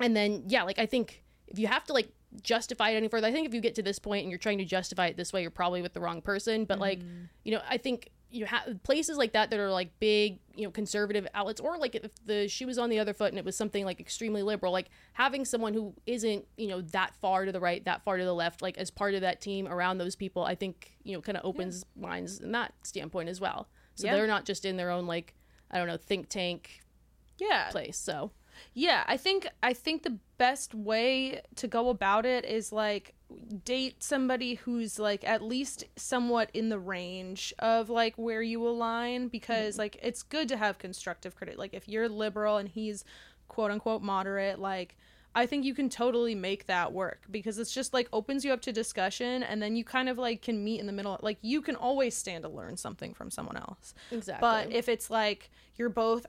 and 0.00 0.14
then 0.16 0.44
yeah 0.46 0.62
like 0.62 0.78
i 0.78 0.86
think 0.86 1.24
if 1.48 1.58
you 1.58 1.66
have 1.66 1.84
to 1.84 1.92
like 1.92 2.08
justify 2.42 2.90
it 2.90 2.96
any 2.96 3.08
further 3.08 3.26
i 3.26 3.32
think 3.32 3.46
if 3.46 3.52
you 3.54 3.60
get 3.60 3.74
to 3.74 3.82
this 3.82 3.98
point 3.98 4.22
and 4.22 4.30
you're 4.30 4.38
trying 4.38 4.58
to 4.58 4.64
justify 4.64 5.06
it 5.06 5.16
this 5.16 5.32
way 5.32 5.42
you're 5.42 5.50
probably 5.50 5.82
with 5.82 5.92
the 5.94 6.00
wrong 6.00 6.22
person 6.22 6.64
but 6.64 6.78
like 6.78 7.00
Mm-hmm. 7.00 7.24
you 7.44 7.52
know 7.52 7.60
i 7.68 7.76
think 7.76 8.08
you 8.32 8.46
have 8.46 8.82
places 8.82 9.16
like 9.18 9.32
that 9.32 9.50
that 9.50 9.60
are 9.60 9.70
like 9.70 9.90
big 10.00 10.38
you 10.54 10.64
know 10.64 10.70
conservative 10.70 11.26
outlets 11.34 11.60
or 11.60 11.76
like 11.78 11.94
if 11.94 12.10
the 12.24 12.48
shoe 12.48 12.66
was 12.66 12.78
on 12.78 12.88
the 12.90 12.98
other 12.98 13.12
foot 13.12 13.28
and 13.28 13.38
it 13.38 13.44
was 13.44 13.56
something 13.56 13.84
like 13.84 14.00
extremely 14.00 14.42
liberal 14.42 14.72
like 14.72 14.88
having 15.12 15.44
someone 15.44 15.74
who 15.74 15.94
isn't 16.06 16.44
you 16.56 16.68
know 16.68 16.80
that 16.80 17.14
far 17.20 17.44
to 17.44 17.52
the 17.52 17.60
right 17.60 17.84
that 17.84 18.02
far 18.04 18.16
to 18.16 18.24
the 18.24 18.34
left 18.34 18.62
like 18.62 18.78
as 18.78 18.90
part 18.90 19.14
of 19.14 19.20
that 19.20 19.40
team 19.40 19.68
around 19.68 19.98
those 19.98 20.16
people 20.16 20.44
i 20.44 20.54
think 20.54 20.92
you 21.04 21.14
know 21.14 21.20
kind 21.20 21.36
of 21.36 21.44
opens 21.44 21.84
minds 21.94 22.40
in 22.40 22.52
that 22.52 22.72
standpoint 22.82 23.28
as 23.28 23.40
well 23.40 23.68
so 23.94 24.06
Yeah. 24.06 24.16
they're 24.16 24.26
not 24.26 24.44
just 24.44 24.64
in 24.64 24.76
their 24.76 24.90
own 24.90 25.06
like 25.06 25.34
i 25.70 25.78
don't 25.78 25.86
know 25.86 25.96
think 25.98 26.28
tank 26.28 26.80
yeah, 27.38 27.70
place 27.70 27.98
so 27.98 28.30
yeah. 28.74 29.04
I 29.06 29.16
think 29.16 29.48
I 29.62 29.72
think 29.72 30.02
the 30.02 30.18
best 30.38 30.74
way 30.74 31.40
to 31.56 31.68
go 31.68 31.88
about 31.88 32.26
it 32.26 32.44
is 32.44 32.72
like 32.72 33.14
date 33.64 34.02
somebody 34.02 34.54
who's 34.54 34.98
like 34.98 35.24
at 35.24 35.42
least 35.42 35.84
somewhat 35.96 36.50
in 36.54 36.68
the 36.68 36.78
range 36.78 37.52
of 37.58 37.90
like 37.90 38.14
where 38.16 38.42
you 38.42 38.66
align 38.66 39.28
because 39.28 39.74
mm-hmm. 39.74 39.82
like 39.82 39.98
it's 40.02 40.22
good 40.22 40.48
to 40.48 40.56
have 40.56 40.78
constructive 40.78 41.34
critic. 41.34 41.58
Like 41.58 41.74
if 41.74 41.88
you're 41.88 42.08
liberal 42.08 42.56
and 42.56 42.68
he's 42.68 43.04
quote 43.48 43.70
unquote 43.70 44.02
moderate, 44.02 44.58
like. 44.58 44.96
I 45.34 45.46
think 45.46 45.64
you 45.64 45.74
can 45.74 45.88
totally 45.88 46.34
make 46.34 46.66
that 46.66 46.92
work 46.92 47.22
because 47.30 47.58
it's 47.58 47.72
just 47.72 47.94
like 47.94 48.06
opens 48.12 48.44
you 48.44 48.52
up 48.52 48.60
to 48.60 48.70
discussion 48.70 49.42
and 49.42 49.62
then 49.62 49.76
you 49.76 49.82
kind 49.82 50.10
of 50.10 50.18
like 50.18 50.42
can 50.42 50.62
meet 50.62 50.78
in 50.78 50.84
the 50.84 50.92
middle. 50.92 51.18
Like 51.22 51.38
you 51.40 51.62
can 51.62 51.74
always 51.74 52.14
stand 52.14 52.44
to 52.44 52.50
learn 52.50 52.76
something 52.76 53.14
from 53.14 53.30
someone 53.30 53.56
else. 53.56 53.94
exactly 54.10 54.46
But 54.46 54.70
if 54.70 54.90
it's 54.90 55.08
like 55.08 55.50
you're 55.76 55.88
both 55.88 56.26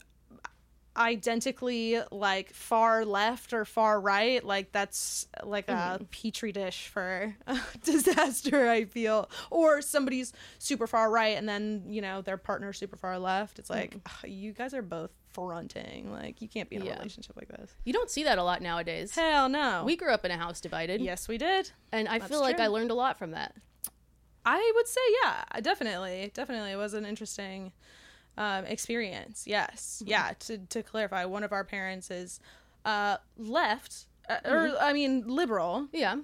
identically 0.96 2.00
like 2.12 2.54
far 2.54 3.06
left 3.06 3.54
or 3.54 3.66
far 3.66 4.00
right, 4.00 4.44
like 4.44 4.72
that's 4.72 5.28
like 5.44 5.70
a 5.70 5.98
hmm. 5.98 6.04
petri 6.06 6.52
dish 6.52 6.88
for 6.88 7.36
disaster, 7.84 8.70
I 8.70 8.86
feel. 8.86 9.30
Or 9.50 9.82
somebody's 9.82 10.34
super 10.60 10.88
far 10.88 11.10
right 11.10 11.38
and 11.38 11.48
then, 11.48 11.84
you 11.88 12.02
know, 12.02 12.22
their 12.22 12.38
partner's 12.38 12.78
super 12.78 12.98
far 12.98 13.18
left. 13.20 13.60
It's 13.60 13.70
like 13.70 13.94
hmm. 13.94 14.00
ugh, 14.06 14.30
you 14.30 14.54
guys 14.54 14.74
are 14.74 14.82
both 14.82 15.12
fronting. 15.32 16.12
Like 16.12 16.42
you 16.42 16.48
can't 16.48 16.70
be 16.70 16.76
in 16.76 16.84
a 16.84 16.86
Yeah. 16.86 16.98
relationship 16.98 17.36
like 17.36 17.48
this. 17.48 17.74
you 17.84 17.94
don't 17.94 18.10
see 18.10 18.24
that 18.24 18.38
a 18.38 18.44
lot 18.44 18.62
nowadays 18.62 19.16
Hell 19.16 19.50
no. 19.50 19.84
we 19.84 19.96
grew 19.96 20.12
up 20.12 20.24
in 20.26 20.32
a 20.32 20.38
house 20.38 20.62
divided 20.62 21.02
yes, 21.02 21.28
we 21.28 21.38
did. 21.38 21.72
and 21.92 22.08
i 22.08 22.20
That's 22.20 22.30
feel 22.30 22.40
like 22.40 22.58
true. 22.58 22.66
i 22.66 22.68
learned 22.68 22.92
a 22.92 22.96
lot 22.96 23.18
from 23.18 23.32
that 23.32 23.56
I 24.46 24.72
would 24.76 24.88
say, 24.88 25.02
yeah, 25.24 25.44
definitely, 25.62 26.32
definitely, 26.34 26.72
it 26.72 26.76
was 26.76 26.94
an 26.94 27.06
interesting 27.06 27.72
um, 28.38 28.66
experience. 28.66 29.44
Yes, 29.46 30.02
yeah. 30.06 30.32
To 30.42 30.58
to 30.58 30.84
clarify, 30.84 31.26
one 31.26 31.44
of 31.44 31.52
our 31.52 31.64
parents 31.64 32.10
is 32.12 32.40
uh, 32.86 33.18
left, 33.38 34.06
uh, 34.30 34.38
or 34.46 34.76
I 34.80 34.94
mean, 34.94 35.24
liberal, 35.28 35.88
yeah 35.92 36.16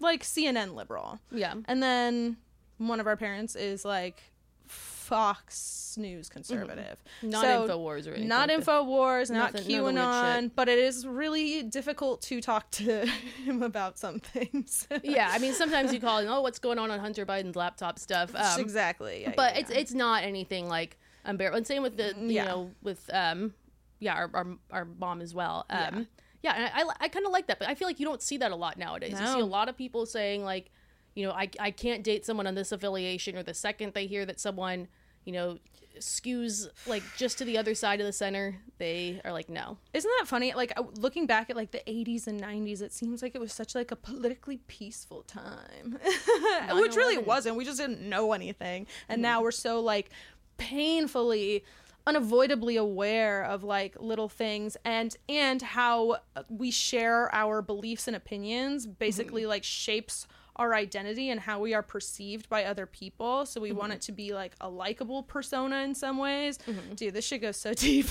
like 0.00 0.22
CNN 0.22 0.74
liberal, 0.74 1.18
yeah 1.32 1.54
and 1.66 1.82
then 1.82 2.36
one 2.78 3.00
of 3.00 3.06
our 3.08 3.16
parents 3.16 3.56
is 3.56 3.84
like 3.84 4.22
Fox 4.68 5.96
News 5.98 6.28
conservative. 6.28 7.02
not 7.22 7.42
So, 7.42 7.66
infowars 7.66 8.06
or 8.06 8.10
anything 8.10 8.28
Not 8.28 8.48
like 8.48 8.58
that. 8.58 8.66
Infowars, 8.66 9.30
not 9.30 9.54
Nothing- 9.54 9.68
none 9.72 9.80
of 9.80 9.94
the 9.94 9.94
weird 9.94 9.94
QAnon, 9.96 10.50
but 10.54 10.68
it 10.68 10.78
is 10.78 11.06
really 11.06 11.62
difficult 11.62 12.20
to 12.22 12.40
talk 12.40 12.70
to 12.72 13.06
him 13.44 13.62
about 13.62 13.98
some 13.98 14.20
things. 14.20 14.86
yeah 15.02 15.30
i 15.32 15.38
mean 15.38 15.54
sometimes 15.54 15.92
you 15.92 16.00
call 16.00 16.18
and 16.18 16.28
oh 16.28 16.40
what's 16.42 16.58
going 16.58 16.78
on 16.78 16.90
on 16.90 17.00
hunter 17.00 17.24
biden's 17.26 17.56
laptop 17.56 17.98
stuff 17.98 18.34
um, 18.34 18.60
exactly. 18.60 19.22
yeah, 19.22 19.32
but 19.36 19.54
yeah, 19.54 19.60
it's 19.60 19.70
yeah. 19.70 19.78
it's 19.78 19.94
not 19.94 20.22
anything 20.22 20.68
like 20.68 20.98
unbearable. 21.24 21.56
And 21.58 21.66
same 21.66 21.82
with 21.82 21.96
the 21.96 22.14
you 22.18 22.34
Yeah. 22.34 22.44
know 22.44 22.70
with 22.82 23.08
um 23.12 23.54
yeah 24.00 24.14
our 24.14 24.30
our, 24.34 24.46
our 24.70 24.84
mom 24.84 25.20
as 25.20 25.34
well. 25.34 25.66
Um, 25.70 25.78
Yeah. 25.78 26.04
yeah, 26.42 26.52
and 26.54 26.64
I 26.74 26.92
I, 26.92 26.94
I 27.06 27.08
kind 27.08 27.26
of 27.26 27.32
like 27.32 27.46
that, 27.48 27.58
but 27.58 27.68
I 27.68 27.74
feel 27.74 27.88
like 27.88 27.98
you 28.00 28.06
don't 28.06 28.22
see 28.22 28.36
that 28.38 28.52
a 28.52 28.56
lot 28.56 28.78
nowadays. 28.78 29.18
You 29.20 29.26
see 29.26 29.40
a 29.40 29.44
lot 29.46 29.68
of 29.68 29.76
people 29.76 30.06
saying 30.06 30.44
like, 30.44 30.70
you 31.14 31.26
know, 31.26 31.32
I 31.32 31.48
I 31.58 31.70
can't 31.70 32.02
date 32.04 32.24
someone 32.26 32.46
on 32.46 32.54
this 32.54 32.70
affiliation, 32.72 33.36
or 33.36 33.42
the 33.42 33.54
second 33.54 33.94
they 33.94 34.06
hear 34.06 34.24
that 34.26 34.38
someone 34.40 34.88
you 35.24 35.32
know 35.32 35.58
skews 35.98 36.68
like 36.86 37.02
just 37.16 37.38
to 37.38 37.44
the 37.44 37.58
other 37.58 37.74
side 37.74 38.00
of 38.00 38.06
the 38.06 38.12
center, 38.12 38.56
they 38.78 39.20
are 39.24 39.32
like 39.32 39.48
no. 39.48 39.78
Isn't 39.92 40.10
that 40.20 40.28
funny? 40.28 40.54
Like 40.54 40.72
looking 40.96 41.26
back 41.26 41.50
at 41.50 41.56
like 41.56 41.72
the 41.72 41.82
80s 41.88 42.28
and 42.28 42.40
90s, 42.40 42.82
it 42.82 42.92
seems 42.92 43.20
like 43.20 43.34
it 43.34 43.40
was 43.40 43.52
such 43.52 43.74
like 43.74 43.90
a 43.90 43.96
politically 43.96 44.58
peaceful 44.68 45.22
time, 45.22 45.98
which 46.72 46.94
really 46.94 47.18
wasn't. 47.18 47.56
We 47.56 47.64
just 47.64 47.78
didn't 47.78 48.00
know 48.00 48.32
anything, 48.32 48.86
and 49.08 49.20
now 49.20 49.42
we're 49.42 49.50
so 49.50 49.80
like 49.80 50.10
painfully 50.58 51.64
unavoidably 52.06 52.76
aware 52.76 53.44
of 53.44 53.62
like 53.62 53.94
little 54.00 54.30
things 54.30 54.78
and 54.82 55.14
and 55.28 55.60
how 55.60 56.16
we 56.48 56.70
share 56.70 57.32
our 57.34 57.60
beliefs 57.60 58.06
and 58.06 58.16
opinions 58.16 58.86
basically 58.86 59.42
mm-hmm. 59.42 59.50
like 59.50 59.62
shapes 59.62 60.26
our 60.56 60.74
identity 60.74 61.28
and 61.30 61.38
how 61.38 61.60
we 61.60 61.72
are 61.72 61.82
perceived 61.82 62.48
by 62.48 62.64
other 62.64 62.84
people. 62.84 63.46
So 63.46 63.60
we 63.60 63.70
want 63.70 63.90
mm-hmm. 63.90 63.96
it 63.96 64.02
to 64.02 64.12
be 64.12 64.34
like 64.34 64.54
a 64.60 64.68
likable 64.68 65.22
persona 65.22 65.82
in 65.82 65.94
some 65.94 66.18
ways. 66.18 66.58
Mm-hmm. 66.66 66.94
Dude 66.94 67.14
this 67.14 67.26
shit 67.26 67.42
goes 67.42 67.58
so 67.58 67.74
deep. 67.74 68.06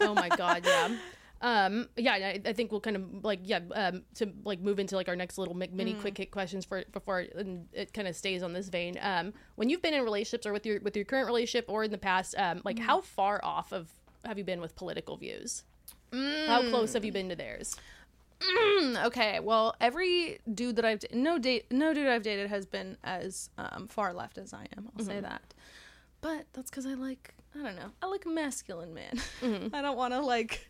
Oh 0.00 0.14
my 0.14 0.28
god 0.28 0.62
yeah 0.64 0.88
um 1.42 1.88
yeah 1.96 2.12
I, 2.12 2.40
I 2.46 2.52
think 2.52 2.70
we'll 2.70 2.80
kind 2.80 2.96
of 2.96 3.24
like 3.24 3.40
yeah 3.42 3.60
um 3.74 4.02
to 4.14 4.32
like 4.44 4.60
move 4.60 4.78
into 4.78 4.96
like 4.96 5.08
our 5.08 5.16
next 5.16 5.38
little 5.38 5.54
mi- 5.54 5.68
mini 5.72 5.92
quick 5.94 6.16
hit 6.16 6.30
questions 6.30 6.64
for 6.64 6.84
before 6.92 7.20
it, 7.20 7.34
and 7.34 7.66
it 7.72 7.92
kind 7.92 8.06
of 8.08 8.14
stays 8.16 8.42
on 8.42 8.52
this 8.52 8.68
vein. 8.68 8.96
Um 9.00 9.32
when 9.56 9.68
you've 9.68 9.82
been 9.82 9.94
in 9.94 10.02
relationships 10.04 10.46
or 10.46 10.52
with 10.52 10.64
your 10.64 10.80
with 10.80 10.94
your 10.96 11.04
current 11.04 11.26
relationship 11.26 11.66
or 11.68 11.84
in 11.84 11.90
the 11.90 11.98
past 11.98 12.34
um 12.38 12.62
like 12.64 12.78
how 12.78 13.00
far 13.00 13.40
off 13.44 13.72
of 13.72 13.92
have 14.24 14.38
you 14.38 14.44
been 14.44 14.60
with 14.60 14.76
political 14.76 15.16
views? 15.16 15.64
How 16.12 16.60
close 16.68 16.92
have 16.92 17.04
you 17.04 17.10
been 17.12 17.28
to 17.30 17.36
theirs? 17.36 17.74
Mm, 18.40 19.04
okay, 19.06 19.40
well, 19.40 19.74
every 19.80 20.38
dude 20.52 20.76
that 20.76 20.84
I've 20.84 20.98
da- 21.00 21.08
no 21.16 21.38
date 21.38 21.70
no 21.72 21.94
dude 21.94 22.08
I've 22.08 22.22
dated 22.22 22.48
has 22.50 22.66
been 22.66 22.96
as 23.04 23.50
um, 23.58 23.86
far 23.88 24.12
left 24.12 24.36
as 24.38 24.52
I 24.52 24.66
am. 24.76 24.88
I'll 24.98 25.04
say 25.04 25.20
that. 25.20 25.54
But 26.20 26.46
that's 26.52 26.70
because 26.70 26.86
I 26.86 26.94
like 26.94 27.34
I 27.54 27.62
don't 27.62 27.76
know 27.76 27.90
I 28.02 28.06
like 28.06 28.26
a 28.26 28.28
masculine 28.30 28.94
man. 28.94 29.20
I 29.72 29.80
don't 29.82 29.96
want 29.96 30.12
to 30.12 30.20
like 30.20 30.68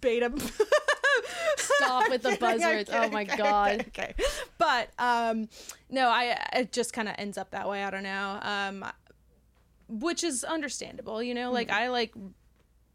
beta. 0.00 0.32
Stop 1.56 2.08
with 2.08 2.22
the 2.22 2.30
buzzwords. 2.40 2.88
okay, 2.88 3.06
Oh 3.06 3.10
my 3.10 3.22
okay, 3.22 3.36
God. 3.36 3.80
Okay, 3.88 4.14
okay. 4.18 4.24
But 4.58 4.90
um, 4.98 5.48
no, 5.90 6.08
I 6.08 6.38
it 6.54 6.72
just 6.72 6.92
kind 6.92 7.08
of 7.08 7.14
ends 7.18 7.38
up 7.38 7.50
that 7.50 7.68
way. 7.68 7.84
I 7.84 7.90
don't 7.90 8.02
know. 8.02 8.38
Um, 8.42 8.84
which 9.88 10.22
is 10.22 10.44
understandable, 10.44 11.22
you 11.22 11.34
know. 11.34 11.50
Like 11.52 11.70
I 11.70 11.88
like 11.88 12.14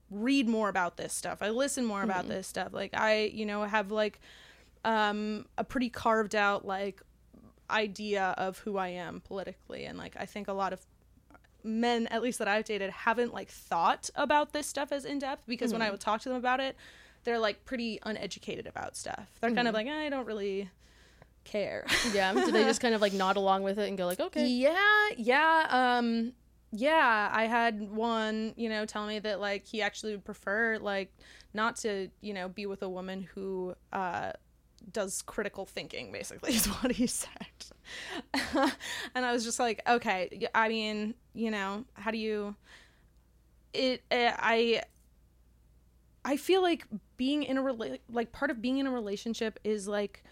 read 0.10 0.48
more 0.48 0.70
about 0.70 0.98
this 0.98 1.14
stuff. 1.14 1.42
I 1.42 1.50
listen 1.50 1.86
more 1.86 2.04
about 2.04 2.28
this 2.28 2.48
stuff. 2.48 2.74
Like 2.74 2.92
I, 2.94 3.32
you 3.34 3.46
know, 3.46 3.64
have 3.64 3.92
like 3.92 4.20
um 4.86 5.46
a 5.58 5.64
pretty 5.64 5.90
carved 5.90 6.36
out 6.36 6.66
like 6.66 7.02
idea 7.70 8.36
of 8.38 8.58
who 8.60 8.78
I 8.78 8.90
am 8.90 9.22
politically 9.22 9.86
and 9.86 9.98
like 9.98 10.16
I 10.20 10.26
think 10.26 10.48
a 10.50 10.54
lot 10.54 10.74
of 10.74 10.86
men 11.64 12.08
at 12.08 12.22
least 12.22 12.40
that 12.40 12.48
I've 12.48 12.66
dated 12.66 12.90
haven't 12.90 13.34
like 13.34 13.50
thought 13.50 14.10
about 14.16 14.54
this 14.54 14.68
stuff 14.68 14.92
as 14.92 15.06
in 15.06 15.20
depth 15.20 15.44
because 15.48 15.72
when 15.74 15.82
I 15.82 15.92
would 15.92 16.00
talk 16.00 16.22
to 16.22 16.30
them 16.30 16.38
about 16.38 16.60
it, 16.60 16.76
they're 17.24 17.40
like 17.40 17.66
pretty 17.66 18.00
uneducated 18.04 18.68
about 18.68 18.96
stuff. 18.96 19.28
They're 19.40 19.52
kind 19.52 19.68
of 19.68 19.74
like, 19.74 19.88
I 19.88 20.10
don't 20.10 20.26
really 20.26 20.70
care. 21.44 21.86
Yeah. 22.14 22.34
Do 22.34 22.52
they 22.52 22.64
just 22.64 22.82
kind 22.82 22.94
of 22.96 23.02
like 23.02 23.14
nod 23.14 23.38
along 23.38 23.64
with 23.64 23.80
it 23.80 23.88
and 23.88 23.98
go 23.98 24.06
like, 24.06 24.20
okay? 24.20 24.46
Yeah, 24.48 25.10
yeah, 25.18 25.68
um 25.70 26.34
yeah, 26.76 27.30
I 27.32 27.46
had 27.46 27.92
one, 27.92 28.54
you 28.58 28.68
know, 28.68 28.86
tell 28.86 29.06
me 29.06 29.20
that 29.20 29.40
like 29.40 29.68
he 29.68 29.82
actually 29.82 30.14
would 30.14 30.26
prefer 30.26 30.80
like 30.80 31.14
not 31.54 31.76
to, 31.78 32.10
you 32.22 32.34
know, 32.34 32.50
be 32.50 32.66
with 32.66 32.82
a 32.82 32.90
woman 32.90 33.28
who 33.34 33.76
uh 33.92 34.32
does 34.92 35.22
critical 35.22 35.66
thinking 35.66 36.12
basically 36.12 36.54
is 36.56 36.66
what 36.68 36.92
he 36.92 37.08
said. 37.08 37.30
and 39.16 39.26
I 39.26 39.32
was 39.32 39.44
just 39.44 39.60
like, 39.60 39.82
okay, 39.88 40.48
i 40.54 40.68
mean, 40.68 41.16
you 41.34 41.52
know, 41.52 41.86
how 41.94 42.12
do 42.12 42.18
you 42.18 42.56
it 43.74 44.04
uh, 44.12 44.32
I 44.38 44.84
I 46.26 46.38
feel 46.38 46.62
like 46.62 46.86
being 47.18 47.44
in 47.44 47.58
a 47.58 47.62
rela- 47.62 48.00
like 48.12 48.32
part 48.32 48.52
of 48.52 48.62
being 48.62 48.78
in 48.78 48.88
a 48.88 48.92
relationship 48.92 49.60
is 49.64 49.88
like 49.88 50.24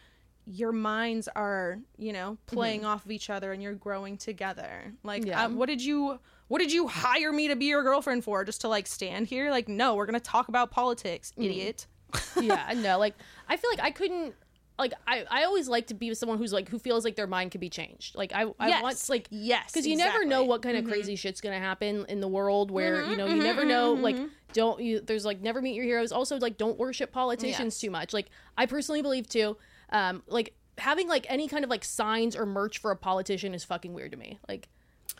your 0.45 0.71
minds 0.71 1.27
are 1.35 1.79
you 1.97 2.11
know 2.13 2.37
playing 2.47 2.83
off 2.85 3.05
of 3.05 3.11
each 3.11 3.29
other 3.29 3.51
and 3.51 3.61
you're 3.61 3.73
growing 3.73 4.17
together. 4.17 4.93
Like 5.03 5.25
Yeah. 5.25 5.45
um, 5.45 5.55
what 5.55 5.67
did 5.67 5.83
you 5.83 6.19
what 6.47 6.59
did 6.59 6.71
you 6.71 6.87
hire 6.87 7.31
me 7.31 7.47
to 7.47 7.55
be 7.55 7.65
your 7.65 7.83
girlfriend 7.83 8.23
for? 8.23 8.43
Just 8.43 8.61
to 8.61 8.67
like 8.67 8.87
stand 8.87 9.27
here? 9.27 9.49
Like 9.51 9.67
no 9.67 9.95
we're 9.95 10.05
gonna 10.05 10.19
talk 10.19 10.47
about 10.47 10.71
politics 10.71 11.33
idiot 11.37 11.87
yeah, 12.41 12.74
no, 12.76 12.97
like 13.00 13.15
I 13.47 13.58
feel 13.58 13.69
like 13.69 13.82
I 13.82 13.91
couldn't 13.91 14.36
like 14.80 14.93
I, 15.08 15.26
I 15.30 15.43
always 15.43 15.67
like 15.67 15.88
to 15.88 15.93
be 15.93 16.10
with 16.10 16.17
someone 16.17 16.38
who's 16.38 16.52
like 16.52 16.67
who 16.67 16.80
feels 16.80 17.06
like 17.06 17.15
their 17.15 17.28
mind 17.28 17.52
could 17.52 17.62
be 17.62 17.69
changed. 17.69 18.15
Like 18.15 18.34
I 18.34 18.45
I 18.60 18.69
Yes. 18.69 18.84
want 18.84 19.10
like 19.10 19.28
yes 19.30 19.71
because 19.71 19.88
you 19.88 19.95
never 19.95 20.26
know 20.26 20.43
what 20.43 20.62
kind 20.62 20.76
of 20.76 20.84
mm-hmm. 20.84 20.93
crazy 20.93 21.15
shit's 21.15 21.39
gonna 21.39 21.60
happen 21.60 22.06
in 22.10 22.19
the 22.19 22.28
world 22.28 22.71
where 22.71 22.97
mm-hmm, 22.97 23.12
you 23.12 23.17
know 23.17 23.26
you 23.28 23.34
mm-hmm, 23.34 23.43
never 23.43 23.63
know 23.65 23.93
like 23.93 24.17
don't 24.54 24.82
you 24.82 25.00
there's 25.00 25.24
like 25.24 25.41
never 25.41 25.62
meet 25.62 25.76
your 25.76 25.86
heroes 25.86 26.12
also 26.12 26.38
like 26.38 26.58
don't 26.58 26.78
worship 26.78 27.12
politicians 27.12 27.76
Yes. 27.76 27.80
too 27.80 27.91
much 27.91 28.13
like 28.13 28.28
i 28.58 28.65
personally 28.65 29.02
believe 29.02 29.28
too 29.30 29.56
um 29.91 30.24
like 30.28 30.54
having 30.78 31.08
like 31.08 31.26
any 31.30 31.47
kind 31.47 31.63
of 31.63 31.69
like 31.69 31.84
signs 31.86 32.36
or 32.36 32.45
merch 32.45 32.80
for 32.80 32.91
a 32.91 32.95
politician 32.95 33.54
is 33.54 33.63
fucking 33.63 33.93
weird 33.93 34.12
to 34.12 34.17
me 34.17 34.39
like 34.50 34.67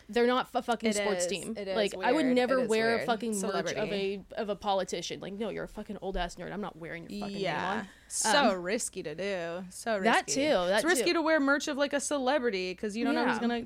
they're 0.08 0.26
not 0.26 0.48
a 0.54 0.62
fucking 0.62 0.90
It 0.90 0.96
sports 0.96 1.24
is. 1.24 1.30
team. 1.30 1.54
It 1.56 1.68
is 1.68 1.76
like 1.76 1.94
i 2.02 2.12
would 2.12 2.26
never 2.26 2.66
wear 2.66 2.94
a 2.94 2.96
weird. 2.96 3.06
fucking 3.06 3.40
merch 3.40 3.72
of 3.72 3.92
a 3.92 4.22
of 4.36 4.48
a 4.48 4.56
politician. 4.56 5.20
Like 5.20 5.34
no 5.34 5.48
you're 5.48 5.64
a 5.64 5.68
fucking 5.68 5.98
old 6.02 6.16
ass 6.16 6.36
nerd. 6.36 6.52
I'm 6.52 6.60
not 6.60 6.76
wearing 6.76 7.08
your 7.08 7.20
fucking 7.20 7.34
name 7.34 7.42
yeah. 7.42 7.78
On 7.78 7.86
so 8.08 8.54
risky 8.54 9.02
to 9.02 9.14
do. 9.14 9.64
So 9.70 9.96
risky. 9.96 10.04
That 10.04 10.26
too, 10.26 10.40
that 10.68 10.76
it's 10.76 10.84
risky 10.84 11.06
too. 11.06 11.14
to 11.14 11.22
wear 11.22 11.40
merch 11.40 11.68
of 11.68 11.76
like 11.76 11.92
a 11.92 12.00
celebrity 12.00 12.72
because 12.72 12.96
you 12.96 13.04
don't 13.04 13.14
know 13.14 13.26
who's 13.26 13.38
gonna 13.38 13.64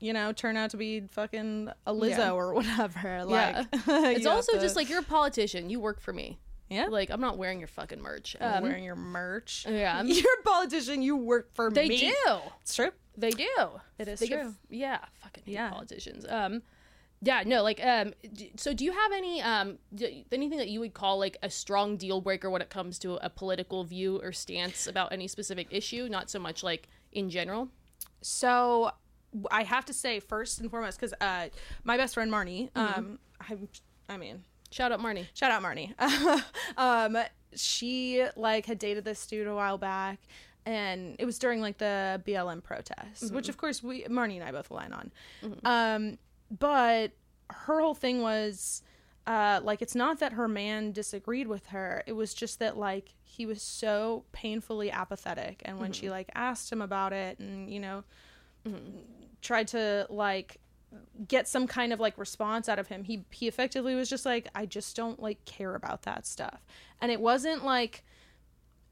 you 0.00 0.12
know 0.12 0.32
turn 0.32 0.56
out 0.56 0.70
to 0.70 0.76
be 0.76 1.00
fucking 1.12 1.70
a 1.86 1.94
lizzo 1.94 2.18
Yeah. 2.18 2.32
or 2.32 2.54
whatever. 2.58 3.24
Yeah. 3.28 3.64
It's 3.86 4.26
also 4.26 4.52
to- 4.52 4.60
just 4.60 4.76
like 4.76 4.88
you're 4.90 5.00
a 5.00 5.04
politician. 5.04 5.70
You 5.70 5.80
work 5.80 6.00
for 6.00 6.12
me. 6.12 6.38
Yeah. 6.68 6.86
Like 6.86 7.10
i'm 7.10 7.20
not 7.20 7.38
wearing 7.38 7.60
your 7.60 7.68
fucking 7.68 8.02
merch. 8.02 8.36
I'm 8.40 8.56
um, 8.58 8.62
wearing 8.64 8.82
your 8.84 8.96
merch. 8.96 9.66
yeah. 9.68 10.02
you're 10.04 10.40
a 10.40 10.42
politician. 10.42 11.00
You 11.00 11.16
work 11.16 11.54
for 11.54 11.70
they 11.70 11.88
me. 11.88 12.00
They 12.00 12.06
do. 12.10 12.38
It's 12.60 12.74
true 12.74 12.90
They 13.16 13.30
do. 13.30 13.70
It 13.98 14.08
is 14.08 14.20
They 14.20 14.28
true. 14.28 14.54
yeah, 14.68 14.98
fucking 15.22 15.44
hate 15.46 15.52
Yeah. 15.54 15.70
politicians. 15.70 16.26
Um, 16.28 16.62
yeah, 17.22 17.42
no, 17.46 17.62
like, 17.62 17.80
um, 17.82 18.12
d- 18.34 18.52
so 18.56 18.74
do 18.74 18.84
you 18.84 18.92
have 18.92 19.12
any, 19.12 19.40
um, 19.40 19.78
d- 19.94 20.26
anything 20.30 20.58
that 20.58 20.68
you 20.68 20.80
would 20.80 20.92
call 20.92 21.18
like 21.18 21.38
a 21.42 21.48
strong 21.48 21.96
deal 21.96 22.20
breaker 22.20 22.50
when 22.50 22.60
it 22.60 22.68
comes 22.68 22.98
to 23.00 23.14
a 23.24 23.30
political 23.30 23.84
view 23.84 24.20
or 24.22 24.32
stance 24.32 24.86
about 24.86 25.12
any 25.12 25.26
specific 25.26 25.66
issue? 25.70 26.08
Not 26.10 26.28
so 26.30 26.38
much 26.38 26.62
like 26.62 26.88
in 27.12 27.30
general. 27.30 27.70
So 28.20 28.92
I 29.50 29.62
have 29.64 29.84
to 29.86 29.92
say 29.94 30.20
first 30.20 30.60
and 30.60 30.70
foremost 30.70 30.98
because 31.00 31.14
uh, 31.20 31.48
my 31.84 31.96
best 31.96 32.14
friend 32.14 32.30
Marnie, 32.30 32.70
Mm-hmm. 32.72 32.98
um, 32.98 33.18
I, 33.40 33.56
I 34.08 34.16
mean, 34.18 34.44
Shout 34.70 34.92
out 34.92 35.00
Marnie. 35.00 35.26
shout 35.32 35.50
out 35.50 35.62
Marnie. 35.62 35.94
um, 36.76 37.16
she 37.54 38.26
like 38.36 38.66
had 38.66 38.78
dated 38.78 39.04
this 39.04 39.26
dude 39.26 39.46
a 39.46 39.54
while 39.54 39.78
back, 39.78 40.18
and 40.66 41.16
it 41.18 41.24
was 41.24 41.38
during 41.38 41.60
like 41.60 41.78
the 41.78 42.20
BLM 42.26 42.62
protests, 42.62 43.24
mm-hmm, 43.24 43.34
which 43.34 43.44
mm-hmm. 43.44 43.50
of 43.50 43.56
course 43.56 43.82
we 43.82 44.04
Marnie 44.04 44.34
and 44.34 44.44
I 44.44 44.52
both 44.52 44.70
align 44.70 44.92
on. 44.92 45.12
Mm-hmm. 45.42 45.66
Um, 45.66 46.18
but 46.50 47.12
her 47.50 47.80
whole 47.80 47.94
thing 47.94 48.20
was. 48.20 48.82
Uh, 49.28 49.58
like 49.64 49.82
it's 49.82 49.96
not 49.96 50.20
that 50.20 50.34
her 50.34 50.46
man 50.46 50.92
disagreed 50.92 51.48
with 51.48 51.66
her. 51.66 52.00
It 52.06 52.12
was 52.12 52.32
just 52.32 52.60
that 52.60 52.76
like 52.76 53.12
he 53.24 53.44
was 53.44 53.60
so 53.60 54.22
painfully 54.30 54.88
apathetic 54.88 55.62
and 55.64 55.80
when 55.80 55.90
she 55.90 56.08
like 56.08 56.30
asked 56.36 56.70
him 56.70 56.80
about 56.80 57.12
it 57.12 57.36
and 57.40 57.68
you 57.68 57.80
know 57.80 58.04
tried 59.42 59.66
to 59.68 60.06
like 60.08 60.58
get 61.28 61.48
some 61.48 61.66
kind 61.66 61.92
of 61.92 62.00
like 62.00 62.16
response 62.18 62.68
out 62.68 62.78
of 62.78 62.88
him 62.88 63.04
he 63.04 63.24
he 63.30 63.48
effectively 63.48 63.94
was 63.94 64.08
just 64.08 64.24
like 64.24 64.48
i 64.54 64.64
just 64.64 64.96
don't 64.96 65.20
like 65.20 65.44
care 65.44 65.74
about 65.74 66.02
that 66.02 66.26
stuff. 66.26 66.64
And 67.00 67.12
it 67.12 67.20
wasn't 67.20 67.64
like 67.64 68.04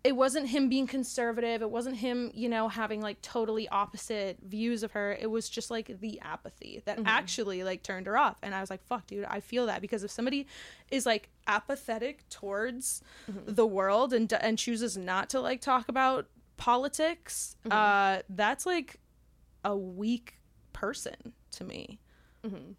it 0.05 0.15
wasn't 0.15 0.49
him 0.49 0.69
being 0.69 0.87
conservative. 0.87 1.63
It 1.63 1.71
wasn't 1.71 1.97
him 1.97 2.31
you 2.35 2.49
know 2.49 2.69
having 2.69 3.01
like 3.01 3.21
totally 3.23 3.67
opposite 3.69 4.39
views 4.47 4.83
of 4.83 4.93
her. 4.93 5.17
It 5.19 5.31
was 5.31 5.49
just 5.49 5.71
like 5.71 5.99
the 6.01 6.21
apathy 6.21 6.83
that 6.85 6.99
mm-hmm. 6.99 7.07
actually 7.07 7.65
like 7.65 7.83
turned 7.83 8.07
her 8.07 8.17
off. 8.17 8.37
And 8.43 8.55
i 8.55 8.61
was 8.61 8.71
like 8.71 8.85
fuck 8.85 9.07
dude 9.07 9.25
i 9.25 9.41
feel 9.41 9.67
that. 9.67 9.81
Because 9.81 10.05
if 10.05 10.11
somebody 10.11 10.47
is 10.91 11.07
like 11.07 11.31
apathetic 11.47 12.29
towards 12.29 13.03
mm-hmm. 13.31 13.53
the 13.53 13.67
world 13.67 14.13
and 14.13 14.31
and 14.35 14.59
chooses 14.59 14.97
not 14.97 15.31
to 15.31 15.41
like 15.41 15.61
talk 15.61 15.89
about 15.89 16.27
politics 16.57 17.57
mm-hmm. 17.65 17.77
uh 17.77 18.23
that's 18.29 18.65
like 18.65 19.01
a 19.65 19.77
weak 19.77 20.39
person 20.73 21.33
to 21.53 21.65
me. 21.65 21.99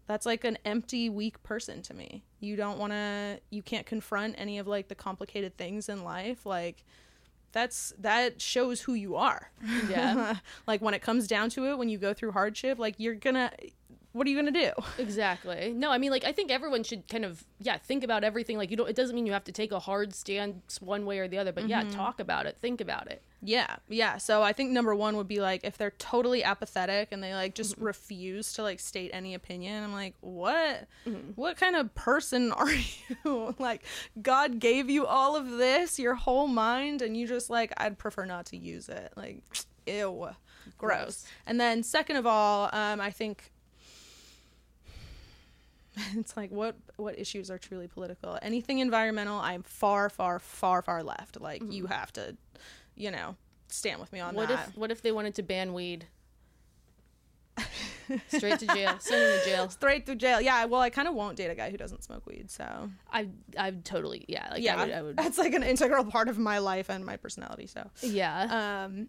That's 0.06 0.26
like 0.26 0.44
an 0.44 0.58
empty 0.64 1.10
weak 1.10 1.42
person 1.42 1.82
to 1.82 1.94
me. 1.94 2.24
You 2.38 2.54
don't 2.54 2.78
want 2.78 2.92
to 2.92 3.40
you 3.50 3.62
can't 3.62 3.84
confront 3.84 4.36
any 4.38 4.58
of 4.58 4.68
like 4.68 4.86
the 4.86 4.94
complicated 4.94 5.56
things 5.56 5.88
in 5.88 6.04
life 6.04 6.46
like 6.46 6.84
that's 7.56 7.94
that 7.98 8.40
shows 8.40 8.82
who 8.82 8.92
you 8.92 9.16
are 9.16 9.50
Yeah. 9.88 10.36
like 10.66 10.82
when 10.82 10.92
it 10.92 11.00
comes 11.00 11.26
down 11.26 11.48
to 11.50 11.66
it 11.70 11.78
when 11.78 11.88
you 11.88 11.96
go 11.96 12.12
through 12.12 12.32
hardship 12.32 12.78
like 12.78 12.96
you're 12.98 13.14
gonna 13.14 13.50
what 14.16 14.26
are 14.26 14.30
you 14.30 14.36
gonna 14.36 14.50
do? 14.50 14.70
Exactly. 14.98 15.72
No, 15.74 15.90
I 15.90 15.98
mean, 15.98 16.10
like, 16.10 16.24
I 16.24 16.32
think 16.32 16.50
everyone 16.50 16.82
should 16.82 17.06
kind 17.08 17.24
of, 17.24 17.44
yeah, 17.60 17.76
think 17.76 18.02
about 18.02 18.24
everything. 18.24 18.56
Like, 18.56 18.70
you 18.70 18.76
don't, 18.76 18.88
it 18.88 18.96
doesn't 18.96 19.14
mean 19.14 19.26
you 19.26 19.32
have 19.32 19.44
to 19.44 19.52
take 19.52 19.72
a 19.72 19.78
hard 19.78 20.14
stance 20.14 20.80
one 20.80 21.04
way 21.04 21.18
or 21.18 21.28
the 21.28 21.38
other, 21.38 21.52
but 21.52 21.68
yeah, 21.68 21.82
mm-hmm. 21.82 21.90
talk 21.90 22.18
about 22.18 22.46
it, 22.46 22.56
think 22.60 22.80
about 22.80 23.10
it. 23.10 23.22
yeah 23.42 23.76
yeah. 23.88 24.16
So 24.16 24.42
i 24.42 24.52
think 24.52 24.70
number 24.70 24.94
one 24.94 25.16
would 25.16 25.28
be 25.28 25.40
like 25.40 25.60
if 25.64 25.76
they're 25.76 25.92
totally 25.98 26.42
apathetic 26.42 27.08
and 27.12 27.22
they 27.22 27.34
like 27.34 27.54
just 27.54 27.74
mm-hmm. 27.76 27.84
refuse 27.84 28.54
to 28.54 28.62
like 28.62 28.80
state 28.80 29.10
any 29.12 29.34
opinion 29.34 29.84
i'm 29.84 29.92
like 29.92 30.14
what? 30.20 30.86
Mm-hmm. 31.06 31.32
What 31.36 31.56
kind 31.56 31.76
of 31.76 31.94
person 31.94 32.52
are 32.62 32.72
you? 32.72 33.54
Like 33.58 33.84
god 34.20 34.58
gave 34.58 34.88
you 34.90 35.06
all 35.06 35.36
of 35.36 35.50
this 35.50 35.98
your 35.98 36.14
whole 36.14 36.48
mind 36.48 37.02
and 37.02 37.16
you 37.16 37.26
just 37.26 37.50
like 37.50 37.72
i'd 37.76 37.98
prefer 37.98 38.24
not 38.24 38.46
to 38.46 38.56
use 38.56 38.88
it. 38.88 39.12
Like 39.16 39.42
ew. 39.86 40.30
Gross, 40.78 41.00
Gross. 41.02 41.26
and 41.46 41.60
then 41.60 41.82
second 41.84 42.16
of 42.16 42.26
all 42.26 42.68
um 42.72 43.00
i 43.00 43.10
think 43.10 43.52
it's 46.16 46.36
like 46.36 46.50
what 46.50 46.76
what 46.96 47.18
issues 47.18 47.50
are 47.50 47.58
truly 47.58 47.88
political? 47.88 48.38
Anything 48.42 48.78
environmental 48.80 49.38
i'm 49.38 49.62
far 49.62 50.08
far 50.10 50.38
far 50.38 50.82
far 50.82 51.02
left. 51.02 51.40
Like 51.40 51.62
you 51.72 51.86
have 51.86 52.12
to 52.14 52.36
you 52.94 53.10
know 53.10 53.36
stand 53.68 54.00
with 54.00 54.12
me 54.12 54.20
on 54.20 54.34
What 54.34 54.48
that. 54.48 54.68
if, 54.70 54.76
what 54.76 54.90
if 54.90 55.02
they 55.02 55.12
wanted 55.12 55.34
to 55.36 55.42
ban 55.42 55.72
weed? 55.74 56.06
Straight 58.28 58.58
to 58.60 58.66
jail. 58.66 58.96
Send 59.00 59.22
him 59.22 59.38
to 59.40 59.44
jail. 59.44 59.68
straight 59.70 60.06
through 60.06 60.16
jail. 60.16 60.40
Yeah 60.40 60.64
well 60.66 60.80
i 60.80 60.90
kind 60.90 61.08
of 61.08 61.14
won't 61.14 61.36
date 61.36 61.48
a 61.50 61.54
guy 61.54 61.70
who 61.70 61.76
doesn't 61.76 62.04
smoke 62.04 62.26
weed 62.26 62.50
so. 62.50 62.90
I, 63.12 63.28
I 63.58 63.70
totally, 63.70 64.24
yeah, 64.28 64.48
like, 64.52 64.62
yeah. 64.62 64.76
I 64.76 64.84
would, 64.84 64.94
I 64.94 65.02
would. 65.02 65.16
That's 65.16 65.38
like 65.38 65.54
an 65.54 65.62
integral 65.62 66.04
part 66.04 66.28
of 66.28 66.38
my 66.38 66.58
life 66.58 66.88
and 66.90 67.04
my 67.04 67.16
personality 67.16 67.66
so. 67.66 67.90
Yeah. 68.02 68.84
um 68.84 69.08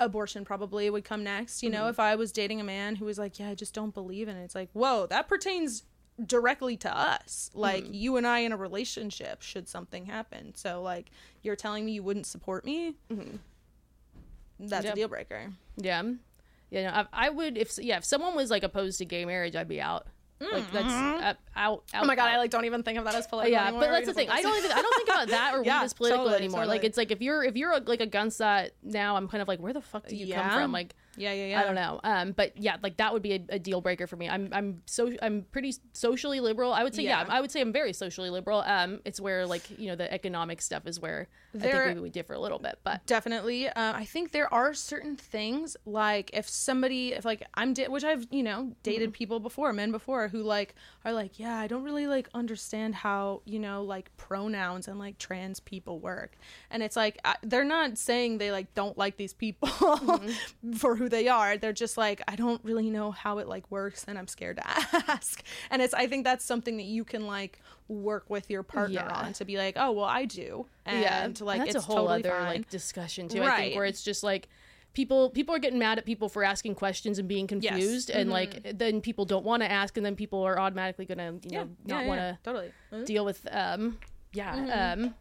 abortion 0.00 0.44
probably 0.44 0.88
would 0.90 1.04
come 1.04 1.24
next. 1.24 1.62
You 1.62 1.70
know 1.70 1.88
if 1.88 1.98
i 1.98 2.14
was 2.14 2.30
dating 2.30 2.60
a 2.60 2.64
man 2.64 2.94
who 2.96 3.04
was 3.06 3.18
like 3.18 3.38
yeah 3.40 3.48
i 3.48 3.54
just 3.54 3.74
don't 3.74 3.92
believe 3.94 4.28
in 4.28 4.36
it. 4.36 4.44
It's 4.44 4.54
like 4.54 4.68
whoa 4.72 5.06
that 5.06 5.26
pertains 5.28 5.82
directly 6.24 6.76
to 6.78 6.96
us. 6.96 7.50
Like 7.54 7.86
hmm. 7.86 7.92
you 7.92 8.16
and 8.16 8.26
I 8.26 8.40
in 8.40 8.52
a 8.52 8.56
relationship 8.56 9.42
should 9.42 9.68
something 9.68 10.06
happen. 10.06 10.54
So 10.54 10.82
like 10.82 11.10
you're 11.42 11.56
telling 11.56 11.84
me 11.84 11.92
you 11.92 12.02
wouldn't 12.02 12.26
support 12.26 12.64
me? 12.64 12.94
Mm-hmm. 13.10 13.36
That's 14.60 14.84
Yep. 14.84 14.92
a 14.92 14.96
deal 14.96 15.08
breaker. 15.08 15.52
Yeah. 15.76 16.02
Yeah, 16.70 16.90
no, 16.90 17.08
I, 17.12 17.26
I 17.26 17.30
would 17.30 17.56
if 17.56 17.78
yeah 17.78 17.96
if 17.96 18.04
someone 18.04 18.34
was 18.34 18.50
like 18.50 18.62
opposed 18.62 18.98
to 18.98 19.06
gay 19.06 19.24
marriage, 19.24 19.56
I'd 19.56 19.68
be 19.68 19.80
out. 19.80 20.06
Like 20.40 20.70
that's 20.70 20.86
mm-hmm. 20.86 21.24
uh, 21.24 21.26
out, 21.26 21.36
out. 21.56 21.84
Oh 21.94 22.04
my 22.04 22.14
god, 22.14 22.28
out. 22.28 22.34
I 22.34 22.38
like 22.38 22.50
don't 22.50 22.64
even 22.64 22.82
think 22.82 22.98
of 22.98 23.04
that 23.04 23.14
as 23.14 23.24
uh, 23.26 23.28
political. 23.28 23.52
yeah, 23.52 23.64
anymore 23.64 23.80
but 23.80 23.90
that's 23.90 24.06
the 24.06 24.14
thing. 24.14 24.30
I 24.30 24.40
don't 24.40 24.56
even 24.56 24.70
I 24.70 24.82
don't 24.82 24.94
think 24.94 25.08
about 25.08 25.28
that 25.28 25.54
or 25.54 25.64
Yeah, 25.64 25.82
as 25.82 25.94
political 25.94 26.26
totally, 26.26 26.44
anymore. 26.44 26.66
Like 26.66 26.84
it's 26.84 26.96
like 26.96 27.10
if 27.10 27.20
you're 27.20 27.42
if 27.42 27.56
you're 27.56 27.72
a, 27.72 27.80
like 27.80 28.00
against 28.00 28.38
that 28.38 28.72
now, 28.82 29.16
I'm 29.16 29.26
kind 29.28 29.42
of 29.42 29.48
like 29.48 29.58
where 29.58 29.72
the 29.72 29.80
fuck 29.80 30.06
do 30.06 30.14
you 30.14 30.32
come 30.32 30.50
from? 30.50 30.70
Like 30.70 30.94
Yeah, 31.18 31.32
yeah, 31.32 31.46
yeah. 31.46 31.60
I 31.60 31.64
don't 31.64 31.74
know. 31.74 32.00
Um, 32.04 32.32
but 32.32 32.56
yeah, 32.56 32.76
like 32.82 32.96
that 32.98 33.12
would 33.12 33.22
be 33.22 33.32
a, 33.34 33.40
a 33.50 33.58
deal 33.58 33.80
breaker 33.80 34.06
for 34.06 34.16
me. 34.16 34.28
I'm 34.28 34.48
I'm 34.52 34.82
so 34.86 35.12
I'm 35.20 35.44
pretty 35.50 35.74
socially 35.92 36.40
liberal. 36.40 36.72
I 36.72 36.82
would 36.84 36.94
say 36.94 37.02
yeah. 37.02 37.22
Yeah. 37.22 37.34
I 37.34 37.40
would 37.40 37.50
say 37.50 37.60
I'm 37.60 37.72
very 37.72 37.92
socially 37.92 38.30
liberal. 38.30 38.60
Um, 38.60 39.00
it's 39.04 39.20
where 39.20 39.46
like 39.46 39.68
you 39.78 39.86
know 39.88 39.96
the 39.96 40.12
economic 40.12 40.62
stuff 40.62 40.86
is 40.86 41.00
where 41.00 41.28
I 41.54 41.58
There- 41.58 41.84
think 41.86 41.96
we 41.96 42.02
would 42.02 42.12
differ 42.12 42.34
a 42.34 42.40
little 42.40 42.58
bit. 42.58 42.78
But 42.84 43.04
Definitely. 43.06 43.68
Um, 43.68 43.96
I 43.96 44.04
think 44.04 44.32
there 44.32 44.52
are 44.52 44.74
certain 44.74 45.16
things 45.16 45.76
like 45.84 46.30
if 46.32 46.48
somebody, 46.48 47.12
if 47.14 47.24
like 47.24 47.42
I'm, 47.54 47.74
which 47.74 48.04
I've 48.04 48.26
you 48.30 48.42
know 48.42 48.72
dated 48.82 49.12
people 49.12 49.40
before, 49.40 49.72
men 49.72 49.90
before, 49.90 50.28
who 50.28 50.42
like 50.42 50.74
are 51.04 51.12
like, 51.12 51.38
yeah, 51.38 51.56
I 51.56 51.66
don't 51.66 51.82
really 51.82 52.06
like 52.06 52.28
understand 52.34 52.94
how 52.94 53.42
you 53.44 53.58
know 53.58 53.82
like 53.82 54.14
pronouns 54.16 54.88
and 54.88 54.98
like 54.98 55.18
trans 55.18 55.60
people 55.60 55.98
work, 55.98 56.36
and 56.70 56.82
it's 56.82 56.96
like 56.96 57.18
I, 57.24 57.36
they're 57.42 57.64
not 57.64 57.98
saying 57.98 58.38
they 58.38 58.50
like 58.52 58.74
don't 58.74 58.96
like 58.98 59.16
these 59.16 59.32
people 59.32 59.68
for 60.76 60.96
who 60.96 61.07
they 61.08 61.28
are. 61.28 61.56
They're 61.56 61.72
just 61.72 61.96
like 61.96 62.22
I 62.28 62.36
don't 62.36 62.62
really 62.64 62.90
know 62.90 63.10
how 63.10 63.38
it 63.38 63.48
like 63.48 63.70
works, 63.70 64.04
and 64.08 64.18
I'm 64.18 64.28
scared 64.28 64.56
to 64.58 64.68
ask. 65.08 65.42
And 65.70 65.82
it's 65.82 65.94
I 65.94 66.06
think 66.06 66.24
that's 66.24 66.44
something 66.44 66.76
that 66.76 66.86
you 66.86 67.04
can 67.04 67.26
like 67.26 67.60
work 67.88 68.28
with 68.28 68.50
your 68.50 68.62
partner 68.62 68.94
Yeah. 69.08 69.12
on 69.26 69.32
to 69.34 69.44
be 69.44 69.56
like, 69.56 69.74
oh 69.78 69.92
well, 69.92 70.04
I 70.04 70.24
do, 70.24 70.66
and 70.86 71.00
yeah, 71.02 71.44
like 71.44 71.58
and 71.60 71.66
that's 71.68 71.76
it's 71.76 71.84
a 71.84 71.86
whole 71.86 72.06
totally 72.06 72.20
other 72.20 72.30
fine. 72.30 72.46
like 72.46 72.70
discussion 72.70 73.28
too. 73.28 73.38
I 73.42 73.46
think 73.46 73.50
Right. 73.50 73.76
where 73.76 73.84
it's 73.86 74.02
just 74.02 74.22
like 74.22 74.48
people 74.94 75.30
people 75.30 75.54
are 75.54 75.58
getting 75.58 75.78
mad 75.78 75.98
at 75.98 76.04
people 76.04 76.28
for 76.28 76.42
asking 76.44 76.74
questions 76.74 77.18
and 77.18 77.28
being 77.28 77.46
confused, 77.46 78.10
and 78.10 78.30
like 78.30 78.76
then 78.78 79.00
people 79.00 79.24
don't 79.24 79.44
want 79.44 79.62
to 79.62 79.70
ask, 79.70 79.96
and 79.96 80.04
then 80.04 80.16
people 80.16 80.42
are 80.42 80.58
automatically 80.58 81.04
gonna 81.06 81.34
you 81.44 81.58
know 81.58 81.68
not 81.84 82.04
want 82.06 82.20
to 82.20 82.38
totally 82.42 82.72
deal 83.04 83.24
with 83.24 83.46
um 83.50 83.98
yeah 84.32 84.92
um 84.92 85.14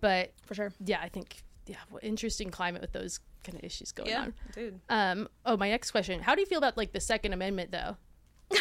but 0.00 0.32
for 0.46 0.54
sure, 0.54 0.72
yeah 0.84 1.00
I 1.02 1.08
think 1.08 1.42
yeah 1.66 1.76
what 1.90 2.04
interesting 2.04 2.50
climate 2.50 2.80
with 2.82 2.92
those 2.92 3.18
kind 3.46 3.56
of 3.58 3.64
issues 3.64 3.92
going 3.92 4.10
yeah, 4.10 4.22
on. 4.22 4.34
dude. 4.54 4.80
Um 4.88 5.28
oh 5.46 5.56
my 5.56 5.70
next 5.70 5.90
question 5.92 6.20
how 6.20 6.34
do 6.34 6.40
you 6.40 6.46
feel 6.46 6.58
about 6.58 6.76
like 6.76 6.92
the 6.92 7.00
Second 7.00 7.32
Amendment 7.32 7.70
though? 7.72 7.96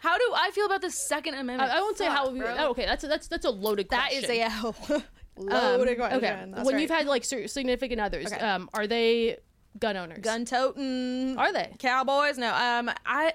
How 0.00 0.18
do 0.18 0.32
I 0.36 0.50
feel 0.52 0.66
about 0.66 0.82
the 0.82 0.90
Second 0.90 1.34
Amendment? 1.34 1.72
I 1.72 1.80
won't 1.80 1.96
say 1.96 2.04
how. 2.04 2.26
Fuck, 2.26 2.36
bro. 2.36 2.56
Oh, 2.58 2.70
okay, 2.70 2.84
that's 2.84 3.04
a, 3.04 3.08
that's 3.08 3.26
that's 3.26 3.46
a 3.46 3.50
loaded 3.50 3.88
that 3.88 4.10
question. 4.10 4.30
is 4.30 4.94
a 4.98 5.02
Um, 5.36 5.46
loaded 5.48 5.96
question. 5.96 6.18
okay, 6.18 6.44
when 6.62 6.74
right. 6.74 6.80
you've 6.80 6.90
had 6.90 7.06
like 7.06 7.24
significant 7.24 8.00
others, 8.00 8.26
Okay. 8.26 8.38
um, 8.38 8.68
are 8.74 8.86
they 8.86 9.38
gun 9.80 9.96
owners? 9.96 10.18
gun 10.20 10.44
toting, 10.44 11.36
Are 11.38 11.52
they? 11.52 11.72
cowboys? 11.78 12.38
No, 12.38 12.54
um, 12.54 12.90
I 13.06 13.32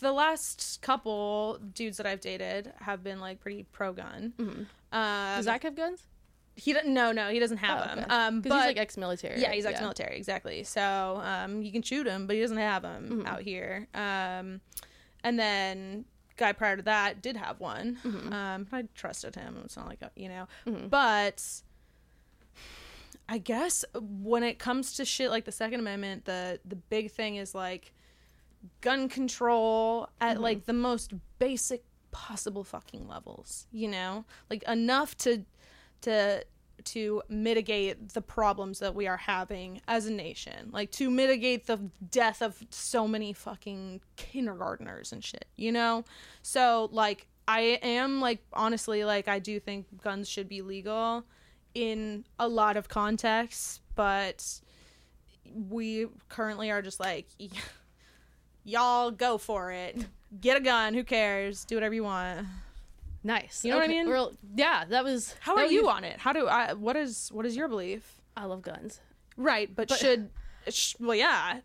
the 0.00 0.12
last 0.12 0.78
couple 0.80 1.58
dudes 1.74 1.96
that 1.98 2.06
I've 2.06 2.20
dated 2.20 2.72
have 2.80 3.02
been 3.04 3.20
like 3.20 3.40
pretty 3.40 3.64
pro 3.72 3.92
gun. 3.92 4.32
Um, 4.38 4.66
Does 4.92 5.44
Zach 5.46 5.64
have 5.64 5.74
guns? 5.74 6.06
He 6.56 6.72
doesn't. 6.72 6.92
No, 6.92 7.12
no, 7.12 7.30
he 7.30 7.38
doesn't 7.38 7.56
have 7.58 7.80
Oh, 7.90 7.94
them. 7.96 8.06
Um, 8.10 8.40
but 8.40 8.52
he's 8.52 8.64
like 8.66 8.76
ex-military. 8.78 9.40
yeah, 9.40 9.52
he's 9.52 9.66
ex-military, 9.66 10.16
exactly. 10.16 10.62
So 10.64 11.20
um, 11.24 11.62
you 11.62 11.72
can 11.72 11.82
shoot 11.82 12.06
him, 12.06 12.26
but 12.26 12.36
he 12.36 12.42
doesn't 12.42 12.56
have 12.56 12.82
them 12.82 13.08
Mm-hmm. 13.10 13.26
out 13.26 13.42
here. 13.42 13.88
Um, 13.94 14.60
and 15.22 15.38
then 15.38 16.04
guy 16.36 16.52
prior 16.52 16.76
to 16.76 16.82
that 16.82 17.22
did 17.22 17.36
have 17.36 17.60
one. 17.60 17.98
Mm-hmm. 18.04 18.32
Um, 18.32 18.66
I 18.72 18.84
trusted 18.94 19.34
him. 19.36 19.60
It's 19.64 19.76
not 19.76 19.86
like 19.88 20.02
a, 20.02 20.10
you 20.16 20.28
know, 20.28 20.46
but 20.88 21.42
I 23.28 23.38
guess 23.38 23.84
when 23.94 24.42
it 24.42 24.58
comes 24.58 24.94
to 24.94 25.04
shit 25.04 25.30
like 25.30 25.44
the 25.46 25.52
Second 25.52 25.80
Amendment, 25.80 26.24
the 26.26 26.60
the 26.64 26.76
big 26.76 27.10
thing 27.10 27.36
is 27.36 27.54
like 27.54 27.92
gun 28.80 29.08
control 29.08 30.08
at 30.20 30.40
like 30.40 30.66
the 30.66 30.72
most 30.74 31.12
basic 31.38 31.84
possible 32.10 32.64
fucking 32.64 33.08
levels. 33.08 33.66
You 33.72 33.88
know, 33.88 34.24
like 34.50 34.62
enough 34.64 35.16
to 35.18 35.44
to 36.04 36.44
to 36.84 37.22
mitigate 37.30 38.10
the 38.10 38.20
problems 38.20 38.80
that 38.80 38.94
we 38.94 39.06
are 39.06 39.16
having 39.16 39.80
as 39.88 40.04
a 40.06 40.12
nation. 40.12 40.70
Like 40.70 40.90
to 40.92 41.10
mitigate 41.10 41.66
the 41.66 41.78
death 42.10 42.42
of 42.42 42.62
so 42.68 43.08
many 43.08 43.32
fucking 43.32 44.00
kindergartners 44.16 45.12
and 45.12 45.24
shit 45.24 45.46
you 45.56 45.72
know? 45.72 46.04
So 46.42 46.88
like 46.92 47.26
i 47.46 47.78
am 47.82 48.22
like 48.22 48.42
honestly 48.54 49.04
like 49.04 49.28
i 49.28 49.38
do 49.38 49.60
think 49.60 49.86
guns 50.02 50.26
should 50.26 50.48
be 50.48 50.62
legal 50.62 51.22
in 51.74 52.24
a 52.38 52.48
lot 52.48 52.78
of 52.78 52.88
contexts 52.88 53.80
but 53.94 54.62
we 55.68 56.06
currently 56.30 56.70
are 56.70 56.80
just 56.80 56.98
like 56.98 57.26
y'all 58.64 59.10
go 59.10 59.38
for 59.38 59.70
it. 59.70 60.06
Get 60.40 60.56
a 60.56 60.60
gun. 60.60 60.94
Who 60.94 61.04
cares? 61.04 61.64
Do 61.64 61.76
whatever 61.76 61.94
you 61.94 62.04
want 62.04 62.46
Nice. 63.24 63.64
You 63.64 63.70
know 63.70 63.78
what 63.78 63.86
I 63.86 63.88
mean? 63.88 64.06
Yeah, 64.54 64.84
that 64.90 65.02
was. 65.02 65.34
how 65.40 65.56
that 65.56 65.62
are 65.62 65.64
was- 65.64 65.72
you 65.72 65.88
on 65.88 66.04
it 66.04 66.18
how 66.18 66.32
do 66.32 66.46
i 66.46 66.74
what 66.74 66.94
is 66.94 67.30
what 67.32 67.46
is 67.46 67.56
your 67.56 67.68
belief 67.68 68.20
I 68.36 68.44
love 68.44 68.62
guns. 68.62 69.00
Right, 69.36 69.74
but, 69.74 69.90
should 69.90 70.30
sh- 70.68 70.94
well, 70.98 71.14
yeah, 71.14 71.60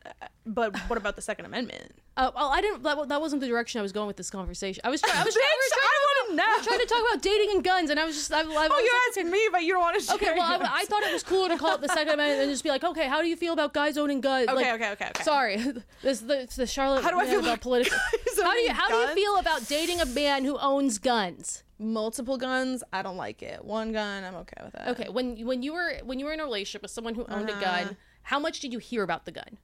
but 0.45 0.78
what 0.88 0.98
about 0.98 1.15
the 1.15 1.22
Second 1.22 1.45
Amendment? 1.45 1.93
Uh, 2.17 2.32
well, 2.36 2.50
I 2.50 2.62
didn't. 2.62 2.84
That, 2.84 3.08
that 3.10 3.22
wasn't 3.22 3.41
the 3.41 3.48
direction 3.48 3.80
I 3.80 3.82
was 3.82 3.91
going 3.91 4.08
with 4.08 4.17
this 4.17 4.30
conversation. 4.30 4.82
I 4.84 4.89
was. 4.89 5.02
Trying, 5.02 5.17
I 5.17 5.24
was 5.24 5.34
Bitch, 5.34 5.39
trying, 5.39 5.58
we 5.58 5.69
trying, 5.69 5.82
I 5.84 6.19
know. 6.36 6.44
we're 6.58 6.63
trying 6.63 6.80
to 6.80 6.86
talk 6.86 7.02
about 7.12 7.22
dating 7.22 7.50
and 7.52 7.63
guns, 7.63 7.89
and 7.89 8.00
I 8.00 8.06
was 8.06 8.15
just. 8.15 8.32
I, 8.34 8.39
I, 8.39 8.42
I 8.42 8.46
oh, 8.46 8.50
was 8.52 8.60
you're 8.70 8.70
like, 8.70 9.10
asking 9.10 9.32
me, 9.32 9.39
but 9.52 9.63
you 9.63 9.74
don't 9.74 9.82
want 9.82 10.00
to. 10.00 10.06
share. 10.06 10.15
Okay, 10.15 10.34
well, 10.36 10.44
I, 10.62 10.82
I 10.82 10.86
thought 10.86 11.04
it 11.04 11.13
was 11.13 11.24
cooler 11.24 11.50
to 11.50 11.58
call 11.58 11.76
it 11.76 11.82
the 11.82 11.88
Second 11.89 12.13
Amendment 12.13 12.42
and 12.42 12.52
just 12.52 12.63
be 12.63 12.70
like, 12.70 12.84
okay, 12.84 13.08
how 13.08 13.22
do 13.22 13.28
you 13.28 13.36
feel 13.36 13.54
about 13.54 13.74
guys 13.74 13.98
owning 13.98 14.22
guns? 14.22 14.48
Okay, 14.48 14.56
Like, 14.56 14.82
okay, 14.82 14.92
okay, 14.92 15.08
okay. 15.10 15.24
Sorry, 15.24 15.58
this 16.02 16.20
the, 16.22 16.48
the 16.56 16.68
Charlotte. 16.68 17.04
How 17.04 17.12
do 17.12 17.20
I 17.20 17.26
feel 17.26 17.39
about 17.42 17.62
political? 17.62 17.98
How 18.42 18.54
do 18.54 18.60
you 18.60 18.72
how 18.72 18.88
do 18.88 18.96
you 18.96 19.08
feel 19.13 19.38
about 19.38 19.68
dating 19.68 20.00
a 20.02 20.06
man 20.06 20.44
who 20.46 20.58
owns 20.58 20.98
guns? 20.98 21.63
multiple 21.82 22.38
guns. 22.38 22.84
I 22.92 23.02
don't 23.02 23.15
like 23.15 23.42
it. 23.42 23.63
One 23.63 23.94
gun, 23.94 24.24
I'm 24.26 24.36
okay 24.36 24.62
with 24.63 24.74
that. 24.74 24.88
Okay, 24.89 25.08
when 25.10 25.46
when 25.46 25.63
you 25.63 25.72
were 25.74 25.94
when 26.04 26.20
you 26.20 26.26
were 26.26 26.34
in 26.34 26.39
a 26.39 26.44
relationship 26.44 26.82
with 26.82 26.92
someone 26.92 27.15
who 27.15 27.26
owned 27.30 27.50
a 27.50 27.54
Uh-huh. 27.54 27.62
gun, 27.62 27.98
how 28.24 28.38
much 28.39 28.60
did 28.60 28.74
you 28.74 28.80
hear 28.80 29.02
about 29.04 29.26
the 29.26 29.32
gun? 29.32 29.58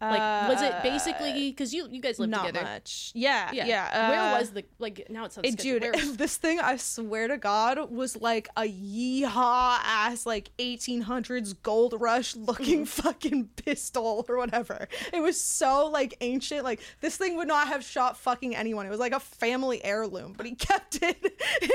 Like, 0.00 0.48
was 0.50 0.60
it 0.60 0.74
basically 0.82 1.50
because 1.50 1.72
you 1.72 1.88
you 1.90 2.02
guys 2.02 2.18
lived 2.18 2.34
Uh, 2.34 2.36
not 2.36 2.46
together? 2.48 2.66
much? 2.66 3.12
Yeah, 3.14 3.50
Yeah. 3.52 3.64
yeah. 3.66 4.10
Where 4.10 4.20
uh, 4.20 4.38
was 4.38 4.50
the 4.50 4.64
like? 4.78 5.06
Now 5.08 5.24
it 5.24 5.32
sounds 5.32 5.48
sketchy. 5.52 5.78
dude, 5.80 5.94
this 6.18 6.36
thing 6.36 6.60
I 6.60 6.76
swear 6.76 7.28
to 7.28 7.38
God 7.38 7.90
was 7.90 8.14
like 8.20 8.48
a 8.58 8.62
yeehaw 8.62 9.78
ass 9.82 10.26
like 10.26 10.50
1800s 10.58 11.54
gold 11.62 11.94
rush 11.98 12.36
looking 12.36 12.84
fucking 13.00 13.48
pistol 13.56 14.24
or 14.28 14.36
whatever. 14.36 14.86
It 15.14 15.20
was 15.20 15.40
so 15.40 15.88
like 15.88 16.16
ancient. 16.20 16.62
Like 16.64 16.80
this 17.00 17.16
thing 17.16 17.36
would 17.36 17.48
not 17.48 17.68
have 17.68 17.82
shot 17.82 18.18
fucking 18.18 18.54
anyone. 18.54 18.84
It 18.86 18.90
was 18.90 19.00
like 19.00 19.12
a 19.12 19.20
family 19.20 19.82
heirloom, 19.84 20.34
but 20.36 20.44
he 20.46 20.54
kept 20.54 20.96
it 21.02 21.16
in 21.62 21.70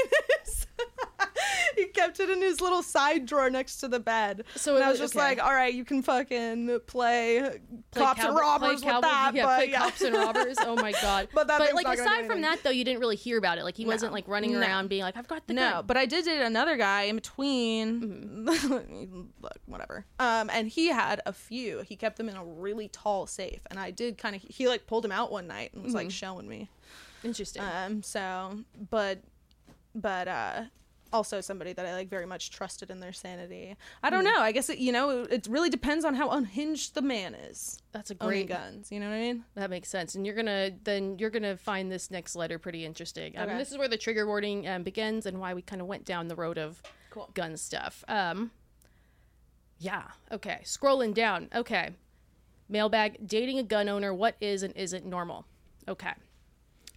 his. 0.46 0.68
he 1.76 1.86
kept 1.88 2.20
it 2.20 2.30
in 2.30 2.42
his 2.42 2.62
little 2.62 2.84
side 2.84 3.26
drawer 3.26 3.50
next 3.50 3.78
to 3.78 3.88
the 3.88 4.00
bed. 4.00 4.44
So 4.56 4.76
and 4.76 4.84
it 4.84 4.88
I 4.88 4.90
was 4.92 5.00
just 5.00 5.16
okay. 5.16 5.24
like, 5.24 5.44
all 5.44 5.54
right, 5.54 5.74
you 5.74 5.86
can 5.86 6.02
fucking 6.02 6.80
play, 6.88 7.60
play 7.92 8.02
cops 8.04 8.24
and 8.24 8.36
robbers 8.36 8.84
with 8.84 9.02
that, 9.02 9.32
yeah, 9.34 9.46
but 9.46 9.56
play 9.58 9.70
yeah. 9.70 9.80
cops 9.80 10.02
and 10.02 10.16
robbers. 10.16 10.58
Oh 10.62 10.76
my 10.76 10.92
god! 11.02 11.28
But 11.34 11.48
that 11.48 11.60
thing's 11.60 11.74
like 11.74 11.86
not 11.86 11.98
gonna 11.98 11.98
do 11.98 12.04
aside 12.04 12.28
from 12.28 12.42
that 12.42 12.64
though, 12.64 12.70
you 12.70 12.84
didn't 12.84 13.00
really 13.00 13.16
hear 13.16 13.38
about 13.38 13.58
it. 13.58 13.64
Like 13.64 13.78
he 13.78 13.86
wasn't 13.86 14.14
like 14.14 14.28
running 14.28 14.54
No. 14.54 14.60
around 14.60 14.90
being 14.90 15.04
like, 15.04 15.18
"I've 15.18 15.28
got 15.28 15.48
the 15.48 15.54
No, 15.54 15.72
gun." 15.72 15.86
but 15.88 15.98
I 15.98 16.06
did 16.06 16.26
date 16.26 16.42
another 16.42 16.78
guy 16.78 17.04
in 17.04 17.16
between. 17.16 18.46
Look, 18.46 19.58
whatever. 19.66 20.06
Um, 20.20 20.50
and 20.52 20.68
he 20.68 20.88
had 20.88 21.22
a 21.26 21.34
few. 21.34 21.82
He 21.82 21.96
kept 21.96 22.18
them 22.18 22.30
in 22.30 22.36
a 22.36 22.44
really 22.44 22.88
tall 22.88 23.28
safe, 23.28 23.62
and 23.70 23.80
I 23.80 23.92
did 23.92 24.18
kind 24.18 24.36
of. 24.36 24.42
He 24.42 24.68
like 24.68 24.88
pulled 24.88 25.04
them 25.04 25.12
out 25.12 25.32
one 25.32 25.48
night 25.48 25.74
and 25.74 25.84
was 25.84 25.94
like 25.94 26.12
showing 26.12 26.48
me. 26.48 26.70
Interesting. 27.24 27.62
Um, 27.62 28.02
so, 28.04 28.60
but, 28.90 29.20
but 29.94 30.28
uh, 30.28 30.64
also 31.14 31.42
somebody 31.42 31.74
that 31.74 31.86
I 31.86 31.94
like 31.94 32.10
very 32.10 32.26
much 32.26 32.52
trusted 32.52 32.90
in 32.90 33.00
their 33.00 33.14
sanity. 33.14 33.76
I 34.04 34.10
don't 34.10 34.24
know. 34.24 34.40
I 34.40 34.52
guess 34.52 34.70
it, 34.70 34.78
you 34.80 34.92
know 34.92 35.22
it 35.22 35.48
really 35.50 35.70
depends 35.70 36.06
on 36.06 36.16
how 36.16 36.30
unhinged 36.30 36.94
the 36.96 37.02
man 37.02 37.34
is. 37.36 37.80
That's 37.92 38.12
a 38.12 38.16
great. 38.16 38.48
guns. 38.48 38.92
You 38.92 39.00
know 39.00 39.10
what 39.10 39.16
I 39.16 39.20
mean? 39.20 39.44
That 39.56 39.70
makes 39.70 39.90
sense. 39.90 40.16
And 40.16 40.26
you're 40.26 40.36
gonna 40.36 40.72
then 40.84 41.18
you're 41.20 41.30
gonna 41.30 41.58
find 41.58 41.92
this 41.92 42.12
next 42.12 42.36
letter 42.36 42.58
pretty 42.60 42.86
interesting. 42.86 43.38
Um, 43.38 43.44
Okay. 43.50 43.58
This 43.58 43.72
is 43.72 43.78
where 43.78 43.88
the 43.88 43.98
trigger 43.98 44.26
warning 44.26 44.68
um, 44.68 44.84
begins 44.84 45.26
and 45.26 45.40
why 45.40 45.54
we 45.54 45.62
kind 45.62 45.82
of 45.82 45.88
went 45.88 46.06
down 46.06 46.28
the 46.28 46.36
road 46.36 46.58
of 46.58 46.82
Cool. 47.10 47.30
gun 47.34 47.58
stuff. 47.58 48.04
Um, 48.08 48.52
yeah. 49.80 50.04
Okay. 50.32 50.60
Scrolling 50.64 51.14
down. 51.14 51.50
Okay. 51.54 51.90
Mailbag. 52.70 53.28
Dating 53.28 53.60
a 53.60 53.64
gun 53.64 53.90
owner. 53.90 54.14
What 54.14 54.36
is 54.40 54.64
and 54.64 54.76
isn't 54.78 55.06
normal? 55.06 55.46
Okay. 55.88 56.12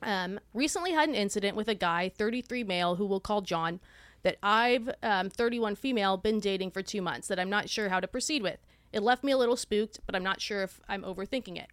Um, 0.03 0.39
recently 0.53 0.93
had 0.93 1.09
an 1.09 1.15
incident 1.15 1.57
with 1.57 1.69
a 1.69 1.75
guy, 1.75 2.11
33 2.11 2.63
male, 2.63 2.97
who 2.97 3.07
we'll 3.07 3.21
call 3.21 3.41
John, 3.41 3.81
that 4.25 4.39
I've, 4.43 4.91
um, 5.03 5.31
31 5.31 5.77
female, 5.77 6.17
been 6.17 6.41
dating 6.41 6.73
for 6.73 6.83
two 6.83 7.01
months 7.01 7.29
that 7.29 7.39
I'm 7.39 7.51
not 7.51 7.71
sure 7.71 7.91
how 7.91 8.01
to 8.01 8.09
proceed 8.09 8.43
with. 8.43 8.59
It 8.93 9.03
left 9.03 9.23
me 9.23 9.33
a 9.33 9.39
little 9.39 9.57
spooked, 9.57 10.01
but 10.07 10.17
I'm 10.17 10.25
not 10.25 10.41
sure 10.41 10.63
if 10.63 10.81
I'm 10.89 11.03
overthinking 11.03 11.57
it. 11.57 11.69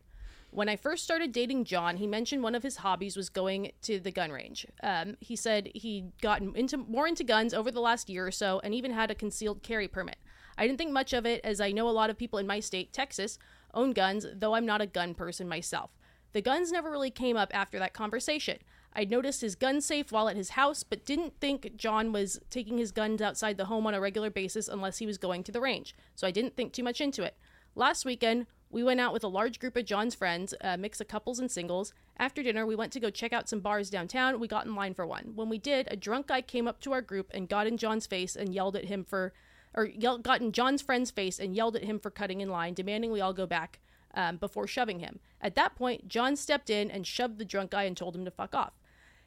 When 0.51 0.67
I 0.67 0.75
first 0.75 1.05
started 1.05 1.31
dating 1.31 1.63
John, 1.63 1.95
he 1.95 2.05
mentioned 2.05 2.43
one 2.43 2.55
of 2.55 2.63
his 2.63 2.77
hobbies 2.77 3.15
was 3.15 3.29
going 3.29 3.71
to 3.83 4.01
the 4.01 4.11
gun 4.11 4.31
range. 4.31 4.67
Um, 4.83 5.15
he 5.21 5.37
said 5.37 5.71
he'd 5.73 6.11
gotten 6.21 6.53
into 6.55 6.75
more 6.75 7.07
into 7.07 7.23
guns 7.23 7.53
over 7.53 7.71
the 7.71 7.79
last 7.79 8.09
year 8.09 8.27
or 8.27 8.31
so, 8.31 8.59
and 8.61 8.73
even 8.73 8.91
had 8.91 9.09
a 9.09 9.15
concealed 9.15 9.63
carry 9.63 9.87
permit. 9.87 10.17
I 10.57 10.67
didn't 10.67 10.77
think 10.77 10.91
much 10.91 11.13
of 11.13 11.25
it, 11.25 11.39
as 11.45 11.61
I 11.61 11.71
know 11.71 11.87
a 11.87 11.91
lot 11.91 12.09
of 12.09 12.17
people 12.17 12.37
in 12.37 12.47
my 12.47 12.59
state, 12.59 12.91
Texas, 12.91 13.39
own 13.73 13.93
guns, 13.93 14.25
though 14.33 14.55
I'm 14.55 14.65
not 14.65 14.81
a 14.81 14.85
gun 14.85 15.13
person 15.13 15.47
myself. 15.47 15.91
The 16.33 16.41
guns 16.41 16.71
never 16.71 16.91
really 16.91 17.11
came 17.11 17.37
up 17.37 17.51
after 17.53 17.79
that 17.79 17.93
conversation. 17.93 18.57
I'd 18.93 19.11
noticed 19.11 19.41
his 19.41 19.55
gun 19.55 19.79
safe 19.79 20.11
while 20.11 20.27
at 20.27 20.35
his 20.35 20.51
house, 20.51 20.83
but 20.83 21.05
didn't 21.05 21.39
think 21.39 21.77
John 21.77 22.11
was 22.11 22.39
taking 22.49 22.77
his 22.77 22.91
guns 22.91 23.21
outside 23.21 23.57
the 23.57 23.65
home 23.65 23.87
on 23.87 23.93
a 23.93 24.01
regular 24.01 24.29
basis 24.29 24.67
unless 24.67 24.97
he 24.97 25.05
was 25.05 25.17
going 25.17 25.43
to 25.43 25.51
the 25.51 25.61
range, 25.61 25.95
so 26.15 26.27
I 26.27 26.31
didn't 26.31 26.55
think 26.55 26.73
too 26.73 26.83
much 26.83 26.99
into 26.99 27.23
it. 27.23 27.35
Last 27.73 28.03
weekend, 28.03 28.47
we 28.69 28.83
went 28.83 28.99
out 28.99 29.13
with 29.13 29.23
a 29.23 29.29
large 29.29 29.59
group 29.59 29.75
of 29.75 29.85
John's 29.85 30.15
friends, 30.15 30.53
a 30.61 30.77
mix 30.77 30.99
of 31.01 31.07
couples 31.07 31.39
and 31.39 31.51
singles. 31.51 31.93
After 32.17 32.43
dinner, 32.43 32.65
we 32.65 32.75
went 32.75 32.91
to 32.93 32.99
go 32.99 33.09
check 33.09 33.33
out 33.33 33.49
some 33.49 33.59
bars 33.59 33.89
downtown. 33.89 34.39
We 34.39 34.47
got 34.47 34.65
in 34.65 34.75
line 34.75 34.93
for 34.93 35.05
one. 35.05 35.31
When 35.35 35.49
we 35.49 35.57
did, 35.57 35.87
a 35.89 35.95
drunk 35.95 36.27
guy 36.27 36.41
came 36.41 36.67
up 36.67 36.79
to 36.81 36.93
our 36.93 37.01
group 37.01 37.31
and 37.33 37.49
got 37.49 37.67
in 37.67 37.77
John's 37.77 38.07
face 38.07 38.35
and 38.35 38.53
yelled 38.53 38.75
at 38.75 38.85
him 38.85 39.03
for, 39.03 39.33
or 39.73 39.87
got 39.87 40.41
in 40.41 40.51
John's 40.51 40.81
friend's 40.81 41.11
face 41.11 41.39
and 41.39 41.55
yelled 41.55 41.75
at 41.75 41.83
him 41.83 41.99
for 41.99 42.11
cutting 42.11 42.41
in 42.41 42.49
line, 42.49 42.73
demanding 42.73 43.11
we 43.11 43.21
all 43.21 43.33
go 43.33 43.45
back 43.45 43.79
um, 44.13 44.37
before 44.37 44.67
shoving 44.67 44.99
him. 44.99 45.19
At 45.41 45.55
that 45.55 45.75
point, 45.75 46.07
John 46.07 46.35
stepped 46.35 46.69
in 46.69 46.91
and 46.91 47.07
shoved 47.07 47.39
the 47.39 47.45
drunk 47.45 47.71
guy 47.71 47.83
and 47.83 47.95
told 47.95 48.15
him 48.15 48.25
to 48.25 48.31
fuck 48.31 48.53
off. 48.53 48.73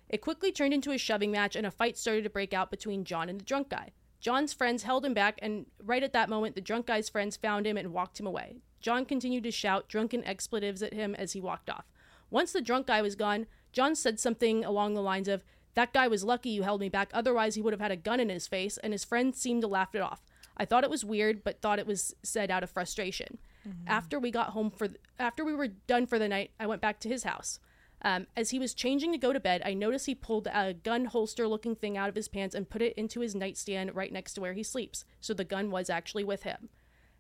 It 0.09 0.21
quickly 0.21 0.53
turned 0.53 0.75
into 0.75 0.93
a 0.93 0.99
shoving 0.99 1.31
match, 1.31 1.57
and 1.57 1.67
a 1.67 1.71
fight 1.71 1.97
started 1.97 2.25
to 2.25 2.31
break 2.31 2.53
out 2.53 2.71
between 2.71 3.05
John 3.05 3.29
and 3.29 3.41
the 3.41 3.45
drunk 3.45 3.71
guy. 3.71 3.93
John's 4.21 4.53
friends 4.53 4.85
held 4.85 5.05
him 5.05 5.15
back, 5.15 5.39
and 5.43 5.67
right 5.83 6.03
at 6.03 6.13
that 6.13 6.29
moment, 6.29 6.55
the 6.55 6.61
drunk 6.61 6.87
guy's 6.87 7.09
friends 7.09 7.37
found 7.37 7.67
him 7.67 7.77
and 7.77 7.93
walked 7.93 8.19
him 8.19 8.27
away. 8.27 8.57
John 8.81 9.05
continued 9.05 9.45
to 9.45 9.51
shout 9.51 9.89
drunken 9.89 10.25
expletives 10.25 10.83
at 10.83 10.95
him 10.95 11.15
as 11.15 11.33
he 11.33 11.41
walked 11.41 11.71
off. 11.71 11.85
Once 12.31 12.53
the 12.53 12.61
drunk 12.61 12.87
guy 12.87 13.03
was 13.03 13.17
gone, 13.17 13.47
John 13.73 13.95
said 13.95 14.19
something 14.19 14.65
along 14.65 14.95
the 14.95 15.03
lines 15.03 15.29
of, 15.29 15.45
That 15.75 15.93
guy 15.93 16.09
was 16.09 16.25
lucky 16.25 16.51
you 16.51 16.63
held 16.63 16.81
me 16.81 16.89
back, 16.89 17.11
otherwise, 17.13 17.55
he 17.55 17.63
would 17.63 17.73
have 17.73 17.81
had 17.81 17.91
a 17.91 17.97
gun 17.97 18.21
in 18.21 18.29
his 18.29 18.47
face, 18.47 18.79
and 18.79 18.93
his 18.93 19.05
friends 19.05 19.41
seemed 19.41 19.63
to 19.63 19.69
laugh 19.69 19.95
it 19.95 20.01
off. 20.01 20.23
I 20.57 20.65
thought 20.65 20.85
it 20.85 20.91
was 20.91 21.05
weird, 21.05 21.43
but 21.43 21.61
thought 21.61 21.79
it 21.79 21.87
was 21.87 22.15
said 22.23 22.51
out 22.51 22.63
of 22.63 22.71
frustration. 22.71 23.39
Mm-hmm. 23.69 23.89
After 23.89 24.19
we 24.19 24.31
got 24.31 24.51
home 24.51 24.71
for, 24.71 24.89
th- 24.89 25.01
after 25.19 25.45
we 25.45 25.55
were 25.55 25.69
done 25.69 26.07
for 26.07 26.19
the 26.19 26.29
night, 26.29 26.51
I 26.61 26.67
went 26.67 26.81
back 26.81 27.01
to 27.01 27.09
his 27.09 27.25
house. 27.25 27.59
Um, 28.05 28.27
as 28.37 28.51
he 28.51 28.59
was 28.59 28.75
changing 28.75 29.13
to 29.13 29.19
go 29.19 29.33
to 29.33 29.41
bed, 29.41 29.63
I 29.65 29.73
noticed 29.73 30.05
he 30.05 30.15
pulled 30.15 30.47
a 30.47 30.75
gun 30.75 31.07
holster 31.07 31.49
looking 31.49 31.75
thing 31.75 31.97
out 31.97 32.11
of 32.11 32.15
his 32.15 32.29
pants 32.29 32.55
and 32.55 32.69
put 32.69 32.83
it 32.83 32.93
into 32.99 33.21
his 33.21 33.35
nightstand 33.35 33.97
right 33.97 34.13
next 34.13 34.35
to 34.35 34.43
where 34.43 34.53
he 34.53 34.63
sleeps. 34.63 35.07
So 35.23 35.33
the 35.33 35.43
gun 35.43 35.71
was 35.71 35.89
actually 35.89 36.25
with 36.25 36.43
him. 36.43 36.69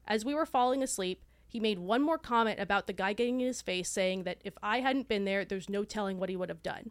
As 0.06 0.26
we 0.26 0.34
were 0.34 0.44
falling 0.44 0.82
asleep, 0.82 1.24
he 1.48 1.58
made 1.58 1.78
one 1.78 2.02
more 2.02 2.18
comment 2.18 2.60
about 2.60 2.86
the 2.86 2.92
guy 2.92 3.14
getting 3.14 3.40
in 3.40 3.46
his 3.46 3.62
face, 3.62 3.88
saying 3.88 4.24
that 4.24 4.42
if 4.44 4.54
I 4.62 4.80
hadn't 4.80 5.08
been 5.08 5.24
there, 5.24 5.44
there's 5.44 5.70
no 5.70 5.84
telling 5.84 6.18
what 6.18 6.28
he 6.28 6.36
would 6.36 6.50
have 6.50 6.62
done. 6.62 6.90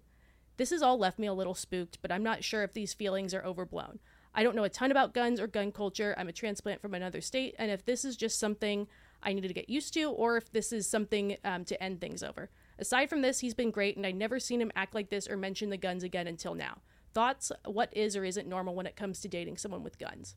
This 0.58 0.72
has 0.72 0.82
all 0.82 0.98
left 0.98 1.20
me 1.20 1.28
a 1.28 1.34
little 1.34 1.54
spooked, 1.54 2.00
but 2.02 2.12
I'm 2.12 2.24
not 2.24 2.44
sure 2.44 2.64
if 2.64 2.74
these 2.74 2.96
feelings 2.96 3.34
are 3.34 3.46
overblown. 3.46 4.00
I 4.34 4.41
don't 4.41 4.56
know 4.56 4.64
a 4.64 4.70
ton 4.70 4.89
about 4.89 5.14
guns 5.14 5.39
or 5.39 5.46
gun 5.46 5.72
culture. 5.72 6.16
I'm 6.18 6.30
a 6.30 6.34
transplant 6.34 6.82
from 6.82 6.96
another 6.96 7.22
state, 7.22 7.56
and 7.60 7.70
if 7.70 7.86
this 7.86 8.04
is 8.04 8.18
just 8.18 8.39
something 8.39 8.88
I 9.22 9.34
needed 9.34 9.50
to 9.50 9.54
get 9.54 9.70
used 9.70 9.94
to, 9.94 10.10
or 10.10 10.38
if 10.38 10.52
this 10.52 10.74
is 10.74 10.88
something 10.88 11.38
um, 11.44 11.66
to 11.66 11.82
end 11.84 12.02
things 12.02 12.24
over. 12.24 12.50
Aside 12.84 13.10
from 13.10 13.22
this, 13.22 13.40
he's 13.40 13.54
been 13.54 13.72
great, 13.72 13.96
and 13.96 14.06
I'd 14.06 14.18
never 14.18 14.42
seen 14.42 14.60
him 14.60 14.70
act 14.76 14.94
like 14.94 15.10
this 15.10 15.26
or 15.30 15.38
mention 15.38 15.70
the 15.70 15.78
guns 15.78 16.04
again 16.04 16.28
until 16.28 16.54
now. 16.54 16.82
Thoughts? 17.14 17.50
What 17.64 17.96
is 17.96 18.18
or 18.18 18.26
isn't 18.26 18.46
normal 18.46 18.76
when 18.76 18.86
it 18.86 18.98
comes 18.98 19.22
to 19.22 19.30
dating 19.30 19.56
someone 19.56 19.84
with 19.84 19.98
guns? 19.98 20.36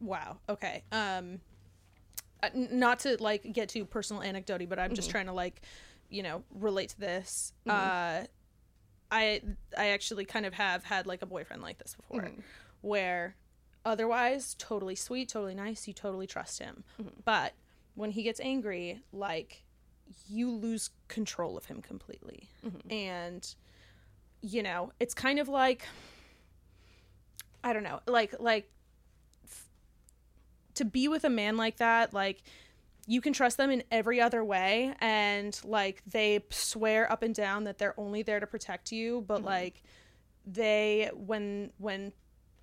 Wow. 0.00 0.38
Okay. 0.48 0.82
Um, 0.90 1.38
uh, 2.42 2.48
not 2.54 2.98
to 3.00 3.22
like 3.22 3.52
get 3.52 3.68
too 3.68 3.84
personal 3.84 4.20
anecdote, 4.20 4.68
but 4.68 4.80
I'm 4.80 4.94
just 4.96 5.10
trying 5.10 5.26
to 5.26 5.32
like, 5.32 5.62
you 6.10 6.24
know, 6.24 6.42
relate 6.52 6.88
to 6.88 6.98
this. 6.98 7.52
Uh, 7.68 8.24
I 9.12 9.40
I 9.76 9.86
actually 9.90 10.24
kind 10.24 10.44
of 10.44 10.54
have 10.54 10.82
had 10.82 11.06
like 11.06 11.22
a 11.22 11.26
boyfriend 11.26 11.62
like 11.62 11.78
this 11.78 11.94
before, 11.94 12.22
where 12.80 13.36
otherwise 13.84 14.56
totally 14.58 14.96
sweet, 14.96 15.28
totally 15.28 15.54
nice, 15.54 15.86
you 15.86 15.94
totally 15.94 16.26
trust 16.26 16.58
him, 16.58 16.82
but 17.24 17.52
when 17.94 18.10
he 18.10 18.24
gets 18.24 18.40
angry, 18.40 19.02
like 19.12 19.62
you 20.28 20.50
lose 20.50 20.90
control 21.08 21.56
of 21.56 21.66
him 21.66 21.82
completely, 21.82 22.48
mm-hmm. 22.64 22.92
and 22.92 23.54
you 24.40 24.62
know 24.62 24.92
it's 25.00 25.14
kind 25.14 25.38
of 25.38 25.48
like 25.48 25.84
I 27.62 27.72
don't 27.72 27.82
know, 27.82 28.00
like 28.06 28.34
like 28.38 28.70
to 30.74 30.84
be 30.84 31.08
with 31.08 31.24
a 31.24 31.30
man 31.30 31.56
like 31.56 31.78
that, 31.78 32.14
like 32.14 32.42
you 33.06 33.20
can 33.20 33.32
trust 33.32 33.56
them 33.56 33.70
in 33.70 33.82
every 33.90 34.20
other 34.20 34.44
way. 34.44 34.94
And 35.00 35.58
like 35.64 36.02
they 36.06 36.44
swear 36.50 37.10
up 37.10 37.22
and 37.22 37.34
down 37.34 37.64
that 37.64 37.78
they're 37.78 37.98
only 37.98 38.22
there 38.22 38.38
to 38.40 38.46
protect 38.46 38.92
you, 38.92 39.24
but 39.26 39.38
mm-hmm. 39.38 39.46
like 39.46 39.82
they 40.46 41.10
when 41.14 41.72
when 41.78 42.12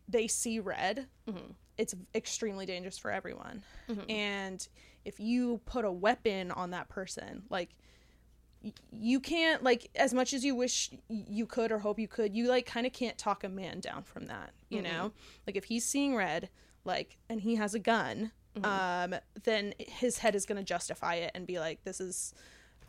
they 0.07 0.27
see 0.27 0.59
red, 0.59 1.07
mm-hmm. 1.27 1.51
it's 1.77 1.93
extremely 2.13 2.65
dangerous 2.65 2.97
for 2.97 3.11
everyone. 3.11 3.63
And 4.09 4.67
if 5.05 5.19
you 5.19 5.61
put 5.65 5.85
a 5.85 5.91
weapon 5.91 6.51
on 6.51 6.71
that 6.71 6.89
person, 6.89 7.43
like 7.49 7.69
you 8.91 9.19
can't 9.19 9.63
like 9.63 9.89
as 9.95 10.13
much 10.13 10.33
as 10.33 10.43
you 10.43 10.55
wish 10.55 10.89
you 11.07 11.45
could 11.45 11.71
or 11.71 11.77
hope 11.79 11.99
you 11.99 12.07
could 12.07 12.35
you 12.35 12.47
like 12.47 12.65
kind 12.65 12.87
of 12.87 12.93
can't 12.93 13.15
talk 13.17 13.43
a 13.43 13.49
man 13.49 13.79
down 13.79 14.01
from 14.01 14.25
that 14.25 14.51
you 14.69 14.81
know? 14.81 15.11
Like 15.45 15.55
if 15.55 15.65
he's 15.65 15.85
seeing 15.85 16.15
red 16.15 16.49
like 16.83 17.17
and 17.29 17.39
he 17.41 17.55
has 17.55 17.73
a 17.75 17.79
gun 17.79 18.31
um 18.63 19.13
then 19.43 19.73
his 19.77 20.17
head 20.19 20.33
is 20.33 20.45
going 20.45 20.57
to 20.57 20.63
justify 20.63 21.15
it 21.15 21.31
and 21.35 21.45
be 21.45 21.59
like 21.59 21.83
this 21.83 21.99
is 22.01 22.33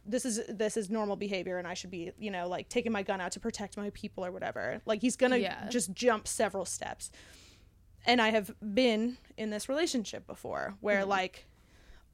this 0.06 0.24
is 0.24 0.40
this 0.48 0.76
is 0.76 0.88
normal 0.88 1.16
behavior 1.16 1.58
and 1.58 1.66
i 1.66 1.74
should 1.74 1.90
be 1.90 2.12
you 2.18 2.30
know 2.30 2.46
like 2.48 2.68
taking 2.68 2.92
my 2.92 3.02
gun 3.02 3.20
out 3.20 3.32
to 3.32 3.40
protect 3.40 3.76
my 3.76 3.90
people 3.90 4.24
or 4.24 4.30
whatever. 4.30 4.80
Like 4.86 5.02
he's 5.02 5.16
going 5.16 5.32
to 5.32 5.40
Yeah. 5.40 5.68
just 5.68 5.92
jump 5.92 6.26
several 6.28 6.64
steps. 6.64 7.10
And 8.06 8.22
i 8.22 8.30
have 8.30 8.54
been 8.74 9.18
in 9.36 9.50
this 9.50 9.68
relationship 9.68 10.26
before 10.26 10.74
where 10.80 11.04
like 11.04 11.46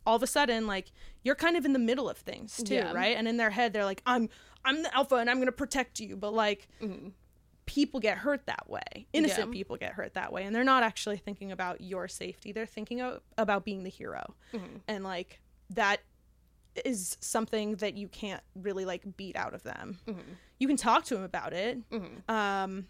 all 0.07 0.17
of 0.17 0.23
a 0.23 0.27
sudden 0.27 0.67
like 0.67 0.93
you're 1.23 1.35
kind 1.35 1.57
of 1.57 1.65
in 1.65 1.73
the 1.73 1.79
middle 1.79 2.09
of 2.09 2.19
things 2.19 2.57
too 2.63 2.75
Yeah. 2.75 2.93
right? 2.93 3.17
And 3.17 3.29
in 3.29 3.37
their 3.37 3.51
head 3.51 3.73
they're 3.73 3.85
like 3.85 4.03
i'm 4.07 4.29
i'm 4.65 4.83
the 4.83 4.95
alpha 4.95 5.17
and 5.17 5.29
i'm 5.31 5.37
going 5.37 5.47
to 5.47 5.53
protect 5.53 6.01
you. 6.01 6.17
But 6.17 6.35
like 6.35 6.69
mm-hmm. 6.81 7.09
people 7.67 8.01
get 8.01 8.19
hurt 8.19 8.47
that 8.47 8.69
way. 8.69 9.07
Innocent 9.13 9.49
Yeah. 9.49 9.53
people 9.53 9.77
get 9.77 9.93
hurt 9.93 10.15
that 10.15 10.33
way. 10.33 10.45
And 10.45 10.55
they're 10.55 10.65
not 10.65 10.83
actually 10.83 11.19
thinking 11.19 11.53
about 11.53 11.81
your 11.81 12.09
safety. 12.09 12.53
They're 12.53 12.67
thinking 12.67 13.01
o- 13.01 13.21
about 13.39 13.65
being 13.65 13.85
the 13.85 13.91
hero. 13.91 14.35
Mm-hmm. 14.53 14.77
And 14.89 15.05
like 15.05 15.41
that 15.71 16.01
is 16.85 17.17
something 17.21 17.77
that 17.77 17.97
you 17.97 18.09
can't 18.09 18.43
really 18.55 18.85
like 18.85 19.17
beat 19.17 19.37
out 19.37 19.55
of 19.55 19.63
them. 19.63 19.99
Mm-hmm. 20.09 20.33
You 20.59 20.67
can 20.69 20.77
talk 20.77 21.05
to 21.05 21.15
them 21.15 21.23
about 21.25 21.53
it. 21.53 21.79
Um 22.29 22.87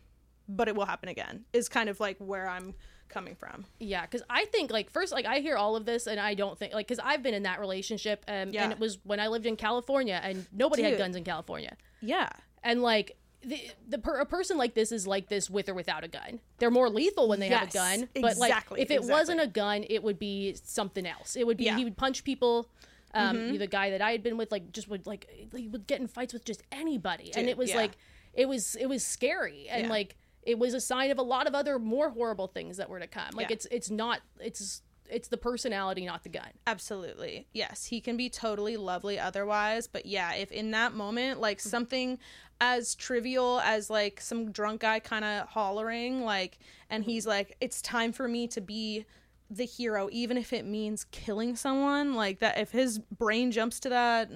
but 0.49 0.67
it 0.69 0.75
will 0.75 0.85
happen 0.87 1.09
again 1.09 1.45
is 1.53 1.69
kind 1.69 1.89
of 1.89 2.01
like 2.01 2.17
where 2.19 2.49
i'm 2.49 2.75
coming 3.13 3.35
from 3.35 3.65
Yeah, 3.79 4.03
because 4.03 4.23
I 4.29 4.47
think 4.47 4.71
like 4.73 4.91
first, 4.91 5.13
like 5.13 5.27
I 5.27 5.39
hear 5.41 5.57
all 5.57 5.77
of 5.77 5.85
this, 5.85 6.07
and 6.07 6.19
I 6.19 6.35
don't 6.35 6.59
think 6.59 6.75
like 6.75 6.87
because 6.89 7.01
I've 7.05 7.23
been 7.23 7.35
in 7.35 7.45
that 7.45 7.61
relationship, 7.61 8.25
um, 8.27 8.51
Yeah. 8.51 8.65
and 8.65 8.73
it 8.73 8.79
was 8.79 8.99
when 9.05 9.21
I 9.21 9.29
lived 9.29 9.47
in 9.47 9.57
California, 9.57 10.19
and 10.23 10.47
nobody 10.53 10.83
had 10.83 10.99
guns 10.99 11.17
in 11.17 11.25
California, 11.25 11.77
yeah 12.01 12.29
and 12.65 12.83
like 12.83 13.17
the 13.45 13.61
the 13.89 13.99
per, 13.99 14.21
a 14.21 14.27
person 14.27 14.57
like 14.57 14.75
this 14.75 14.93
is 14.93 15.07
like 15.07 15.29
this 15.29 15.51
with 15.51 15.69
or 15.69 15.75
without 15.75 16.05
a 16.05 16.09
gun. 16.09 16.41
They're 16.59 16.71
more 16.71 16.89
lethal 16.89 17.29
when 17.29 17.41
they 17.41 17.49
have 17.49 17.69
a 17.69 17.73
gun, 17.73 18.09
but 18.15 18.37
like 18.37 18.51
exactly, 18.51 18.81
if 18.81 18.91
it 18.91 18.95
exactly. 18.95 19.11
wasn't 19.13 19.41
a 19.41 19.47
gun, 19.49 19.85
it 19.91 20.03
would 20.03 20.19
be 20.19 20.55
something 20.63 21.07
else. 21.07 21.35
It 21.37 21.47
would 21.47 21.57
be 21.57 21.65
Yeah. 21.65 21.71
Mm-hmm. 21.73 21.79
he 21.79 21.85
would 21.85 21.97
punch 21.97 22.25
people. 22.25 22.69
Um, 23.15 23.59
the 23.59 23.67
guy 23.67 23.91
that 23.91 24.01
I 24.01 24.13
had 24.13 24.23
been 24.23 24.39
with, 24.39 24.51
like, 24.51 24.73
just 24.73 24.89
would 24.89 25.07
like 25.07 25.29
he 25.55 25.69
would 25.69 25.87
get 25.87 26.01
in 26.01 26.07
fights 26.07 26.33
with 26.33 26.45
just 26.47 26.63
anybody, 26.73 27.31
and 27.35 27.47
it 27.49 27.59
was 27.59 27.71
yeah. 27.71 27.77
like 27.77 27.93
it 28.33 28.49
was 28.49 28.75
it 28.77 28.87
was 28.87 29.05
scary, 29.05 29.69
and 29.69 29.85
Yeah. 29.85 29.91
like 29.91 30.17
it 30.43 30.59
was 30.59 30.75
a 30.75 30.81
sign 30.81 31.11
of 31.11 31.19
a 31.19 31.23
lot 31.23 31.47
of 31.47 31.55
other 31.55 31.79
more 31.79 32.11
horrible 32.11 32.49
things 32.49 32.77
that 32.77 32.89
were 32.89 33.01
to 33.01 33.07
come. 33.07 33.31
Like 33.35 33.49
Yeah. 33.49 33.55
it's 33.55 33.67
it's 33.71 33.91
not 33.91 34.21
it's 34.41 34.83
it's 35.09 35.29
the 35.29 35.37
personality, 35.37 36.07
not 36.07 36.23
the 36.23 36.31
gun. 36.31 36.49
Absolutely. 36.67 37.47
Yes, 37.53 37.85
he 37.85 38.01
can 38.01 38.17
be 38.17 38.31
totally 38.31 38.77
lovely 38.77 39.19
otherwise, 39.19 39.87
but 39.87 40.07
yeah, 40.07 40.35
if 40.35 40.51
in 40.51 40.71
that 40.73 40.95
moment 40.95 41.41
like 41.41 41.59
mm-hmm. 41.59 41.69
something 41.69 42.19
as 42.61 42.95
trivial 42.95 43.61
as 43.61 43.91
like 43.91 44.21
some 44.21 44.53
drunk 44.53 44.83
guy 44.83 45.01
kind 45.01 45.25
of 45.25 45.49
hollering 45.49 46.25
like 46.25 46.59
and 46.91 47.03
mm-hmm. 47.03 47.11
he's 47.11 47.27
like 47.27 47.57
it's 47.61 47.83
time 47.83 48.13
for 48.13 48.29
me 48.29 48.47
to 48.47 48.61
be 48.61 49.05
the 49.51 49.65
hero 49.65 50.09
even 50.13 50.39
if 50.39 50.53
it 50.53 50.65
means 50.65 51.05
killing 51.11 51.57
someone, 51.57 52.15
like 52.15 52.39
that 52.41 52.59
if 52.59 52.71
his 52.71 52.99
brain 52.99 53.51
jumps 53.51 53.81
to 53.81 53.89
that 53.91 54.31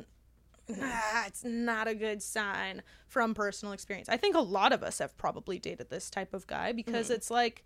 it's 0.69 1.45
not 1.45 1.89
a 1.89 1.95
good 1.95 2.23
sign 2.23 2.83
from 3.07 3.35
personal 3.35 3.73
experience. 3.73 4.09
I 4.09 4.17
think 4.17 4.37
a 4.37 4.41
lot 4.41 4.73
of 4.73 4.83
us 4.83 4.99
have 4.99 5.17
probably 5.17 5.59
dated 5.59 5.91
this 5.91 6.11
type 6.11 6.35
of 6.35 6.47
guy 6.47 6.73
because 6.73 7.09
hmm. 7.09 7.15
it's 7.15 7.31
like 7.31 7.65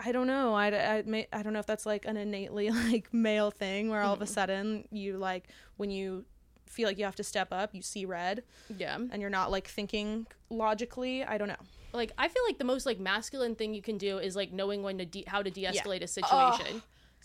I 0.00 0.12
don't 0.12 0.28
know. 0.28 0.54
I, 0.54 0.68
I, 0.68 1.02
may, 1.04 1.26
I 1.32 1.42
don't 1.42 1.52
know 1.52 1.58
if 1.58 1.66
that's 1.66 1.84
like 1.84 2.04
an 2.04 2.16
innately 2.16 2.70
like 2.90 3.12
male 3.12 3.50
thing 3.50 3.88
where 3.88 4.00
all 4.00 4.14
of 4.14 4.20
a 4.20 4.24
mm-hmm. 4.24 4.32
sudden 4.32 4.88
you 4.90 5.18
like 5.18 5.48
when 5.76 5.90
you 5.90 6.24
feel 6.66 6.86
like 6.86 6.98
you 6.98 7.04
have 7.04 7.16
to 7.16 7.24
step 7.24 7.48
up, 7.50 7.74
you 7.74 7.82
see 7.82 8.04
red 8.04 8.44
Yeah. 8.76 8.96
and 8.96 9.20
you're 9.20 9.30
not 9.30 9.50
like 9.50 9.66
thinking 9.66 10.26
logically. 10.50 11.24
I 11.24 11.38
don't 11.38 11.48
know. 11.48 11.56
Like 11.92 12.12
I 12.16 12.28
feel 12.28 12.42
like 12.46 12.58
the 12.58 12.64
most 12.64 12.86
like 12.86 13.00
masculine 13.00 13.54
thing 13.54 13.74
you 13.74 13.82
can 13.82 13.98
do 13.98 14.18
is 14.18 14.36
like 14.36 14.52
knowing 14.52 14.82
when 14.82 14.98
to 14.98 15.04
de- 15.04 15.24
how 15.26 15.42
to 15.42 15.50
de-escalate 15.50 16.02
a 16.02 16.06
situation. 16.06 16.82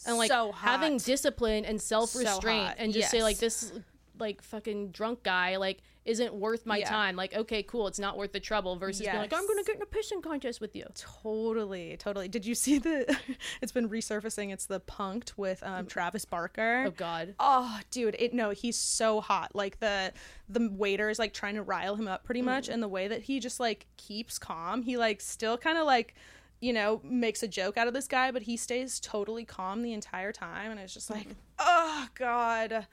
and 0.07 0.17
like 0.17 0.31
so 0.31 0.51
having 0.53 0.97
discipline 0.97 1.65
and 1.65 1.79
self-restraint 1.79 2.67
hot. 2.69 2.75
and 2.79 2.93
just 2.93 3.11
say 3.11 3.21
like 3.21 3.37
this 3.37 3.71
like 4.19 4.41
fucking 4.41 4.89
drunk 4.91 5.23
guy 5.23 5.55
like 5.57 5.79
isn't 6.05 6.33
worth 6.33 6.65
my 6.65 6.77
Yeah. 6.79 6.89
time. 6.89 7.15
Like, 7.15 7.33
okay, 7.33 7.63
cool, 7.63 7.87
it's 7.87 7.97
not 7.97 8.17
worth 8.17 8.33
the 8.33 8.39
trouble 8.41 8.75
versus 8.75 9.01
being 9.05 9.15
like, 9.15 9.31
I'm 9.33 9.47
gonna 9.47 9.63
get 9.63 9.77
in 9.77 9.81
a 9.81 9.85
pissing 9.85 10.21
contest 10.21 10.59
with 10.59 10.75
you. 10.75 10.85
Totally, 10.95 11.95
totally. 11.97 12.27
Did 12.27 12.45
you 12.45 12.55
see 12.55 12.77
the? 12.77 13.17
it's 13.61 13.71
been 13.71 13.87
resurfacing. 13.89 14.51
It's 14.51 14.65
the 14.65 14.81
Punked 14.81 15.31
with 15.37 15.63
um, 15.63 15.85
Travis 15.85 16.25
Barker. 16.25 16.85
Oh 16.87 16.91
god. 16.91 17.35
Oh, 17.39 17.79
dude, 17.89 18.15
it 18.19 18.33
no, 18.33 18.49
he's 18.51 18.77
so 18.77 19.21
hot. 19.21 19.55
Like 19.55 19.79
the 19.79 20.11
the 20.49 20.69
waiter 20.71 21.09
is 21.09 21.19
like 21.19 21.33
trying 21.33 21.55
to 21.55 21.63
rile 21.63 21.95
him 21.95 22.07
up 22.07 22.23
pretty 22.25 22.41
much, 22.41 22.67
Mm. 22.67 22.73
and 22.73 22.83
the 22.83 22.87
way 22.89 23.07
that 23.07 23.23
he 23.23 23.39
just 23.39 23.59
like 23.61 23.87
keeps 23.97 24.37
calm, 24.37 24.81
he 24.83 24.97
like 24.97 25.21
still 25.21 25.57
kind 25.57 25.77
of 25.77 25.85
like 25.85 26.15
you 26.59 26.73
know 26.73 26.99
makes 27.03 27.43
a 27.43 27.47
joke 27.47 27.77
out 27.77 27.87
of 27.87 27.93
this 27.93 28.07
guy, 28.07 28.29
but 28.31 28.41
he 28.43 28.57
stays 28.57 28.99
totally 28.99 29.45
calm 29.45 29.81
the 29.83 29.93
entire 29.93 30.31
time, 30.33 30.69
and 30.71 30.79
it's 30.81 30.93
just 30.93 31.09
like, 31.09 31.23
Mm-hmm. 31.29 31.31
oh 31.59 32.07
god, 32.15 32.87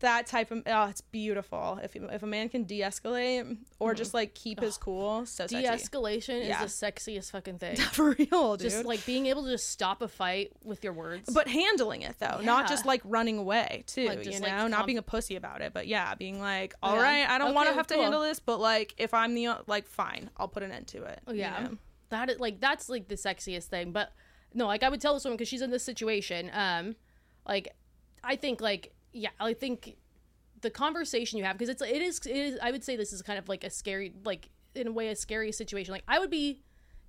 that 0.00 0.26
type 0.26 0.50
of 0.50 0.62
oh, 0.66 0.84
it's 0.88 1.00
beautiful. 1.00 1.78
If 1.82 1.94
if 1.96 2.22
a 2.22 2.26
man 2.26 2.48
can 2.48 2.64
de-escalate 2.64 3.56
or 3.78 3.94
just 3.94 4.14
like 4.14 4.34
keep 4.34 4.60
his 4.60 4.76
cool, 4.76 5.26
so. 5.26 5.46
De-escalation 5.46 6.46
Yeah. 6.46 6.62
is 6.64 6.78
the 6.78 6.86
sexiest 6.86 7.30
fucking 7.30 7.58
thing. 7.58 7.76
For 7.92 8.10
real, 8.18 8.56
dude. 8.56 8.70
just 8.70 8.84
like 8.84 9.04
being 9.06 9.26
able 9.26 9.44
to 9.44 9.50
just 9.50 9.70
stop 9.70 10.02
a 10.02 10.08
fight 10.08 10.52
with 10.64 10.82
your 10.84 10.92
words. 10.92 11.32
but 11.32 11.48
handling 11.48 12.02
it 12.02 12.16
though, 12.18 12.40
not 12.42 12.68
just 12.68 12.86
like 12.86 13.02
running 13.04 13.38
away 13.38 13.84
too. 13.86 14.06
Like, 14.08 14.18
you 14.18 14.24
just, 14.32 14.42
know, 14.42 14.48
like, 14.48 14.70
not 14.70 14.86
being 14.86 14.98
a 14.98 15.02
pussy 15.02 15.36
about 15.36 15.60
it, 15.60 15.72
but 15.72 15.86
yeah, 15.86 16.14
being 16.14 16.40
like, 16.40 16.74
Yeah. 16.82 16.88
all 16.88 16.96
right, 16.96 17.28
I 17.28 17.38
don't 17.38 17.54
want 17.54 17.66
to 17.66 17.70
Okay, 17.70 17.76
have 17.78 17.86
to 17.88 17.96
handle 17.96 18.20
this, 18.22 18.40
but 18.40 18.58
like, 18.60 18.94
if 18.98 19.14
I'm 19.14 19.34
the 19.34 19.48
like, 19.66 19.86
fine, 19.86 20.30
I'll 20.36 20.48
put 20.48 20.62
an 20.62 20.72
end 20.72 20.86
to 20.88 21.04
it. 21.04 21.20
you 21.28 21.34
yeah, 21.36 21.64
know? 21.64 21.78
that 22.10 22.28
is 22.30 22.38
like 22.40 22.60
that's 22.60 22.88
like 22.88 23.08
the 23.08 23.14
sexiest 23.14 23.64
thing. 23.64 23.92
But 23.92 24.12
no, 24.54 24.66
like 24.66 24.82
I 24.82 24.88
would 24.88 25.00
tell 25.00 25.14
this 25.14 25.24
woman 25.24 25.36
because 25.36 25.48
she's 25.48 25.62
in 25.62 25.70
this 25.70 25.82
situation. 25.84 26.50
Um, 26.52 26.96
like 27.46 27.68
I 28.24 28.36
think 28.36 28.60
like 28.60 28.92
yeah, 29.12 29.30
I 29.40 29.54
think 29.54 29.96
the 30.60 30.70
conversation 30.70 31.38
you 31.38 31.44
have 31.44 31.58
because 31.58 31.68
it's 31.68 31.82
it 31.82 32.02
is 32.02 32.18
it 32.24 32.36
is 32.36 32.58
I 32.62 32.70
would 32.70 32.84
say 32.84 32.96
this 32.96 33.12
is 33.12 33.20
kind 33.22 33.38
of 33.38 33.48
like 33.48 33.64
a 33.64 33.70
scary 33.70 34.14
like 34.24 34.48
in 34.74 34.86
a 34.86 34.92
way 34.92 35.08
a 35.08 35.16
scary 35.16 35.52
situation. 35.52 35.92
Like 35.92 36.04
I 36.08 36.18
would 36.18 36.30
be 36.30 36.60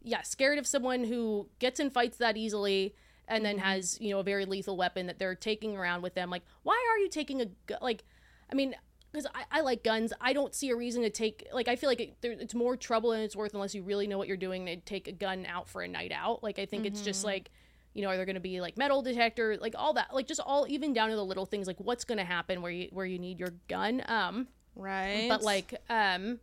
yeah 0.02 0.22
scared 0.22 0.58
of 0.58 0.68
someone 0.68 1.04
who 1.04 1.48
gets 1.60 1.80
in 1.80 1.90
fights 1.90 2.18
that 2.18 2.36
easily 2.36 2.96
and 3.28 3.46
then 3.46 3.56
mm-hmm. 3.58 3.66
has 3.66 4.00
you 4.02 4.10
know 4.10 4.20
a 4.20 4.24
very 4.24 4.46
lethal 4.46 4.76
weapon 4.76 5.08
that 5.08 5.20
they're 5.20 5.36
taking 5.36 5.78
around 5.78 6.02
with 6.02 6.16
them. 6.16 6.30
Like 6.30 6.44
why 6.64 6.84
are 6.92 7.00
you 7.00 7.10
taking 7.10 7.42
a 7.42 7.46
gu- 7.68 7.76
like 7.82 8.04
I 8.52 8.56
mean 8.56 8.76
because 9.12 9.28
I, 9.36 9.60
I 9.60 9.62
like 9.62 9.84
guns 9.84 10.12
i 10.20 10.34
don't 10.34 10.56
see 10.56 10.72
a 10.72 10.76
reason 10.76 11.04
to 11.04 11.10
take 11.12 11.48
like 11.54 11.68
i 11.68 11.76
feel 11.76 11.88
like 11.88 12.02
it, 12.02 12.22
there, 12.22 12.32
it's 12.32 12.56
more 12.56 12.76
trouble 12.76 13.12
than 13.12 13.22
it's 13.22 13.36
worth 13.36 13.54
unless 13.54 13.76
you 13.76 13.84
really 13.84 14.08
know 14.08 14.18
what 14.18 14.28
you're 14.28 14.38
doing 14.38 14.66
to 14.66 14.76
take 14.78 15.08
a 15.08 15.12
gun 15.12 15.46
out 15.46 15.70
for 15.70 15.84
a 15.84 15.88
night 15.88 16.12
out 16.12 16.42
like 16.42 16.58
i 16.58 16.66
think 16.66 16.86
it's 16.86 17.02
just 17.02 17.20
mm-hmm. 17.20 17.28
like 17.28 17.52
you 17.94 18.02
know 18.02 18.10
are 18.10 18.16
there 18.16 18.26
going 18.26 18.36
to 18.36 18.42
be 18.42 18.62
like 18.62 18.78
metal 18.78 19.02
detector 19.02 19.58
like 19.60 19.76
all 19.78 19.94
that 19.94 20.14
like 20.14 20.28
just 20.28 20.42
all 20.42 20.66
even 20.68 20.94
down 20.94 21.10
to 21.10 21.16
the 21.16 21.26
little 21.26 21.46
things 21.46 21.68
like 21.68 21.80
what's 21.80 22.04
going 22.04 22.18
to 22.18 22.24
happen 22.24 22.62
where 22.62 22.72
you 22.72 22.88
where 22.92 23.06
you 23.06 23.20
need 23.20 23.40
your 23.40 23.54
gun 23.68 24.02
um 24.08 24.48
right. 24.76 25.28
but 25.30 25.42
like 25.42 25.76
um 25.90 26.40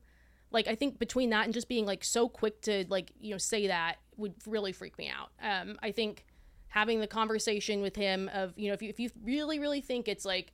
like 0.51 0.69
i 0.69 0.75
think 0.75 0.99
between 0.99 1.31
that 1.31 1.45
and 1.45 1.55
just 1.55 1.69
being 1.69 1.87
like 1.87 2.05
so 2.05 2.29
quick 2.29 2.61
to 2.63 2.85
like 2.89 3.13
you 3.21 3.31
know 3.31 3.39
say 3.39 3.67
that 3.67 3.97
would 4.17 4.35
really 4.47 4.73
freak 4.73 4.97
me 4.99 5.11
out 5.11 5.31
um 5.43 5.77
i 5.83 5.91
think 5.91 6.25
having 6.69 7.01
the 7.01 7.07
conversation 7.07 7.83
with 7.83 7.97
him 7.97 8.31
of 8.33 8.53
you 8.57 8.69
know 8.69 8.75
if 8.75 8.83
you, 8.83 8.89
if 8.89 9.01
you 9.01 9.11
really 9.25 9.59
really 9.59 9.81
think 9.81 10.09
it's 10.09 10.25
like 10.25 10.53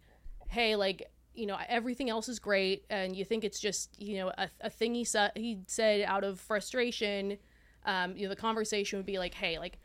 hey 0.49 0.77
like 0.77 1.11
you 1.35 1.47
know 1.47 1.59
everything 1.69 2.09
else 2.09 2.29
is 2.29 2.39
great 2.39 2.85
and 2.89 3.15
you 3.15 3.25
think 3.25 3.45
it's 3.45 3.61
just 3.61 4.01
you 4.01 4.17
know 4.17 4.33
a, 4.39 4.49
a 4.63 4.71
thing 4.71 4.95
he 4.95 5.05
said 5.05 5.31
he 5.37 5.59
said 5.67 6.03
out 6.03 6.25
of 6.25 6.41
frustration 6.41 7.37
um 7.85 8.17
you 8.17 8.23
know 8.23 8.31
the 8.31 8.41
conversation 8.41 8.99
would 8.99 9.07
be 9.07 9.19
like 9.19 9.35
hey 9.35 9.59
like 9.59 9.79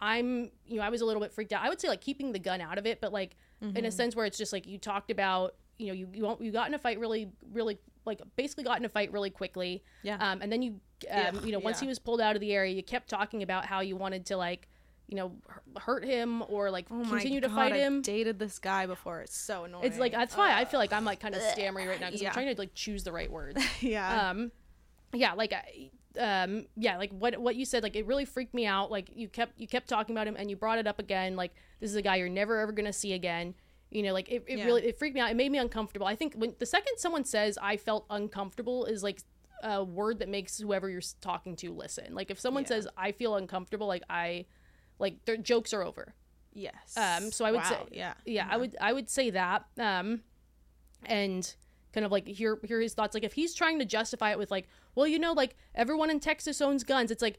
i'm 0.00 0.50
you 0.66 0.76
know 0.76 0.82
i 0.82 0.88
was 0.88 1.00
a 1.00 1.04
little 1.04 1.20
bit 1.22 1.32
freaked 1.32 1.52
out 1.52 1.62
i 1.62 1.68
would 1.68 1.80
say 1.80 1.88
like 1.88 2.00
keeping 2.00 2.32
the 2.32 2.38
gun 2.38 2.60
out 2.60 2.78
of 2.78 2.86
it 2.86 3.00
but 3.00 3.12
like 3.12 3.36
in 3.62 3.84
a 3.86 3.90
sense 3.90 4.14
where 4.14 4.26
it's 4.26 4.36
just 4.38 4.52
like 4.52 4.66
you 4.66 4.76
talked 4.78 5.10
about 5.10 5.54
you 5.78 5.86
know 5.88 5.92
you 5.94 6.08
you, 6.12 6.22
won't- 6.22 6.40
you 6.40 6.52
got 6.52 6.68
in 6.68 6.74
a 6.74 6.78
fight 6.78 6.98
really 6.98 7.28
really 7.52 7.78
like 8.04 8.20
basically 8.36 8.64
got 8.64 8.78
in 8.78 8.84
a 8.84 8.88
fight 8.88 9.10
really 9.12 9.30
quickly 9.30 9.82
Yeah. 10.02 10.16
um 10.20 10.40
and 10.42 10.52
then 10.52 10.62
you 10.62 10.80
um, 11.10 11.36
Ugh, 11.38 11.44
you 11.46 11.52
know 11.52 11.58
once 11.58 11.78
yeah. 11.78 11.82
he 11.82 11.88
was 11.88 11.98
pulled 11.98 12.20
out 12.20 12.34
of 12.36 12.40
the 12.40 12.52
area 12.52 12.72
you 12.74 12.82
kept 12.82 13.08
talking 13.08 13.42
about 13.42 13.64
how 13.66 13.80
you 13.80 13.96
wanted 13.96 14.26
to 14.26 14.36
like 14.36 14.68
you 15.08 15.16
know 15.16 15.32
hurt 15.78 16.04
him 16.04 16.42
or 16.48 16.70
like 16.70 16.86
Oh 16.90 16.96
my 16.96 17.08
continue 17.10 17.40
to 17.40 17.48
God, 17.48 17.54
fight 17.54 17.72
I've 17.72 17.78
him 17.80 18.02
dated 18.02 18.38
this 18.40 18.58
guy 18.58 18.86
before. 18.86 19.20
It's 19.20 19.36
so 19.38 19.64
annoying. 19.64 19.84
it's 19.84 19.98
like 19.98 20.10
that's 20.12 20.36
why 20.36 20.58
I 20.58 20.64
feel 20.64 20.80
like 20.80 20.92
I'm 20.92 21.04
like 21.04 21.20
kind 21.20 21.34
of 21.34 21.42
stammery 21.42 21.86
right 21.86 22.00
now 22.00 22.06
because 22.08 22.20
yeah. 22.22 22.28
I'm 22.30 22.34
trying 22.34 22.52
to 22.54 22.60
like 22.60 22.74
choose 22.74 23.04
the 23.04 23.12
right 23.12 23.30
words. 23.30 23.62
yeah. 23.80 24.30
Um, 24.30 24.50
yeah, 25.12 25.34
like 25.34 25.52
I- 25.52 25.90
um, 26.18 26.66
yeah, 26.76 26.96
like 26.98 27.10
what 27.12 27.36
what 27.38 27.56
you 27.56 27.64
said, 27.64 27.82
like 27.82 27.96
it 27.96 28.06
really 28.06 28.24
freaked 28.24 28.54
me 28.54 28.66
out. 28.66 28.90
Like 28.90 29.10
you 29.14 29.28
kept 29.28 29.58
you 29.60 29.66
kept 29.68 29.88
talking 29.88 30.14
about 30.14 30.26
him 30.26 30.36
and 30.38 30.48
you 30.50 30.56
brought 30.56 30.78
it 30.78 30.86
up 30.86 30.98
again. 30.98 31.36
Like 31.36 31.52
this 31.80 31.90
is 31.90 31.96
a 31.96 32.02
guy 32.02 32.16
you're 32.16 32.28
never 32.28 32.58
ever 32.60 32.72
gonna 32.72 32.92
see 32.92 33.12
again. 33.12 33.54
You 33.90 34.02
know, 34.02 34.12
like 34.12 34.28
it, 34.28 34.44
it 34.46 34.58
Yeah. 34.58 34.64
really 34.66 34.86
it 34.86 34.98
freaked 34.98 35.14
me 35.14 35.20
out. 35.20 35.30
It 35.30 35.36
made 35.36 35.50
me 35.52 35.58
uncomfortable. 35.58 36.06
I 36.06 36.16
think 36.16 36.34
when 36.34 36.54
the 36.58 36.66
second 36.66 36.94
someone 36.98 37.24
says 37.24 37.58
I 37.62 37.76
felt 37.76 38.04
uncomfortable 38.10 38.84
is 38.84 39.02
like 39.02 39.20
a 39.62 39.82
word 39.84 40.18
that 40.18 40.28
makes 40.28 40.58
whoever 40.58 40.90
you're 40.90 41.00
talking 41.20 41.56
to 41.56 41.72
listen. 41.72 42.14
Like 42.14 42.30
if 42.30 42.38
someone 42.40 42.64
Yeah. 42.64 42.68
says 42.68 42.88
I 42.96 43.12
feel 43.12 43.36
uncomfortable, 43.36 43.86
like 43.86 44.02
I 44.10 44.46
like 44.98 45.24
their 45.24 45.36
jokes 45.36 45.72
are 45.72 45.82
over. 45.82 46.14
yes. 46.52 46.96
Um, 46.96 47.30
so 47.30 47.44
I 47.44 47.52
would 47.52 47.58
Wow, 47.62 47.68
say, 47.90 47.96
yeah. 47.96 48.14
yeah, 48.24 48.48
I 48.50 48.56
would, 48.56 48.76
I 48.80 48.92
would 48.92 49.08
say 49.10 49.28
that, 49.30 49.66
um, 49.78 50.22
and 51.04 51.54
kind 51.92 52.04
of 52.04 52.12
like 52.12 52.26
hear 52.26 52.58
hear 52.64 52.80
his 52.80 52.94
thoughts. 52.94 53.14
Like 53.14 53.24
if 53.24 53.32
he's 53.34 53.54
trying 53.54 53.78
to 53.78 53.84
justify 53.84 54.30
it 54.32 54.38
with 54.38 54.50
like, 54.50 54.66
well, 54.96 55.06
you 55.06 55.20
know, 55.20 55.32
like 55.32 55.54
everyone 55.76 56.10
in 56.10 56.18
Texas 56.18 56.60
owns 56.60 56.82
guns. 56.82 57.12
It's 57.12 57.22
like 57.22 57.38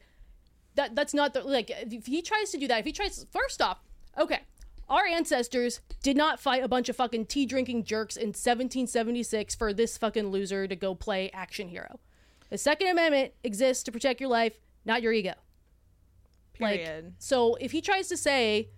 that. 0.76 0.96
That's 0.96 1.14
not 1.14 1.34
the 1.34 1.42
like. 1.42 1.70
If 1.70 2.06
he 2.06 2.22
tries 2.22 2.52
to 2.52 2.58
do 2.58 2.68
that, 2.70 2.80
if 2.80 2.86
he 2.86 2.94
tries, 2.94 3.26
first 3.32 3.62
off, 3.62 3.80
okay, 4.18 4.42
our 4.88 5.06
ancestors 5.06 5.82
did 6.02 6.16
not 6.16 6.40
fight 6.40 6.64
a 6.64 6.68
bunch 6.70 6.88
of 6.88 6.96
fucking 6.96 7.26
tea 7.26 7.46
drinking 7.46 7.84
jerks 7.84 8.16
in 8.16 8.28
1776 8.28 9.56
for 9.56 9.74
this 9.74 9.98
fucking 9.98 10.28
loser 10.28 10.68
to 10.68 10.76
go 10.76 10.96
play 10.96 11.30
action 11.34 11.68
hero. 11.68 12.00
The 12.50 12.58
Second 12.58 12.88
Amendment 12.88 13.34
exists 13.44 13.84
to 13.84 13.92
protect 13.92 14.22
your 14.22 14.30
life, 14.30 14.58
not 14.86 15.02
your 15.02 15.12
ego. 15.12 15.34
Period. 16.54 17.06
Like, 17.06 17.14
so 17.20 17.56
if 17.56 17.72
he 17.72 17.82
tries 17.82 18.08
to 18.08 18.18
say, 18.18 18.70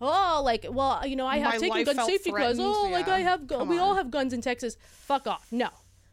oh, 0.00 0.42
like, 0.44 0.66
well, 0.68 1.06
you 1.06 1.16
know, 1.16 1.26
I 1.26 1.38
have 1.38 1.54
My 1.54 1.58
taken 1.58 1.84
gun 1.96 2.06
safety 2.06 2.30
clause. 2.30 2.56
threatened. 2.56 2.60
Oh, 2.60 2.88
like 2.90 3.08
I 3.08 3.20
have, 3.20 3.46
gu- 3.46 3.64
we 3.64 3.78
all 3.78 3.94
have 3.94 4.10
guns 4.10 4.32
in 4.32 4.40
Texas. 4.40 4.76
Fuck 4.90 5.26
off. 5.26 5.46
No. 5.50 5.68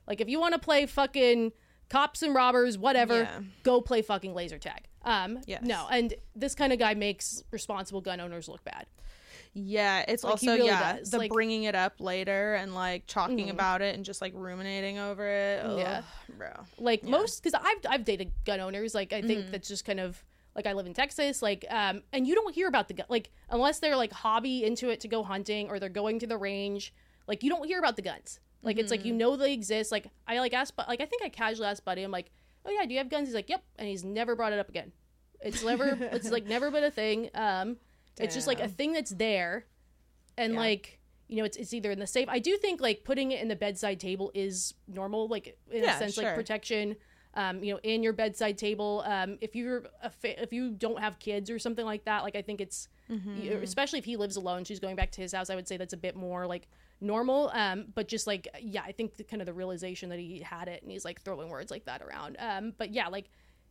Like, 0.07 0.21
if 0.21 0.29
you 0.29 0.39
want 0.39 0.53
to 0.53 0.59
play 0.59 0.85
fucking 0.85 1.51
cops 1.91 2.21
and 2.23 2.33
robbers, 2.33 2.77
whatever, 2.77 3.19
Yeah. 3.19 3.39
go 3.63 3.81
play 3.81 4.01
fucking 4.01 4.33
laser 4.33 4.57
tag. 4.57 4.85
Um, 5.03 5.41
Yes. 5.45 5.61
no, 5.63 5.87
and 5.91 6.13
this 6.35 6.55
kind 6.55 6.71
of 6.71 6.79
guy 6.79 6.93
makes 6.93 7.43
responsible 7.51 8.01
gun 8.01 8.19
owners 8.19 8.47
look 8.47 8.63
bad. 8.63 8.85
Yeah, 9.53 10.05
it's 10.07 10.23
Like, 10.23 10.31
also 10.31 10.53
really 10.53 10.67
yeah 10.67 10.97
does, 10.97 11.09
the 11.11 11.17
like- 11.17 11.31
bringing 11.31 11.63
it 11.63 11.75
up 11.75 11.99
later 11.99 12.53
and 12.55 12.73
like 12.73 13.05
talking 13.07 13.47
Mhm. 13.47 13.51
about 13.51 13.81
it 13.81 13.95
and 13.95 14.05
just 14.05 14.21
like 14.21 14.31
ruminating 14.33 14.97
over 14.97 15.27
it. 15.27 15.65
Ugh, 15.65 15.77
Yeah. 15.79 16.01
bro. 16.37 16.51
like 16.77 17.03
most 17.03 17.43
because 17.43 17.59
i've 17.61 17.85
i've 17.89 18.05
dated 18.05 18.31
gun 18.45 18.61
owners 18.61 18.95
like 18.95 19.11
i 19.11 19.21
think 19.21 19.41
Mm-hmm. 19.41 19.51
that's 19.51 19.67
just 19.67 19.83
kind 19.83 19.99
of 19.99 20.23
like 20.55 20.65
i 20.65 20.71
live 20.73 20.85
in 20.85 20.93
texas 20.93 21.41
like 21.41 21.65
um 21.69 22.01
and 22.13 22.25
you 22.25 22.33
don't 22.33 22.55
hear 22.55 22.67
about 22.69 22.87
the 22.87 22.93
gun 22.93 23.05
like 23.09 23.29
unless 23.49 23.79
they're 23.79 23.97
like 23.97 24.13
hobby 24.13 24.63
into 24.63 24.89
it 24.89 25.01
to 25.01 25.09
go 25.09 25.21
hunting 25.23 25.67
or 25.69 25.79
they're 25.79 25.89
going 25.89 26.19
to 26.19 26.27
the 26.27 26.37
range 26.37 26.93
like 27.27 27.43
you 27.43 27.49
don't 27.49 27.65
hear 27.67 27.79
about 27.79 27.97
the 27.97 28.01
guns 28.01 28.39
like 28.63 28.77
it's 28.77 28.91
like 28.91 29.05
you 29.05 29.13
know 29.13 29.35
they 29.35 29.53
exist. 29.53 29.91
Like 29.91 30.07
i 30.27 30.39
like 30.39 30.53
asked 30.53 30.75
but 30.75 30.87
like 30.87 31.01
i 31.01 31.05
think 31.05 31.23
i 31.23 31.29
casually 31.29 31.67
asked 31.67 31.83
buddy 31.85 32.03
i'm 32.03 32.11
like 32.11 32.31
oh 32.65 32.69
yeah 32.71 32.85
do 32.85 32.93
you 32.93 32.99
have 32.99 33.09
guns? 33.09 33.27
He's 33.27 33.35
like 33.35 33.49
yep 33.49 33.63
and 33.77 33.87
he's 33.87 34.03
never 34.03 34.35
brought 34.35 34.53
it 34.53 34.59
up 34.59 34.69
again. 34.69 34.91
It's 35.41 35.63
never 35.63 35.97
it's 36.11 36.29
like 36.31 36.45
never 36.45 36.69
been 36.71 36.83
a 36.83 36.91
thing 36.91 37.29
um 37.33 37.77
it's 38.19 38.35
just 38.35 38.47
like 38.47 38.59
a 38.59 38.67
thing 38.67 38.93
that's 38.93 39.11
there 39.11 39.65
and 40.37 40.53
Yeah. 40.53 40.59
like 40.59 40.99
you 41.27 41.37
know 41.37 41.45
it's, 41.45 41.55
it's 41.57 41.73
either 41.73 41.91
in 41.91 41.99
the 41.99 42.05
safe. 42.07 42.27
I 42.29 42.39
do 42.39 42.57
think 42.57 42.81
like 42.81 43.03
putting 43.03 43.31
it 43.31 43.41
in 43.41 43.47
the 43.47 43.55
bedside 43.55 43.99
table 43.99 44.31
is 44.35 44.73
normal 44.87 45.27
like 45.27 45.57
in 45.71 45.83
Yeah, 45.83 45.95
a 45.95 45.99
sense 45.99 46.17
like 46.17 46.35
protection 46.35 46.97
um 47.33 47.63
you 47.63 47.73
know 47.73 47.79
in 47.83 48.03
your 48.03 48.11
bedside 48.11 48.57
table 48.57 49.03
um 49.07 49.37
if 49.39 49.55
you're 49.55 49.83
a 50.03 50.09
fa- 50.09 50.41
if 50.43 50.51
you 50.51 50.71
don't 50.71 50.99
have 50.99 51.17
kids 51.19 51.49
or 51.49 51.57
something 51.59 51.85
like 51.85 52.03
that 52.03 52.23
like 52.23 52.35
i 52.35 52.41
think 52.41 52.59
it's 52.61 52.89
Mm-hmm. 53.09 53.61
especially 53.63 53.99
if 53.99 54.05
he 54.05 54.15
lives 54.15 54.37
alone 54.37 54.63
she's 54.63 54.79
going 54.79 54.95
back 54.95 55.11
to 55.11 55.21
his 55.21 55.33
house 55.33 55.49
i 55.49 55.55
would 55.55 55.67
say 55.67 55.75
that's 55.75 55.91
a 55.93 55.97
bit 55.97 56.15
more 56.15 56.47
like 56.47 56.69
normal 57.01 57.49
um 57.53 57.85
but 57.95 58.07
just 58.07 58.27
like 58.27 58.47
yeah 58.61 58.83
i 58.85 58.91
think 58.91 59.15
the, 59.17 59.23
kind 59.23 59.41
of 59.41 59.45
the 59.47 59.53
realization 59.53 60.07
that 60.09 60.19
he 60.19 60.39
had 60.39 60.67
it 60.67 60.81
and 60.83 60.91
he's 60.91 61.03
like 61.03 61.19
throwing 61.21 61.49
words 61.49 61.71
like 61.71 61.83
that 61.85 62.01
around 62.01 62.37
um 62.39 62.73
but 62.77 62.93
yeah 62.93 63.07
like 63.07 63.25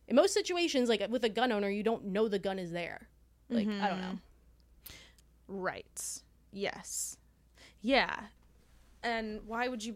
in 0.09 0.15
most 0.15 0.33
situations 0.33 0.89
like 0.89 1.01
with 1.09 1.23
a 1.23 1.29
gun 1.29 1.51
owner 1.51 1.69
you 1.69 1.81
don't 1.81 2.03
know 2.05 2.27
the 2.27 2.37
gun 2.39 2.59
is 2.59 2.71
there 2.71 3.07
like 3.49 3.67
i 3.67 3.87
don't 3.89 4.01
know 4.01 4.17
Right. 5.47 6.21
Yes. 6.53 7.17
Yeah. 7.81 8.15
And 9.03 9.41
why 9.47 9.67
would 9.67 9.83
you? 9.83 9.95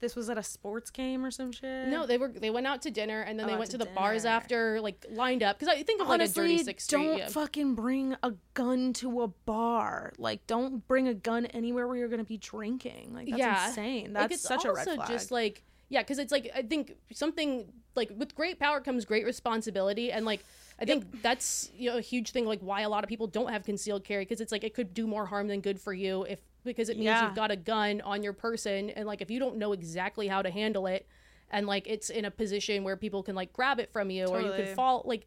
This 0.00 0.16
was 0.16 0.30
at 0.30 0.38
a 0.38 0.42
sports 0.42 0.90
game 0.90 1.24
or 1.24 1.30
some 1.30 1.52
shit. 1.52 1.88
No, 1.88 2.06
they 2.06 2.16
were 2.16 2.28
they 2.28 2.48
went 2.48 2.66
out 2.66 2.80
to 2.82 2.90
dinner 2.90 3.20
and 3.20 3.38
then 3.38 3.46
Oh, 3.46 3.50
they 3.50 3.56
went 3.56 3.70
to 3.72 3.78
the 3.78 3.84
bars 3.86 4.24
after, 4.24 4.80
like 4.80 5.04
lined 5.10 5.42
up. 5.42 5.58
Because 5.58 5.74
I 5.74 5.82
think 5.82 6.00
of 6.00 6.08
like 6.08 6.20
Honestly, 6.20 6.44
a 6.44 6.48
dirty 6.56 6.64
six 6.64 6.86
don't 6.86 7.18
yeah. 7.18 7.28
fucking 7.28 7.74
bring 7.74 8.16
a 8.22 8.32
gun 8.54 8.94
to 8.94 9.22
a 9.22 9.28
bar. 9.28 10.12
Like, 10.16 10.46
don't 10.46 10.86
bring 10.88 11.06
a 11.06 11.14
gun 11.14 11.44
anywhere 11.46 11.86
where 11.86 11.96
you're 11.98 12.08
gonna 12.08 12.24
be 12.24 12.38
drinking. 12.38 13.12
Like, 13.14 13.28
that's 13.28 13.38
Yeah. 13.38 13.68
insane. 13.68 14.14
Like, 14.14 14.30
That's 14.30 14.34
it's 14.36 14.42
such 14.42 14.64
a 14.64 14.72
red 14.72 14.88
also 14.88 14.94
flag. 14.96 15.08
Just 15.08 15.30
like 15.30 15.62
yeah, 15.88 16.00
because 16.02 16.18
it's 16.18 16.32
like 16.32 16.50
I 16.54 16.62
think 16.62 16.96
something 17.12 17.70
like 17.94 18.10
with 18.16 18.34
great 18.34 18.58
power 18.58 18.80
comes 18.80 19.04
great 19.04 19.24
responsibility, 19.24 20.10
and 20.12 20.24
like 20.24 20.44
I 20.80 20.84
think 20.84 21.22
that's 21.22 21.70
you 21.76 21.90
know 21.90 21.98
a 21.98 22.00
huge 22.00 22.30
thing. 22.30 22.44
Like 22.46 22.60
why 22.60 22.80
a 22.80 22.88
lot 22.88 23.04
of 23.04 23.08
people 23.08 23.26
don't 23.26 23.50
have 23.52 23.64
concealed 23.64 24.02
carry 24.04 24.24
because 24.24 24.40
it's 24.40 24.50
like 24.52 24.64
it 24.64 24.74
could 24.74 24.94
do 24.94 25.06
more 25.06 25.26
harm 25.26 25.46
than 25.48 25.60
good 25.60 25.80
for 25.80 25.92
you 25.92 26.24
if 26.24 26.40
because 26.66 26.88
it 26.90 26.96
means 26.96 27.06
Yeah. 27.06 27.26
you've 27.26 27.34
got 27.36 27.50
a 27.50 27.56
gun 27.56 28.00
on 28.02 28.22
your 28.22 28.32
person 28.34 28.90
and 28.90 29.06
like 29.06 29.22
if 29.22 29.30
you 29.30 29.38
don't 29.38 29.56
know 29.56 29.72
exactly 29.72 30.28
how 30.28 30.42
to 30.42 30.50
handle 30.50 30.86
it 30.86 31.06
and 31.50 31.66
like 31.66 31.86
it's 31.86 32.10
in 32.10 32.24
a 32.26 32.30
position 32.30 32.84
where 32.84 32.96
people 32.96 33.22
can 33.22 33.34
like 33.34 33.52
grab 33.54 33.78
it 33.80 33.90
from 33.92 34.10
you 34.10 34.26
or 34.26 34.38
you 34.40 34.48
Totally. 34.48 34.66
could 34.66 34.74
fall 34.74 35.02
like 35.06 35.26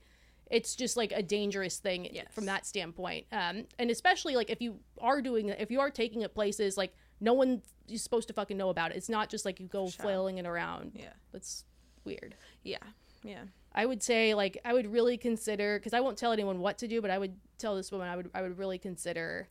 it's 0.52 0.76
just 0.76 0.98
like 0.98 1.12
a 1.12 1.24
dangerous 1.24 1.78
thing 1.80 2.08
Yes. 2.12 2.28
from 2.32 2.46
that 2.46 2.66
standpoint 2.66 3.26
um 3.32 3.66
and 3.80 3.90
especially 3.90 4.36
like 4.36 4.50
if 4.52 4.62
you 4.62 4.80
are 5.00 5.22
doing 5.22 5.50
if 5.50 5.72
you 5.72 5.80
are 5.80 5.90
taking 5.90 6.22
it 6.22 6.34
places 6.36 6.78
like 6.78 6.94
no 7.20 7.34
one 7.34 7.62
is 7.88 8.04
supposed 8.04 8.28
to 8.28 8.34
fucking 8.34 8.58
know 8.58 8.70
about 8.70 8.92
it 8.92 8.98
it's 8.98 9.10
not 9.10 9.30
just 9.30 9.46
like 9.46 9.60
you 9.60 9.68
go 9.68 9.88
flailing 9.88 10.38
it 10.38 10.46
around 10.46 10.92
Yeah. 10.94 11.14
that's 11.32 11.64
weird 12.04 12.36
Yeah. 12.64 12.78
Yeah. 13.24 13.44
I 13.74 13.86
would 13.86 14.02
say 14.02 14.34
like 14.34 14.58
I 14.66 14.74
would 14.74 14.92
really 14.92 15.18
consider 15.18 15.78
because 15.78 15.94
I 15.94 16.00
won't 16.00 16.18
tell 16.18 16.32
anyone 16.32 16.60
what 16.60 16.80
to 16.80 16.88
do, 16.88 17.02
but 17.02 17.12
I 17.12 17.18
would 17.20 17.36
tell 17.60 17.76
this 17.76 17.92
woman 17.92 18.08
I 18.08 18.16
would 18.16 18.30
I 18.34 18.42
would 18.42 18.58
really 18.58 18.80
consider, 18.80 19.48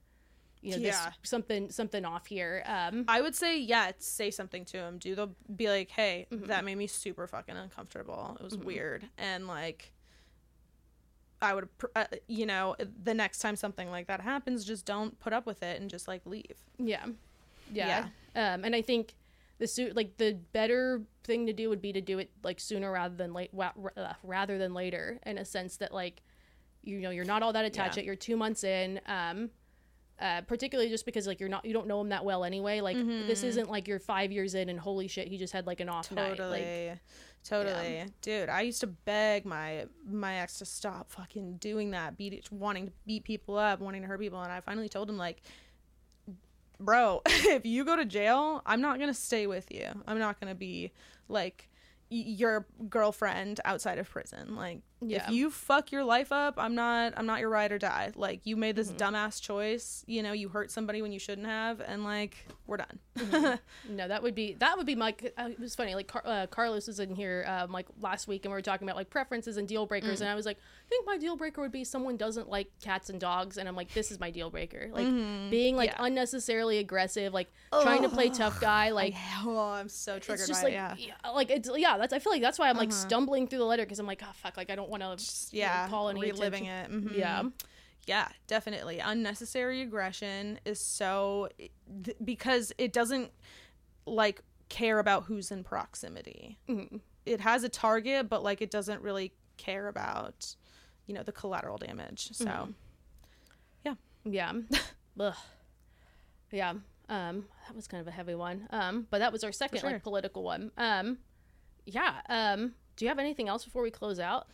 you 0.62 0.72
know, 0.72 0.78
this 0.78 0.94
Yeah. 0.96 1.12
something 1.22 1.70
something 1.70 2.04
off 2.04 2.26
here. 2.26 2.62
Um, 2.66 3.04
I 3.08 3.20
would 3.20 3.34
say, 3.34 3.58
yeah, 3.58 3.92
say 3.98 4.30
something 4.30 4.64
to 4.66 4.78
him. 4.78 4.98
Do 4.98 5.14
the 5.14 5.28
be 5.54 5.68
like, 5.68 5.90
hey, 5.90 6.26
that 6.30 6.64
made 6.64 6.76
me 6.76 6.86
super 6.86 7.26
fucking 7.26 7.56
uncomfortable. 7.56 8.36
It 8.40 8.44
was 8.44 8.56
weird, 8.56 9.08
and 9.18 9.46
like, 9.46 9.92
I 11.40 11.54
would, 11.54 11.68
uh, 11.94 12.06
you 12.26 12.46
know, 12.46 12.74
the 13.04 13.14
next 13.14 13.38
time 13.38 13.54
something 13.54 13.88
like 13.90 14.08
that 14.08 14.20
happens, 14.20 14.64
just 14.64 14.84
don't 14.84 15.18
put 15.20 15.32
up 15.32 15.46
with 15.46 15.62
it 15.62 15.80
and 15.80 15.88
just 15.88 16.08
like 16.08 16.22
leave. 16.26 16.56
yeah, 16.78 17.06
yeah, 17.72 18.08
Um, 18.34 18.64
and 18.64 18.74
I 18.74 18.82
think 18.82 19.14
the 19.58 19.66
suit, 19.68 19.94
like 19.94 20.16
the 20.16 20.32
better 20.52 21.02
thing 21.24 21.46
to 21.46 21.52
do 21.52 21.68
would 21.68 21.80
be 21.82 21.92
to 21.92 22.00
do 22.00 22.18
it 22.18 22.30
like 22.42 22.58
sooner 22.58 22.90
rather 22.90 23.14
than 23.14 23.32
late 23.32 23.52
wa- 23.54 23.72
uh, 23.96 24.14
rather 24.24 24.58
than 24.58 24.74
later 24.74 25.20
in 25.26 25.38
a 25.38 25.44
sense 25.44 25.76
that 25.76 25.92
like 25.92 26.22
you 26.82 27.00
know 27.00 27.10
you're 27.10 27.24
not 27.24 27.42
all 27.42 27.52
that 27.52 27.64
attached 27.64 27.96
Yeah. 27.96 28.00
yet. 28.00 28.06
You're 28.06 28.14
two 28.16 28.36
months 28.36 28.64
in. 28.64 29.00
Um, 29.06 29.50
uh, 30.20 30.40
particularly 30.42 30.90
just 30.90 31.04
because 31.06 31.26
like 31.26 31.38
you're 31.40 31.48
not 31.48 31.64
you 31.64 31.72
don't 31.72 31.86
know 31.86 32.00
him 32.00 32.08
that 32.08 32.24
well 32.24 32.44
anyway. 32.44 32.80
Like 32.80 32.96
this 33.26 33.42
isn't 33.42 33.70
like 33.70 33.86
you're 33.88 33.98
five 34.00 34.32
years 34.32 34.54
in 34.54 34.68
and 34.68 34.78
holy 34.80 35.08
shit 35.08 35.28
he 35.28 35.36
just 35.38 35.52
had 35.52 35.66
like 35.66 35.80
an 35.80 35.88
off 35.88 36.10
night. 36.12 36.36
Totally, 36.36 36.88
Like 36.88 36.98
totally, 37.44 38.04
dude. 38.20 38.48
I 38.48 38.62
used 38.62 38.80
to 38.80 38.86
beg 38.88 39.44
my 39.46 39.86
my 40.08 40.36
ex 40.40 40.58
to 40.58 40.64
stop 40.64 41.10
fucking 41.10 41.58
doing 41.58 41.92
that, 41.92 42.16
beat 42.18 42.50
wanting 42.50 42.86
to 42.88 42.92
beat 43.06 43.24
people 43.24 43.56
up, 43.56 43.80
wanting 43.80 44.02
to 44.02 44.08
hurt 44.08 44.18
people, 44.20 44.40
and 44.42 44.50
I 44.52 44.60
finally 44.60 44.88
told 44.88 45.08
him 45.08 45.16
like, 45.18 45.40
bro, 46.80 47.22
if 47.26 47.64
you 47.66 47.84
go 47.84 47.96
to 47.96 48.04
jail, 48.04 48.62
I'm 48.66 48.80
not 48.80 48.98
gonna 48.98 49.14
stay 49.14 49.46
with 49.46 49.70
you. 49.72 49.86
I'm 50.06 50.18
not 50.18 50.40
gonna 50.40 50.54
be 50.54 50.92
like 51.28 51.68
y- 52.10 52.24
your 52.26 52.66
girlfriend 52.88 53.60
outside 53.64 53.98
of 53.98 54.08
prison. 54.10 54.56
Like, 54.56 54.80
Yeah. 55.00 55.26
if 55.28 55.30
you 55.32 55.50
fuck 55.50 55.92
your 55.92 56.02
life 56.04 56.32
up, 56.32 56.54
I'm 56.58 56.74
not. 56.74 57.12
I'm 57.16 57.26
not 57.26 57.38
your 57.40 57.48
ride 57.50 57.70
or 57.72 57.78
die. 57.78 58.10
Like, 58.16 58.40
you 58.44 58.56
made 58.56 58.76
Mm-hmm. 58.76 58.96
this 58.96 59.02
dumbass 59.02 59.40
choice. 59.40 60.04
You 60.06 60.22
know, 60.22 60.32
you 60.32 60.48
hurt 60.48 60.70
somebody 60.70 61.02
when 61.02 61.12
you 61.12 61.18
shouldn't 61.18 61.46
have, 61.46 61.80
and 61.80 62.02
like, 62.04 62.36
we're 62.66 62.78
done. 62.78 62.98
No, 63.88 64.06
that 64.06 64.22
would 64.22 64.34
be 64.34 64.54
that 64.54 64.76
would 64.76 64.86
be 64.86 64.94
my. 64.94 65.14
Uh, 65.36 65.48
it 65.50 65.58
was 65.60 65.74
funny. 65.74 65.94
Like 65.94 66.08
Car- 66.08 66.22
uh, 66.24 66.46
Carlos 66.48 66.86
was 66.86 67.00
in 67.00 67.14
here 67.14 67.44
um, 67.48 67.72
like 67.72 67.86
last 68.00 68.28
week, 68.28 68.44
and 68.44 68.52
we 68.52 68.56
were 68.56 68.62
talking 68.62 68.86
about 68.86 68.96
like 68.96 69.08
preferences 69.10 69.56
and 69.56 69.66
deal 69.66 69.86
Mm. 69.86 69.88
breakers, 69.88 70.20
and 70.20 70.28
I 70.28 70.34
was 70.34 70.44
like, 70.46 70.56
I 70.58 70.88
think 70.88 71.06
my 71.06 71.16
deal 71.16 71.36
breaker 71.36 71.60
would 71.62 71.72
be 71.72 71.84
someone 71.84 72.16
doesn't 72.16 72.48
like 72.48 72.70
cats 72.82 73.08
and 73.10 73.20
dogs, 73.20 73.56
and 73.58 73.68
I'm 73.68 73.76
like, 73.76 73.92
this 73.94 74.10
is 74.10 74.20
my 74.20 74.30
deal 74.30 74.50
breaker. 74.50 74.88
Like 74.92 75.06
being 75.50 75.76
like 75.76 75.90
Mm-hmm. 75.90 76.00
Yeah. 76.02 76.06
unnecessarily 76.06 76.78
aggressive, 76.78 77.32
like 77.32 77.48
trying 77.72 78.02
to 78.02 78.08
play 78.08 78.28
tough 78.28 78.60
guy, 78.60 78.90
like. 79.02 79.14
oh, 79.44 79.58
I'm 79.70 79.88
so 79.88 80.18
triggered 80.18 80.40
it's 80.40 80.48
just 80.48 80.62
by 80.62 80.68
like 80.68 80.98
it. 80.98 81.06
Yeah. 81.06 81.14
yeah. 81.24 81.30
like 81.30 81.50
it's 81.50 81.70
yeah 81.76 81.96
that's 81.98 82.12
I 82.12 82.18
feel 82.18 82.32
like 82.32 82.42
that's 82.42 82.58
why 82.58 82.68
I'm 82.68 82.76
like 82.76 82.92
stumbling 82.92 83.46
through 83.48 83.60
the 83.60 83.64
letter 83.64 83.84
because 83.84 83.98
I'm 83.98 84.06
like 84.06 84.22
oh 84.24 84.30
fuck 84.34 84.56
like 84.56 84.70
I 84.70 84.74
don't 84.74 84.87
want 84.88 85.02
to 85.18 85.56
yeah, 85.56 85.88
call 85.88 86.08
any 86.08 86.20
reliving 86.20 86.68
attention. 86.68 87.08
it. 87.08 87.12
Mhm. 87.12 87.18
yeah 87.18 87.42
yeah, 88.06 88.28
definitely. 88.46 89.00
Unnecessary 89.00 89.82
aggression 89.82 90.58
is 90.64 90.80
so 90.80 91.50
th- 92.04 92.16
because 92.24 92.72
it 92.78 92.94
doesn't 92.94 93.30
like 94.06 94.40
care 94.70 94.98
about 94.98 95.24
who's 95.24 95.50
in 95.50 95.62
proximity. 95.62 96.58
Mhm. 96.66 97.00
It 97.26 97.40
has 97.42 97.64
a 97.64 97.68
target, 97.68 98.30
but 98.30 98.42
like 98.42 98.62
it 98.62 98.70
doesn't 98.70 99.02
really 99.02 99.34
care 99.58 99.88
about 99.88 100.56
you 101.06 101.14
know 101.14 101.22
the 101.22 101.32
collateral 101.32 101.76
damage. 101.76 102.30
So 102.32 102.46
Mm-hmm. 102.46 102.72
Yeah. 104.24 104.52
Ugh. 105.20 105.34
Yeah. 106.50 106.70
Um, 107.08 107.46
that 107.66 107.74
was 107.74 107.86
kind 107.88 108.00
of 108.00 108.08
a 108.08 108.10
heavy 108.10 108.34
one. 108.34 108.66
Um, 108.70 109.06
but 109.10 109.18
that 109.18 109.32
was 109.32 109.44
our 109.44 109.52
second 109.52 109.80
sure. 109.80 109.90
like 109.92 110.02
political 110.02 110.42
one. 110.42 110.70
Um, 110.76 111.18
yeah. 111.86 112.20
Um, 112.28 112.74
do 112.96 113.04
you 113.04 113.08
have 113.08 113.18
anything 113.18 113.48
else 113.48 113.64
before 113.64 113.82
we 113.82 113.90
close 113.90 114.18
out? 114.18 114.48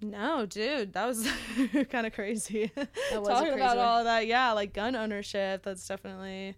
No, 0.00 0.46
dude, 0.46 0.92
that 0.94 1.06
was 1.06 1.28
kind 1.90 2.06
of 2.06 2.12
crazy. 2.12 2.70
was 2.76 2.86
a 2.86 2.86
Talking 3.12 3.48
crazy 3.48 3.54
about 3.60 3.76
one. 3.76 3.86
all 3.86 4.04
that, 4.04 4.26
yeah, 4.26 4.52
like 4.52 4.72
gun 4.72 4.94
ownership. 4.96 5.62
That's 5.64 5.86
definitely 5.86 6.54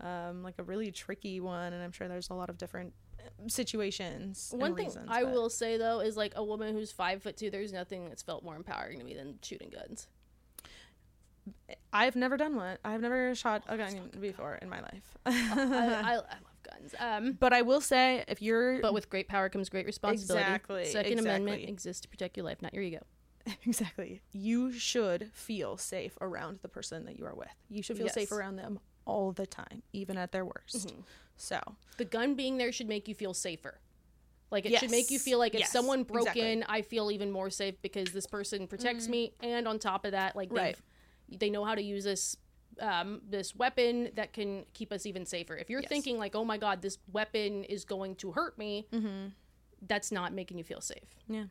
um, 0.00 0.42
like 0.42 0.54
a 0.58 0.62
really 0.62 0.90
tricky 0.90 1.40
one, 1.40 1.72
and 1.72 1.82
I'm 1.82 1.92
sure 1.92 2.08
there's 2.08 2.30
a 2.30 2.34
lot 2.34 2.48
of 2.50 2.58
different 2.58 2.92
uh, 3.18 3.24
situations. 3.48 4.52
One 4.56 4.74
thing 4.74 4.86
reasons, 4.86 5.08
I 5.10 5.22
but- 5.24 5.32
will 5.32 5.50
say 5.50 5.76
though 5.76 6.00
is 6.00 6.16
like 6.16 6.32
a 6.36 6.44
woman 6.44 6.74
who's 6.74 6.90
five 6.92 7.22
foot 7.22 7.36
two. 7.36 7.50
There's 7.50 7.72
nothing 7.72 8.08
that's 8.08 8.22
felt 8.22 8.42
more 8.44 8.56
empowering 8.56 8.98
to 8.98 9.04
me 9.04 9.14
than 9.14 9.38
shooting 9.42 9.70
guns. 9.70 10.08
I've 11.92 12.14
never 12.16 12.36
done 12.36 12.56
one. 12.56 12.78
I've 12.84 13.00
never 13.00 13.34
shot 13.34 13.64
a 13.68 13.76
gun 13.76 14.10
before 14.20 14.54
in 14.62 14.68
my 14.68 14.80
life. 14.80 15.18
I, 15.26 15.32
I, 15.32 16.16
I 16.16 16.20
love 16.82 16.92
guns. 16.92 16.94
Um, 16.98 17.32
but 17.38 17.52
I 17.52 17.62
will 17.62 17.80
say, 17.80 18.24
if 18.28 18.42
you're 18.42 18.80
but 18.80 18.94
with 18.94 19.10
great 19.10 19.28
power 19.28 19.48
comes 19.48 19.68
great 19.68 19.86
responsibility. 19.86 20.44
Exactly, 20.44 20.86
Second 20.86 21.18
Amendment 21.18 21.68
exists 21.68 22.00
to 22.02 22.08
protect 22.08 22.36
your 22.36 22.46
life, 22.46 22.62
not 22.62 22.74
your 22.74 22.82
ego. 22.82 23.00
exactly, 23.66 24.22
you 24.32 24.72
should 24.72 25.30
feel 25.32 25.76
safe 25.76 26.16
around 26.20 26.60
the 26.62 26.68
person 26.68 27.04
that 27.06 27.18
you 27.18 27.26
are 27.26 27.34
with. 27.34 27.48
You 27.68 27.82
should 27.82 27.98
feel 27.98 28.08
safe 28.08 28.32
around 28.32 28.56
them 28.56 28.78
all 29.04 29.32
the 29.32 29.46
time, 29.46 29.82
even 29.92 30.16
at 30.16 30.32
their 30.32 30.44
worst. 30.44 30.88
Mm-hmm. 30.88 31.00
So 31.36 31.60
the 31.96 32.04
gun 32.04 32.34
being 32.34 32.58
there 32.58 32.72
should 32.72 32.88
make 32.88 33.08
you 33.08 33.14
feel 33.14 33.34
safer. 33.34 33.80
Like 34.50 34.66
it 34.66 34.78
should 34.78 34.90
make 34.90 35.10
you 35.10 35.18
feel 35.18 35.38
like 35.38 35.54
if 35.54 35.60
Yes, 35.60 35.72
someone 35.72 36.02
broke 36.02 36.26
exactly. 36.26 36.52
in, 36.52 36.62
I 36.68 36.82
feel 36.82 37.10
even 37.10 37.30
more 37.30 37.48
safe 37.48 37.80
because 37.80 38.12
this 38.12 38.26
person 38.26 38.66
protects 38.66 39.08
me, 39.08 39.32
and 39.40 39.66
on 39.66 39.78
top 39.78 40.04
of 40.04 40.12
that, 40.12 40.36
like 40.36 40.50
they've, 40.50 40.58
Right. 40.58 40.76
they 41.40 41.48
know 41.48 41.64
how 41.64 41.74
to 41.74 41.82
use 41.82 42.04
this 42.04 42.36
um, 42.80 43.20
this 43.28 43.54
weapon 43.54 44.10
that 44.14 44.32
can 44.32 44.64
keep 44.74 44.92
us 44.92 45.06
even 45.06 45.24
safer. 45.26 45.56
If 45.56 45.68
you're 45.70 45.80
Yes. 45.80 45.88
thinking 45.88 46.18
like, 46.18 46.34
oh 46.34 46.44
my 46.44 46.56
god, 46.58 46.82
this 46.82 46.98
weapon 47.12 47.64
is 47.64 47.84
going 47.84 48.16
to 48.16 48.32
hurt 48.32 48.56
me, 48.58 48.86
that's 49.86 50.12
not 50.12 50.32
making 50.32 50.58
you 50.58 50.64
feel 50.64 50.80
safe. 50.80 51.16
yeah. 51.28 51.44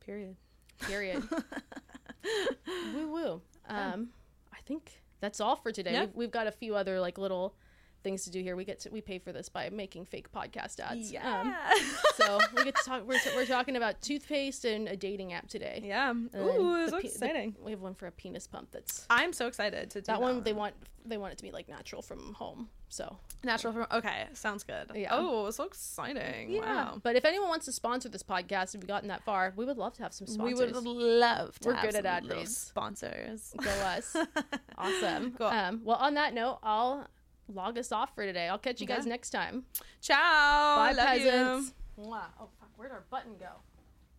Period. 0.00 0.36
Period. 0.80 1.22
woo 2.94 3.08
woo. 3.12 3.42
Um, 3.68 4.08
I 4.52 4.58
think 4.66 5.00
that's 5.20 5.40
all 5.40 5.56
for 5.56 5.70
today. 5.72 5.92
Yeah. 5.92 6.00
We've, 6.06 6.14
we've 6.16 6.30
got 6.30 6.46
a 6.46 6.52
few 6.52 6.74
other 6.74 7.00
like 7.00 7.18
little 7.18 7.54
things 8.02 8.24
to 8.24 8.30
do 8.30 8.42
here. 8.42 8.56
We 8.56 8.64
get 8.64 8.80
to 8.80 8.90
we 8.90 9.00
pay 9.00 9.18
for 9.18 9.32
this 9.32 9.48
by 9.48 9.70
making 9.70 10.06
fake 10.06 10.32
podcast 10.32 10.80
ads. 10.80 11.12
Um, 11.22 11.54
so 12.16 12.38
we 12.56 12.64
get 12.64 12.76
to 12.76 12.84
talk. 12.84 13.06
We're, 13.06 13.18
we're 13.34 13.46
talking 13.46 13.76
about 13.76 14.00
toothpaste 14.02 14.64
and 14.64 14.88
a 14.88 14.96
dating 14.96 15.32
app 15.32 15.48
today. 15.48 15.80
yeah. 15.84 16.10
And 16.10 16.30
Ooh, 16.36 16.84
the 16.86 16.90
so 16.90 16.96
pe- 16.96 17.02
the- 17.02 17.08
exciting. 17.08 17.56
we 17.62 17.70
have 17.70 17.80
one 17.80 17.94
for 17.94 18.06
a 18.06 18.12
penis 18.12 18.46
pump. 18.46 18.68
That's 18.72 19.06
I'm 19.10 19.32
so 19.32 19.46
excited 19.46 19.90
to 19.90 20.00
do 20.00 20.04
that 20.06 20.20
one. 20.20 20.42
They 20.42 20.52
want 20.52 20.74
they 21.04 21.16
want 21.16 21.32
it 21.32 21.36
to 21.38 21.42
be 21.42 21.50
like 21.50 21.68
natural 21.68 22.00
from 22.02 22.32
home. 22.34 22.68
So 22.88 23.16
natural 23.42 23.72
from. 23.72 23.86
Okay, 23.90 24.26
sounds 24.34 24.62
good. 24.64 24.90
Yeah. 24.94 25.08
Oh, 25.12 25.50
so 25.50 25.64
exciting! 25.64 26.58
Wow. 26.60 27.00
But 27.02 27.16
if 27.16 27.24
anyone 27.24 27.48
wants 27.48 27.64
to 27.64 27.72
sponsor 27.72 28.08
this 28.10 28.22
podcast, 28.22 28.74
if 28.74 28.82
we've 28.82 28.86
gotten 28.86 29.08
that 29.08 29.24
far, 29.24 29.52
we 29.56 29.64
would 29.64 29.78
love 29.78 29.94
to 29.94 30.02
have 30.02 30.12
some 30.12 30.26
sponsors. 30.26 30.58
We 30.58 30.66
would 30.66 30.76
love 30.76 31.58
to 31.60 31.68
We're 31.68 31.74
have 31.74 31.84
good 31.86 31.94
at 31.96 32.04
ad 32.06 32.26
reads. 32.28 32.54
sponsors. 32.56 33.54
Go 33.56 33.70
us. 33.70 34.14
awesome. 34.78 35.32
Cool. 35.32 35.46
Um, 35.46 35.80
well, 35.84 35.96
on 35.96 36.14
that 36.14 36.34
note, 36.34 36.58
I'll 36.62 37.06
log 37.54 37.78
us 37.78 37.92
off 37.92 38.14
for 38.14 38.24
today. 38.24 38.48
I'll 38.48 38.58
catch 38.58 38.80
you 38.80 38.86
guys 38.86 39.06
next 39.06 39.30
time. 39.30 39.64
Ciao. 40.00 40.16
Bye, 40.76 40.92
Love 40.92 41.18
you. 41.18 42.04
Mwah. 42.04 42.22
Oh, 42.40 42.48
fuck. 42.58 42.70
Where'd 42.76 42.92
our 42.92 43.04
button 43.10 43.32
go? 43.38 43.50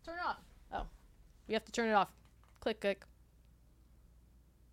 Turn 0.04 0.16
it 0.16 0.26
off. 0.26 0.38
Oh, 0.72 0.86
we 1.48 1.54
have 1.54 1.64
to 1.64 1.72
turn 1.72 1.88
it 1.88 1.94
off. 1.94 2.08
Click, 2.60 2.80
click. 2.80 3.04